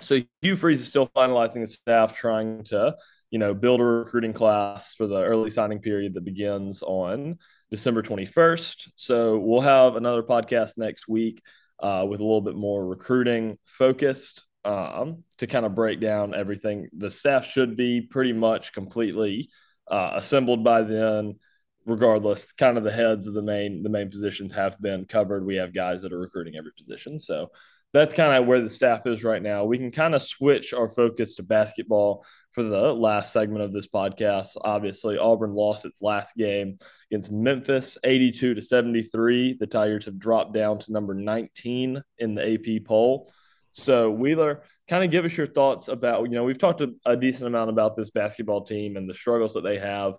so 0.00 0.20
Hugh 0.42 0.56
Freeze 0.56 0.80
is 0.80 0.88
still 0.88 1.08
finalizing 1.08 1.62
the 1.62 1.66
staff, 1.66 2.16
trying 2.16 2.64
to, 2.64 2.94
you 3.30 3.38
know, 3.38 3.52
build 3.52 3.80
a 3.80 3.84
recruiting 3.84 4.32
class 4.32 4.94
for 4.94 5.06
the 5.06 5.22
early 5.24 5.50
signing 5.50 5.80
period 5.80 6.14
that 6.14 6.24
begins 6.24 6.82
on 6.82 7.38
December 7.70 8.02
21st. 8.02 8.90
So 8.94 9.38
we'll 9.38 9.60
have 9.60 9.96
another 9.96 10.22
podcast 10.22 10.74
next 10.76 11.08
week 11.08 11.42
uh, 11.80 12.06
with 12.08 12.20
a 12.20 12.24
little 12.24 12.40
bit 12.40 12.56
more 12.56 12.86
recruiting 12.86 13.58
focused 13.66 14.44
um, 14.64 15.24
to 15.38 15.46
kind 15.46 15.66
of 15.66 15.74
break 15.74 16.00
down 16.00 16.34
everything. 16.34 16.88
The 16.96 17.10
staff 17.10 17.46
should 17.46 17.76
be 17.76 18.00
pretty 18.00 18.32
much 18.32 18.72
completely 18.72 19.50
uh, 19.88 20.12
assembled 20.14 20.64
by 20.64 20.82
then. 20.82 21.38
Regardless, 21.86 22.52
kind 22.52 22.76
of 22.76 22.84
the 22.84 22.90
heads 22.90 23.26
of 23.26 23.34
the 23.34 23.42
main 23.42 23.82
the 23.82 23.88
main 23.88 24.10
positions 24.10 24.52
have 24.52 24.80
been 24.80 25.04
covered. 25.04 25.46
We 25.46 25.56
have 25.56 25.72
guys 25.72 26.02
that 26.02 26.12
are 26.12 26.18
recruiting 26.18 26.56
every 26.56 26.72
position, 26.76 27.20
so 27.20 27.50
that's 27.92 28.12
kind 28.12 28.34
of 28.34 28.46
where 28.46 28.60
the 28.60 28.68
staff 28.68 29.06
is 29.06 29.24
right 29.24 29.42
now. 29.42 29.64
We 29.64 29.78
can 29.78 29.90
kind 29.90 30.14
of 30.14 30.20
switch 30.20 30.74
our 30.74 30.88
focus 30.88 31.36
to 31.36 31.42
basketball 31.42 32.26
for 32.50 32.62
the 32.62 32.92
last 32.92 33.32
segment 33.32 33.62
of 33.62 33.72
this 33.72 33.86
podcast. 33.86 34.48
Obviously, 34.60 35.16
Auburn 35.16 35.54
lost 35.54 35.84
its 35.84 36.02
last 36.02 36.34
game 36.36 36.76
against 37.10 37.30
Memphis, 37.30 37.96
82 38.02 38.54
to 38.54 38.60
73. 38.60 39.56
The 39.58 39.66
Tigers 39.66 40.06
have 40.06 40.18
dropped 40.18 40.52
down 40.52 40.78
to 40.80 40.92
number 40.92 41.14
19 41.14 42.02
in 42.18 42.34
the 42.34 42.54
AP 42.54 42.84
poll. 42.84 43.32
So 43.72 44.10
Wheeler, 44.10 44.62
kind 44.88 45.04
of 45.04 45.10
give 45.10 45.24
us 45.24 45.36
your 45.36 45.46
thoughts 45.46 45.88
about, 45.88 46.24
you 46.24 46.30
know, 46.30 46.44
we've 46.44 46.58
talked 46.58 46.80
a, 46.80 46.94
a 47.04 47.16
decent 47.16 47.46
amount 47.46 47.70
about 47.70 47.96
this 47.96 48.10
basketball 48.10 48.64
team 48.64 48.96
and 48.96 49.08
the 49.08 49.14
struggles 49.14 49.54
that 49.54 49.64
they 49.64 49.78
have. 49.78 50.14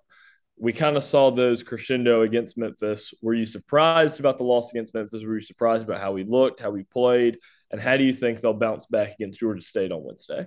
We 0.60 0.72
kind 0.72 0.96
of 0.96 1.04
saw 1.04 1.30
those 1.30 1.62
crescendo 1.62 2.22
against 2.22 2.58
Memphis. 2.58 3.14
Were 3.22 3.34
you 3.34 3.46
surprised 3.46 4.18
about 4.20 4.38
the 4.38 4.44
loss 4.44 4.70
against 4.72 4.94
Memphis? 4.94 5.22
Were 5.24 5.36
you 5.36 5.44
surprised 5.44 5.84
about 5.84 6.00
how 6.00 6.12
we 6.12 6.24
looked, 6.24 6.60
how 6.60 6.70
we 6.70 6.82
played? 6.84 7.38
And 7.70 7.80
how 7.80 7.96
do 7.96 8.04
you 8.04 8.12
think 8.12 8.40
they'll 8.40 8.54
bounce 8.54 8.86
back 8.86 9.14
against 9.14 9.40
Georgia 9.40 9.62
State 9.62 9.92
on 9.92 10.02
Wednesday? 10.02 10.46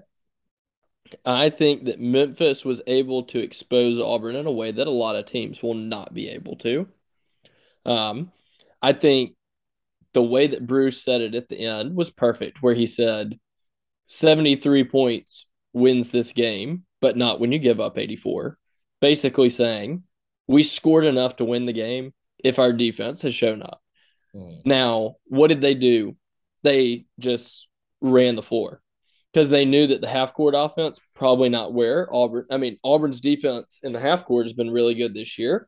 I 1.26 1.50
think 1.50 1.86
that 1.86 2.00
Memphis 2.00 2.65
was 2.65 2.82
able 2.88 3.24
to 3.24 3.39
expose 3.39 4.00
Auburn 4.00 4.36
in 4.36 4.45
a 4.45 4.52
way 4.52 4.71
that 4.71 4.88
a 4.88 4.91
lot 4.91 5.15
of 5.15 5.26
teams 5.26 5.62
will 5.62 5.74
not 5.74 6.13
be 6.13 6.30
able 6.30 6.56
to. 6.58 6.88
Um, 7.86 8.32
I 8.82 8.93
think 8.93 9.36
the 10.13 10.21
way 10.21 10.47
that 10.47 10.67
Bruce 10.67 11.04
said 11.04 11.21
it 11.21 11.36
at 11.36 11.50
the 11.50 11.60
end 11.65 11.95
was 11.95 12.12
perfect, 12.12 12.62
where 12.62 12.74
he 12.74 12.88
said 12.88 13.39
73 14.08 14.84
points 14.86 15.45
wins 15.74 16.10
this 16.10 16.34
game, 16.34 16.86
but 17.00 17.17
not 17.17 17.39
when 17.39 17.52
you 17.52 17.60
give 17.60 17.80
up 17.80 17.97
84. 17.97 18.58
Basically 19.02 19.50
saying 19.50 20.04
we 20.48 20.64
scored 20.64 21.06
enough 21.06 21.38
to 21.38 21.46
win 21.46 21.66
the 21.66 21.74
game 21.74 22.14
if 22.44 22.60
our 22.60 22.74
defense 22.74 23.22
has 23.24 23.36
shown 23.36 23.62
up. 23.62 23.82
Mm. 24.36 24.66
Now, 24.66 25.16
what 25.26 25.48
did 25.48 25.62
they 25.62 25.74
do? 25.74 26.16
They 26.64 27.06
just 27.20 27.68
ran 28.02 28.36
the 28.36 28.44
floor 28.44 28.82
because 29.34 29.50
they 29.50 29.66
knew 29.66 29.88
that 29.88 30.02
the 30.02 30.08
half 30.08 30.34
court 30.34 30.54
offense 30.58 31.00
probably 31.16 31.50
not 31.50 31.74
where 31.74 32.14
Auburn. 32.14 32.46
I 32.52 32.58
mean, 32.58 32.78
Auburn's 32.84 33.20
defense 33.20 33.80
in 33.84 33.92
the 33.92 34.00
half 34.00 34.26
court 34.26 34.46
has 34.46 34.54
been 34.54 34.70
really 34.70 34.96
good 34.96 35.14
this 35.14 35.38
year. 35.40 35.68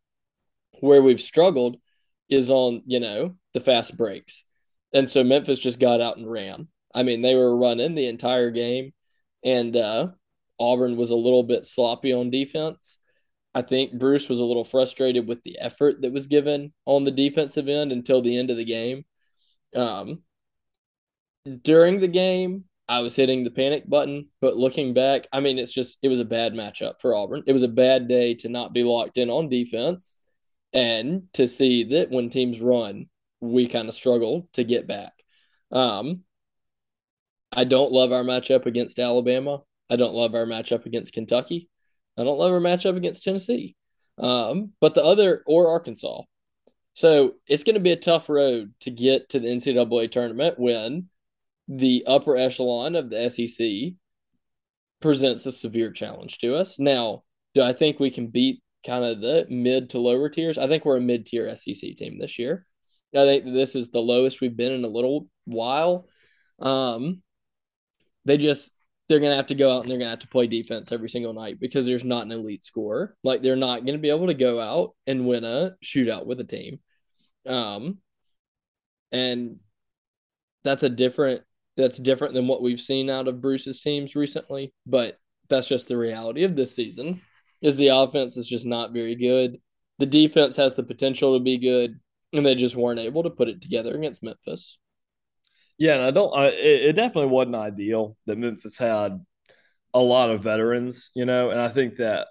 Where 0.79 1.01
we've 1.01 1.21
struggled 1.21 1.77
is 2.29 2.49
on, 2.49 2.81
you 2.85 2.99
know, 2.99 3.35
the 3.53 3.59
fast 3.59 3.95
breaks. 3.95 4.43
And 4.93 5.09
so 5.09 5.23
Memphis 5.23 5.59
just 5.59 5.79
got 5.79 6.01
out 6.01 6.17
and 6.17 6.29
ran. 6.29 6.67
I 6.93 7.03
mean, 7.03 7.21
they 7.21 7.35
were 7.35 7.57
running 7.57 7.95
the 7.95 8.07
entire 8.07 8.51
game, 8.51 8.93
and 9.43 9.75
uh, 9.75 10.09
Auburn 10.59 10.95
was 10.95 11.09
a 11.09 11.15
little 11.15 11.43
bit 11.43 11.65
sloppy 11.65 12.13
on 12.13 12.29
defense. 12.29 12.99
I 13.55 13.61
think 13.61 13.99
Bruce 13.99 14.29
was 14.29 14.39
a 14.39 14.45
little 14.45 14.63
frustrated 14.63 15.27
with 15.27 15.43
the 15.43 15.59
effort 15.59 16.01
that 16.01 16.13
was 16.13 16.27
given 16.27 16.73
on 16.85 17.03
the 17.03 17.11
defensive 17.11 17.67
end 17.67 17.91
until 17.91 18.21
the 18.21 18.37
end 18.37 18.49
of 18.49 18.57
the 18.57 18.65
game. 18.65 19.05
Um, 19.75 20.23
during 21.61 21.99
the 21.99 22.07
game, 22.07 22.65
I 22.87 22.99
was 22.99 23.15
hitting 23.15 23.43
the 23.43 23.51
panic 23.51 23.87
button, 23.89 24.29
but 24.41 24.57
looking 24.57 24.93
back, 24.93 25.27
I 25.31 25.39
mean, 25.39 25.57
it's 25.57 25.73
just, 25.73 25.97
it 26.01 26.09
was 26.09 26.19
a 26.19 26.25
bad 26.25 26.53
matchup 26.53 26.95
for 26.99 27.15
Auburn. 27.15 27.43
It 27.45 27.53
was 27.53 27.63
a 27.63 27.67
bad 27.67 28.07
day 28.07 28.33
to 28.35 28.49
not 28.49 28.73
be 28.73 28.83
locked 28.83 29.17
in 29.17 29.29
on 29.29 29.49
defense 29.49 30.17
and 30.73 31.23
to 31.33 31.47
see 31.47 31.83
that 31.95 32.09
when 32.09 32.29
teams 32.29 32.59
run, 32.59 33.07
we 33.39 33.67
kind 33.67 33.87
of 33.87 33.93
struggle 33.93 34.49
to 34.53 34.63
get 34.63 34.87
back. 34.87 35.13
Um, 35.71 36.23
I 37.51 37.65
don't 37.65 37.91
love 37.91 38.11
our 38.11 38.23
matchup 38.23 38.65
against 38.65 38.99
Alabama. 38.99 39.61
I 39.89 39.95
don't 39.95 40.15
love 40.15 40.33
our 40.33 40.45
matchup 40.45 40.85
against 40.85 41.13
Kentucky. 41.13 41.69
I 42.17 42.23
don't 42.23 42.37
love 42.37 42.51
our 42.51 42.59
matchup 42.59 42.97
against 42.97 43.23
Tennessee. 43.23 43.75
Um, 44.17 44.73
but 44.79 44.93
the 44.93 45.03
other 45.03 45.43
or 45.47 45.69
Arkansas. 45.69 46.21
So 46.93 47.33
it's 47.47 47.63
going 47.63 47.75
to 47.75 47.81
be 47.81 47.91
a 47.91 47.97
tough 47.97 48.29
road 48.29 48.73
to 48.81 48.91
get 48.91 49.29
to 49.29 49.39
the 49.39 49.47
NCAA 49.47 50.11
tournament 50.11 50.59
when 50.59 51.09
the 51.67 52.03
upper 52.05 52.37
echelon 52.37 52.95
of 52.95 53.09
the 53.09 53.29
SEC 53.29 53.95
presents 55.01 55.45
a 55.47 55.51
severe 55.51 55.91
challenge 55.91 56.37
to 56.39 56.55
us. 56.55 56.77
Now, 56.77 57.23
do 57.55 57.63
I 57.63 57.73
think 57.73 57.99
we 57.99 58.11
can 58.11 58.27
beat 58.27 58.61
kind 58.85 59.03
of 59.03 59.21
the 59.21 59.45
mid 59.49 59.91
to 59.91 59.99
lower 59.99 60.29
tiers. 60.29 60.57
I 60.57 60.67
think 60.67 60.85
we're 60.85 60.97
a 60.97 61.01
mid 61.01 61.25
tier 61.25 61.53
SEC 61.55 61.95
team 61.95 62.19
this 62.19 62.37
year. 62.37 62.65
I 63.15 63.25
think 63.25 63.45
this 63.45 63.75
is 63.75 63.89
the 63.89 63.99
lowest 63.99 64.41
we've 64.41 64.57
been 64.57 64.71
in 64.71 64.83
a 64.83 64.89
little 64.89 65.27
while. 65.45 66.07
Um, 66.59 67.21
they 68.25 68.37
just 68.37 68.71
they're 69.13 69.19
gonna 69.19 69.35
have 69.35 69.45
to 69.47 69.55
go 69.55 69.77
out 69.77 69.83
and 69.83 69.91
they're 69.91 69.99
gonna 69.99 70.09
have 70.09 70.19
to 70.19 70.27
play 70.27 70.47
defense 70.47 70.91
every 70.91 71.07
single 71.07 71.33
night 71.33 71.59
because 71.59 71.85
there's 71.85 72.03
not 72.03 72.25
an 72.25 72.31
elite 72.31 72.65
score. 72.65 73.15
Like 73.23 73.43
they're 73.43 73.55
not 73.55 73.85
gonna 73.85 73.99
be 73.99 74.09
able 74.09 74.25
to 74.25 74.33
go 74.33 74.59
out 74.59 74.95
and 75.05 75.27
win 75.27 75.43
a 75.43 75.75
shootout 75.83 76.25
with 76.25 76.39
a 76.39 76.43
team. 76.43 76.79
Um, 77.45 77.99
and 79.11 79.59
that's 80.63 80.81
a 80.81 80.89
different 80.89 81.43
that's 81.77 81.99
different 81.99 82.33
than 82.33 82.47
what 82.47 82.63
we've 82.63 82.81
seen 82.81 83.07
out 83.07 83.27
of 83.27 83.39
Bruce's 83.39 83.81
teams 83.81 84.15
recently, 84.15 84.73
but 84.87 85.19
that's 85.47 85.67
just 85.67 85.87
the 85.87 85.97
reality 85.97 86.43
of 86.43 86.55
this 86.55 86.75
season 86.75 87.21
is 87.61 87.77
the 87.77 87.89
offense 87.89 88.35
is 88.35 88.47
just 88.47 88.65
not 88.65 88.93
very 88.93 89.15
good. 89.15 89.59
The 89.99 90.07
defense 90.07 90.55
has 90.57 90.73
the 90.73 90.81
potential 90.81 91.37
to 91.37 91.43
be 91.43 91.59
good, 91.59 91.99
and 92.33 92.43
they 92.43 92.55
just 92.55 92.75
weren't 92.75 92.99
able 92.99 93.21
to 93.23 93.29
put 93.29 93.47
it 93.47 93.61
together 93.61 93.95
against 93.95 94.23
Memphis. 94.23 94.79
Yeah, 95.77 95.95
and 95.95 96.03
I 96.03 96.11
don't. 96.11 96.35
I, 96.37 96.47
it, 96.47 96.81
it 96.89 96.93
definitely 96.93 97.31
wasn't 97.31 97.55
ideal 97.55 98.17
that 98.25 98.37
Memphis 98.37 98.77
had 98.77 99.23
a 99.93 99.99
lot 99.99 100.29
of 100.29 100.43
veterans, 100.43 101.11
you 101.15 101.25
know, 101.25 101.51
and 101.51 101.59
I 101.61 101.69
think 101.69 101.97
that 101.97 102.27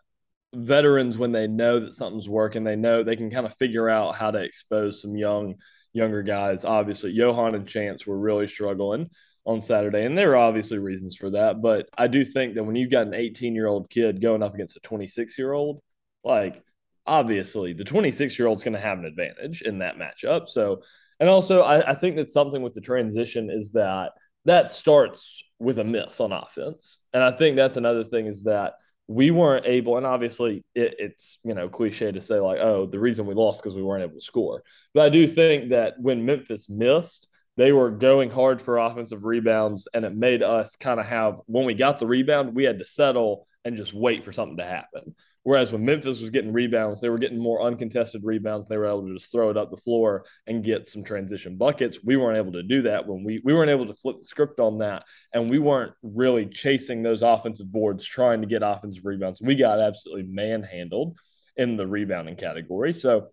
veterans 0.55 1.19
when 1.19 1.33
they 1.33 1.47
know 1.47 1.81
that 1.81 1.95
something's 1.95 2.29
working, 2.29 2.65
they 2.65 2.77
know 2.77 3.03
they 3.03 3.17
can 3.17 3.31
kind 3.31 3.47
of 3.47 3.57
figure 3.57 3.89
out 3.89 4.17
how 4.17 4.31
to 4.31 4.39
expose 4.39 5.03
some 5.03 5.17
young 5.17 5.57
younger 5.93 6.23
guys. 6.23 6.65
Obviously, 6.65 7.15
Yohan 7.17 7.55
and 7.55 7.67
Chance 7.69 8.07
were 8.07 8.19
really 8.19 8.47
struggling 8.47 9.11
on 9.45 9.61
Saturday. 9.61 10.05
And 10.05 10.17
there 10.17 10.33
are 10.33 10.37
obviously 10.37 10.79
reasons 10.79 11.17
for 11.17 11.31
that. 11.31 11.61
But 11.61 11.89
I 11.97 12.07
do 12.07 12.25
think 12.25 12.55
that 12.55 12.65
when 12.65 12.77
you've 12.77 12.91
got 12.91 13.07
an 13.07 13.15
18 13.15 13.55
year 13.55 13.67
old 13.67 13.91
kid 13.91 14.21
going 14.21 14.43
up 14.43 14.55
against 14.55 14.77
a 14.77 14.81
26 14.81 15.39
year 15.39 15.53
old, 15.53 15.83
like 16.25 16.63
obviously 17.07 17.73
the 17.73 17.85
26 17.85 18.39
year 18.39 18.49
old's 18.49 18.63
going 18.63 18.75
to 18.75 18.81
have 18.81 18.99
an 18.99 19.05
advantage 19.05 19.63
in 19.63 19.79
that 19.81 19.97
matchup. 19.97 20.49
So, 20.49 20.83
and 21.23 21.31
also 21.31 21.63
I, 21.63 21.91
I 21.91 21.95
think 21.95 22.17
that 22.17 22.31
something 22.31 22.63
with 22.63 22.75
the 22.75 22.81
transition 22.81 23.49
is 23.49 23.71
that 23.73 24.11
that 24.45 24.73
starts 24.73 25.45
with 25.61 25.79
a 25.79 25.85
miss 25.85 26.19
on 26.19 26.33
offense. 26.33 26.99
And 27.13 27.23
I 27.23 27.31
think 27.31 27.55
that's 27.55 27.77
another 27.77 28.03
thing 28.03 28.27
is 28.27 28.43
that 28.43 28.75
we 29.07 29.31
weren't 29.31 29.65
able, 29.65 29.99
and 29.99 30.05
obviously 30.05 30.65
it, 30.75 30.97
it's 30.99 31.39
you 31.45 31.55
know 31.55 31.69
cliche 31.69 32.11
to 32.11 32.21
say 32.21 32.41
like, 32.41 32.59
oh, 32.59 32.87
the 32.87 32.99
reason 32.99 33.25
we 33.25 33.35
lost 33.35 33.63
because 33.63 33.77
we 33.77 33.85
weren't 33.85 34.03
able 34.03 34.17
to 34.17 34.21
score. 34.21 34.65
But 34.95 35.05
I 35.05 35.11
do 35.11 35.29
think 35.29 35.71
that 35.71 35.95
when 36.01 36.27
Memphis 36.27 36.69
missed, 36.69 37.29
they 37.57 37.71
were 37.71 37.93
going 37.93 38.29
hard 38.29 38.61
for 38.61 38.79
offensive 38.79 39.25
rebounds, 39.25 39.87
and 39.95 40.05
it 40.05 40.17
made 40.17 40.43
us 40.43 40.75
kind 40.75 40.99
of 40.99 41.07
have 41.07 41.37
when 41.47 41.67
we 41.67 41.75
got 41.75 42.01
the 42.01 42.07
rebound, 42.09 42.57
we 42.57 42.65
had 42.65 42.81
to 42.81 42.85
settle 42.85 43.47
and 43.65 43.77
just 43.77 43.95
wait 43.95 44.25
for 44.25 44.33
something 44.33 44.57
to 44.57 44.65
happen. 44.65 45.15
Whereas 45.45 45.73
when 45.73 45.85
Memphis 45.85 46.21
was 46.21 46.31
getting 46.31 46.53
rebounds, 46.53 47.01
they 47.01 47.09
were 47.09 47.19
getting 47.19 47.39
more 47.39 47.63
uncontested 47.63 48.23
rebounds. 48.25 48.69
They 48.69 48.77
were 48.77 48.87
able 48.87 49.07
to 49.09 49.15
just 49.15 49.33
throw 49.33 49.51
it 49.51 49.57
up 49.57 49.71
the 49.71 49.77
floor 49.77 50.25
and 50.47 50.63
get 50.63 50.87
some 50.87 51.03
transition 51.03 51.57
buckets. 51.57 51.99
We 52.05 52.17
weren't 52.17 52.39
able 52.39 52.53
to 52.53 52.63
do 52.63 52.83
that 52.83 53.07
when 53.07 53.25
we 53.25 53.41
we 53.45 53.53
weren't 53.53 53.71
able 53.71 53.87
to 53.87 53.95
flip 53.95 54.19
the 54.19 54.25
script 54.25 54.61
on 54.61 54.79
that, 54.79 55.05
and 55.35 55.51
we 55.51 55.59
weren't 55.59 55.93
really 56.03 56.47
chasing 56.47 57.03
those 57.03 57.23
offensive 57.23 57.71
boards 57.73 58.05
trying 58.05 58.41
to 58.43 58.47
get 58.47 58.63
offensive 58.63 59.05
rebounds. 59.05 59.41
We 59.43 59.57
got 59.57 59.81
absolutely 59.81 60.33
manhandled 60.33 61.19
in 61.57 61.77
the 61.77 61.87
rebounding 61.87 62.37
category. 62.37 62.93
So 62.93 63.29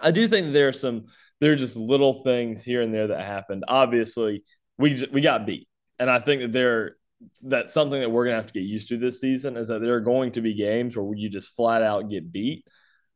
I 0.00 0.10
do 0.10 0.28
think 0.28 0.52
there 0.52 0.68
are 0.68 0.72
some 0.72 1.06
there 1.40 1.52
are 1.52 1.56
just 1.56 1.76
little 1.76 2.22
things 2.22 2.62
here 2.62 2.82
and 2.82 2.92
there 2.92 3.08
that 3.08 3.24
happened. 3.24 3.64
Obviously, 3.68 4.42
we 4.78 5.06
we 5.12 5.20
got 5.20 5.46
beat, 5.46 5.68
and 5.98 6.10
I 6.10 6.18
think 6.18 6.42
that 6.42 6.52
there 6.52 6.96
that's 7.42 7.72
something 7.72 8.00
that 8.00 8.10
we're 8.10 8.24
gonna 8.24 8.36
have 8.36 8.46
to 8.46 8.52
get 8.52 8.64
used 8.64 8.88
to 8.88 8.98
this 8.98 9.20
season 9.20 9.56
is 9.56 9.68
that 9.68 9.80
there 9.80 9.94
are 9.94 10.00
going 10.00 10.32
to 10.32 10.40
be 10.40 10.54
games 10.54 10.96
where 10.96 11.16
you 11.16 11.28
just 11.28 11.54
flat 11.54 11.82
out 11.82 12.10
get 12.10 12.32
beat, 12.32 12.64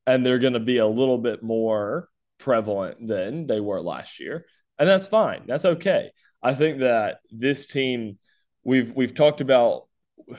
and 0.07 0.25
they're 0.25 0.39
going 0.39 0.55
to 0.55 0.61
be 0.61 0.79
a 0.79 0.87
little 0.87 1.19
bit 1.19 1.43
more 1.43 2.09
prevalent 2.39 3.07
than 3.07 3.47
they 3.47 3.61
were 3.61 3.81
last 3.81 4.21
year, 4.21 4.47
and 4.79 4.89
that's 4.89 5.07
fine. 5.07 5.43
That's 5.47 5.65
okay. 5.65 6.11
I 6.43 6.55
think 6.55 6.79
that 6.81 7.19
this 7.31 7.67
team, 7.67 8.19
we've 8.65 8.93
we've 8.93 9.15
talked 9.15 9.41
about 9.41 9.89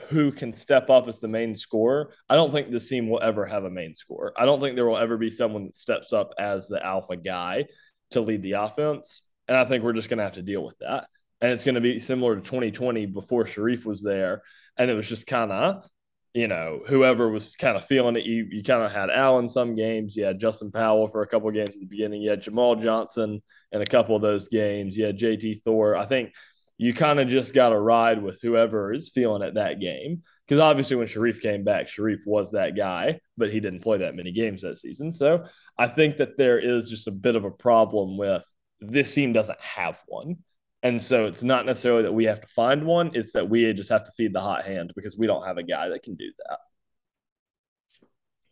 who 0.08 0.32
can 0.32 0.52
step 0.52 0.90
up 0.90 1.06
as 1.06 1.20
the 1.20 1.28
main 1.28 1.54
scorer. 1.54 2.12
I 2.28 2.34
don't 2.34 2.50
think 2.50 2.70
this 2.70 2.88
team 2.88 3.08
will 3.08 3.22
ever 3.22 3.44
have 3.44 3.64
a 3.64 3.70
main 3.70 3.94
scorer. 3.94 4.32
I 4.36 4.46
don't 4.46 4.60
think 4.60 4.74
there 4.74 4.86
will 4.86 4.96
ever 4.96 5.16
be 5.16 5.30
someone 5.30 5.66
that 5.66 5.76
steps 5.76 6.12
up 6.12 6.32
as 6.38 6.66
the 6.66 6.84
alpha 6.84 7.16
guy 7.16 7.66
to 8.10 8.20
lead 8.20 8.42
the 8.42 8.52
offense, 8.52 9.22
and 9.46 9.56
I 9.56 9.64
think 9.64 9.84
we're 9.84 9.92
just 9.92 10.08
going 10.08 10.18
to 10.18 10.24
have 10.24 10.34
to 10.34 10.42
deal 10.42 10.64
with 10.64 10.78
that 10.80 11.06
and 11.42 11.52
it's 11.52 11.64
going 11.64 11.74
to 11.74 11.80
be 11.80 11.98
similar 11.98 12.36
to 12.36 12.40
2020 12.40 13.06
before 13.06 13.44
Sharife 13.44 13.84
was 13.84 14.00
there, 14.00 14.42
and 14.78 14.90
it 14.90 14.94
was 14.94 15.08
just 15.08 15.26
kind 15.26 15.50
of, 15.50 15.84
you 16.32 16.46
know, 16.46 16.80
whoever 16.86 17.28
was 17.28 17.56
kind 17.56 17.76
of 17.76 17.84
feeling 17.84 18.16
it. 18.16 18.24
You 18.24 18.46
you 18.48 18.62
kind 18.62 18.82
of 18.82 18.92
had 18.92 19.10
Allen 19.10 19.48
some 19.48 19.74
games. 19.74 20.16
You 20.16 20.24
had 20.24 20.38
Justin 20.38 20.70
Powell 20.70 21.08
for 21.08 21.22
a 21.22 21.26
couple 21.26 21.48
of 21.48 21.54
games 21.54 21.70
at 21.70 21.80
the 21.80 21.86
beginning. 21.86 22.22
You 22.22 22.30
had 22.30 22.42
Jamal 22.42 22.76
Johnson 22.76 23.42
in 23.72 23.82
a 23.82 23.86
couple 23.86 24.14
of 24.14 24.22
those 24.22 24.46
games. 24.48 24.96
You 24.96 25.04
had 25.04 25.18
JT 25.18 25.62
Thor. 25.62 25.96
I 25.96 26.06
think 26.06 26.32
you 26.78 26.94
kind 26.94 27.18
of 27.18 27.28
just 27.28 27.52
got 27.52 27.70
to 27.70 27.78
ride 27.78 28.22
with 28.22 28.40
whoever 28.40 28.92
is 28.92 29.10
feeling 29.10 29.42
it 29.42 29.54
that 29.54 29.80
game. 29.80 30.22
Because 30.46 30.60
obviously, 30.62 30.96
when 30.96 31.08
Sharife 31.08 31.40
came 31.40 31.64
back, 31.64 31.88
Sharife 31.88 32.22
was 32.24 32.52
that 32.52 32.76
guy, 32.76 33.18
but 33.36 33.52
he 33.52 33.58
didn't 33.58 33.82
play 33.82 33.98
that 33.98 34.14
many 34.14 34.30
games 34.30 34.62
that 34.62 34.78
season. 34.78 35.10
So 35.10 35.44
I 35.76 35.88
think 35.88 36.18
that 36.18 36.38
there 36.38 36.60
is 36.60 36.88
just 36.88 37.08
a 37.08 37.12
bit 37.12 37.34
of 37.34 37.44
a 37.44 37.50
problem 37.50 38.16
with 38.16 38.44
this 38.80 39.12
team 39.12 39.32
doesn't 39.32 39.60
have 39.60 40.00
one. 40.06 40.36
And 40.82 41.00
so 41.02 41.26
it's 41.26 41.42
not 41.42 41.64
necessarily 41.64 42.02
that 42.02 42.12
we 42.12 42.24
have 42.24 42.40
to 42.40 42.46
find 42.48 42.84
one, 42.84 43.12
it's 43.14 43.32
that 43.34 43.48
we 43.48 43.72
just 43.72 43.90
have 43.90 44.04
to 44.04 44.12
feed 44.12 44.32
the 44.32 44.40
hot 44.40 44.64
hand 44.64 44.92
because 44.96 45.16
we 45.16 45.28
don't 45.28 45.46
have 45.46 45.58
a 45.58 45.62
guy 45.62 45.88
that 45.88 46.02
can 46.02 46.16
do 46.16 46.32
that. 46.48 46.58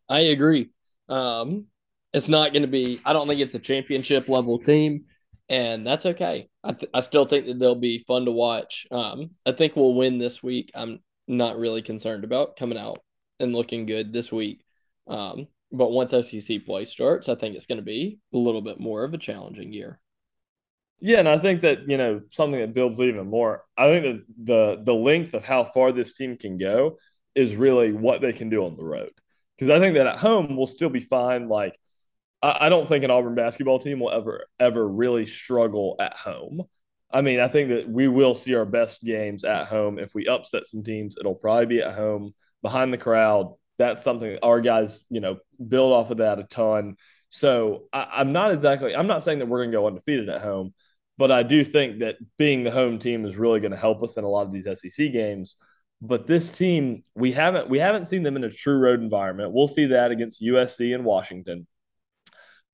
I 0.09 0.21
agree. 0.21 0.71
Um, 1.09 1.67
it's 2.13 2.29
not 2.29 2.53
going 2.53 2.63
to 2.63 2.69
be, 2.69 3.01
I 3.05 3.13
don't 3.13 3.29
think 3.29 3.41
it's 3.41 3.55
a 3.55 3.61
championship 3.61 4.29
level 4.29 4.59
team, 4.59 5.05
and 5.49 5.87
that's 5.87 6.07
okay. 6.07 6.49
I, 6.63 6.73
th- 6.73 6.91
I 6.95 7.01
still 7.01 7.25
think 7.25 7.47
that 7.47 7.59
they'll 7.59 7.75
be 7.75 7.99
fun 7.99 8.25
to 8.25 8.31
watch. 8.31 8.87
Um, 8.91 9.31
I 9.45 9.53
think 9.53 9.75
we'll 9.75 9.95
win 9.95 10.19
this 10.19 10.43
week. 10.43 10.71
I'm 10.75 11.01
not 11.27 11.59
really 11.59 11.83
concerned 11.83 12.25
about 12.25 12.57
coming 12.57 12.79
out 12.79 13.01
and 13.39 13.55
looking 13.55 13.87
good 13.87 14.13
this 14.13 14.31
week. 14.31 14.65
Um, 15.09 15.49
but 15.73 15.91
once 15.91 16.11
SEC 16.11 16.65
play 16.65 16.85
starts, 16.85 17.29
I 17.29 17.35
think 17.35 17.55
it's 17.55 17.67
going 17.67 17.79
to 17.79 17.85
be 17.85 18.19
a 18.35 18.39
little 18.39 18.63
bit 18.63 18.81
more 18.81 19.05
of 19.05 19.15
a 19.15 19.19
challenging 19.19 19.73
year. 19.73 20.01
Yeah, 21.01 21.19
and 21.19 21.29
I 21.29 21.39
think 21.39 21.63
that 21.63 21.89
you 21.89 21.97
know 21.97 22.23
something 22.31 22.61
that 22.61 22.75
builds 22.75 23.01
even 23.01 23.29
more. 23.29 23.65
I 23.77 23.89
think 23.89 24.05
that 24.05 24.25
the 24.45 24.83
the 24.85 24.95
length 24.95 25.35
of 25.35 25.45
how 25.45 25.65
far 25.65 25.93
this 25.93 26.13
team 26.13 26.37
can 26.37 26.59
go 26.59 26.99
is 27.35 27.57
really 27.57 27.93
what 27.93 28.21
they 28.21 28.33
can 28.33 28.51
do 28.51 28.65
on 28.67 28.77
the 28.77 28.85
road. 28.85 29.11
Because 29.57 29.71
I 29.71 29.79
think 29.79 29.97
that 29.97 30.07
at 30.07 30.19
home 30.19 30.57
we'll 30.57 30.67
still 30.67 30.91
be 30.91 31.01
fine. 31.01 31.49
Like 31.49 31.79
I, 32.43 32.59
I 32.63 32.69
don't 32.69 32.89
think 32.89 33.05
an 33.05 33.11
Auburn 33.11 33.35
basketball 33.35 33.79
team 33.79 34.01
will 34.01 34.11
ever 34.11 34.47
ever 34.59 34.87
really 34.87 35.27
struggle 35.27 35.97
at 35.99 36.17
home. 36.17 36.63
I 37.13 37.23
mean, 37.23 37.41
I 37.41 37.49
think 37.49 37.71
that 37.71 37.89
we 37.89 38.07
will 38.09 38.35
see 38.35 38.55
our 38.55 38.65
best 38.65 39.03
games 39.03 39.43
at 39.45 39.67
home. 39.67 39.99
If 39.99 40.15
we 40.15 40.27
upset 40.27 40.67
some 40.67 40.85
teams, 40.85 41.17
it'll 41.19 41.35
probably 41.35 41.67
be 41.67 41.83
at 41.83 41.95
home 41.95 42.35
behind 42.63 42.93
the 42.93 42.99
crowd. 42.99 43.55
That's 43.79 44.03
something 44.03 44.39
our 44.43 44.61
guys, 44.61 45.05
you 45.11 45.21
know, 45.21 45.39
build 45.67 45.93
off 45.93 46.11
of 46.11 46.19
that 46.19 46.39
a 46.39 46.45
ton. 46.45 46.97
So 47.31 47.85
I, 47.93 48.21
am 48.21 48.33
not 48.33 48.53
exactly. 48.53 48.95
I'm 48.95 49.07
not 49.07 49.23
saying 49.25 49.39
that 49.39 49.47
we're 49.47 49.61
going 49.61 49.71
to 49.71 49.77
go 49.77 49.87
undefeated 49.87 50.29
at 50.29 50.41
home, 50.41 50.75
but 51.21 51.31
I 51.31 51.43
do 51.43 51.63
think 51.65 51.99
that 51.99 52.17
being 52.39 52.65
the 52.65 52.71
home 52.71 52.99
team 52.99 53.27
is 53.27 53.37
really 53.37 53.61
going 53.61 53.73
to 53.73 53.77
help 53.77 54.03
us 54.03 54.17
in 54.17 54.25
a 54.25 54.29
lot 54.29 54.47
of 54.47 54.53
these 54.53 54.65
SEC 54.65 55.13
games. 55.13 55.57
But 56.01 56.27
this 56.27 56.51
team, 56.51 57.05
we 57.15 57.33
haven't 57.33 57.69
we 57.69 57.79
haven't 57.79 58.07
seen 58.07 58.23
them 58.23 58.37
in 58.37 58.45
a 58.45 58.51
true 58.51 58.79
road 58.79 59.03
environment. 59.03 59.53
We'll 59.53 59.69
see 59.69 59.85
that 59.89 60.13
against 60.13 60.41
USC 60.41 60.95
and 60.95 61.05
Washington. 61.05 61.67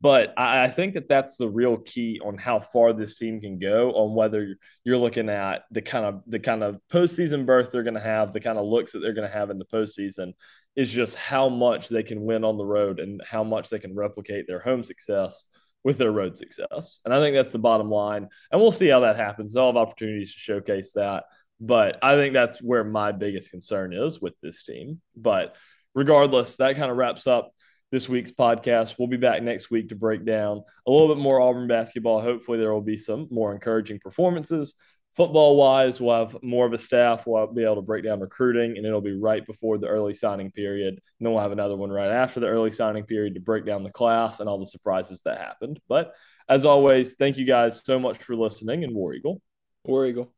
But 0.01 0.32
I, 0.36 0.68
think 0.68 0.94
that 0.94 1.09
that's 1.09 1.36
the 1.36 1.49
real 1.49 1.78
key 1.78 2.20
on 2.24 2.38
how 2.38 2.61
far 2.61 2.92
this 2.92 3.16
team 3.16 3.40
can 3.40 3.59
go. 3.59 3.90
On 3.94 4.14
whether 4.14 4.55
you're 4.84 4.97
looking 4.97 5.28
at 5.28 5.64
the 5.72 5.82
kind 5.82 6.05
of 6.05 6.22
the 6.28 6.38
kind 6.38 6.62
of 6.62 6.78
postseason 6.88 7.47
berth 7.47 7.72
they're 7.72 7.82
going 7.82 7.94
to 7.94 8.01
have, 8.01 8.32
the 8.32 8.38
kind 8.38 8.59
of 8.59 8.66
looks 8.66 8.92
that 8.92 9.01
they're 9.01 9.12
going 9.12 9.28
to 9.28 9.34
have 9.34 9.51
in 9.51 9.59
the 9.59 9.64
postseason, 9.64 10.34
is 10.76 10.92
just 10.92 11.16
how 11.16 11.49
much 11.49 11.88
they 11.88 12.05
can 12.05 12.22
win 12.22 12.44
on 12.44 12.59
the 12.59 12.64
road 12.64 13.01
and 13.01 13.20
how 13.28 13.42
much 13.42 13.70
they 13.70 13.80
can 13.80 13.97
replicate 13.97 14.47
their 14.47 14.61
home 14.61 14.84
success 14.84 15.47
with 15.87 15.99
their 15.99 16.11
road 16.11 16.37
success. 16.37 17.01
And 17.05 17.14
I 17.14 17.20
think 17.20 17.37
that's 17.37 17.53
the 17.53 17.61
bottom 17.61 17.89
line. 17.89 18.28
And 18.51 18.61
we'll 18.61 18.72
see 18.72 18.89
how 18.89 18.99
that 19.01 19.14
happens. 19.14 19.55
They'll 19.55 19.66
have 19.66 19.76
opportunities 19.76 20.32
to 20.32 20.41
showcase 20.41 20.95
that. 20.95 21.22
But 21.61 22.01
I 22.03 22.16
think 22.16 22.34
that's 22.34 22.61
where 22.61 22.82
my 22.82 23.12
biggest 23.12 23.53
concern 23.53 23.93
is 23.93 24.20
with 24.20 24.34
this 24.43 24.64
team. 24.64 25.01
But 25.14 25.55
regardless, 25.95 26.57
that 26.57 26.74
kind 26.74 26.91
of 26.91 26.97
wraps 26.97 27.28
up 27.28 27.53
this 27.93 28.09
week's 28.09 28.32
podcast. 28.32 28.97
We'll 28.99 29.07
be 29.07 29.16
back 29.16 29.45
next 29.45 29.70
week 29.70 29.91
to 29.91 29.95
break 29.95 30.24
down 30.24 30.64
a 30.89 30.91
little 30.91 31.07
bit 31.07 31.22
more 31.22 31.41
Auburn 31.41 31.68
basketball. 31.68 32.20
Hopefully, 32.20 32.59
there 32.59 32.72
will 32.72 32.80
be 32.80 32.99
some 32.99 33.28
more 33.30 33.55
encouraging 33.55 34.01
performances 34.01 34.74
football 35.17 35.57
wise, 35.57 36.01
we'll 36.01 36.19
have 36.27 36.43
more 36.43 36.67
of 36.67 36.73
a 36.75 36.79
staff. 36.79 37.27
We'll 37.27 37.47
be 37.47 37.64
able 37.64 37.77
to 37.77 37.83
break 37.83 38.05
down 38.05 38.21
recruiting, 38.21 38.77
and 38.77 38.87
it'll 38.87 39.01
be 39.01 39.19
right 39.19 39.45
before 39.47 39.79
the 39.79 39.87
early 39.87 40.14
signing 40.14 40.51
period. 40.51 40.95
And 40.95 41.01
then 41.21 41.33
we'll 41.33 41.43
have 41.43 41.53
another 41.53 41.77
one 41.77 41.91
right 41.91 42.11
after 42.11 42.39
the 42.39 42.49
early 42.49 42.71
signing 42.71 43.05
period 43.05 43.35
to 43.35 43.41
break 43.41 43.64
down 43.64 43.83
the 43.83 43.91
class 43.91 44.41
and 44.41 44.49
all 44.49 44.59
the 44.59 44.67
surprises 44.67 45.23
that 45.23 45.39
happened. 45.39 45.81
But 45.89 46.14
as 46.49 46.64
always, 46.64 47.14
thank 47.14 47.39
you 47.39 47.47
guys 47.47 47.83
so 47.85 47.99
much 47.99 48.19
for 48.19 48.37
listening, 48.37 48.85
and 48.85 48.95
War 48.95 49.14
Eagle. 49.14 49.41
War 49.85 50.07
Eagle. 50.07 50.33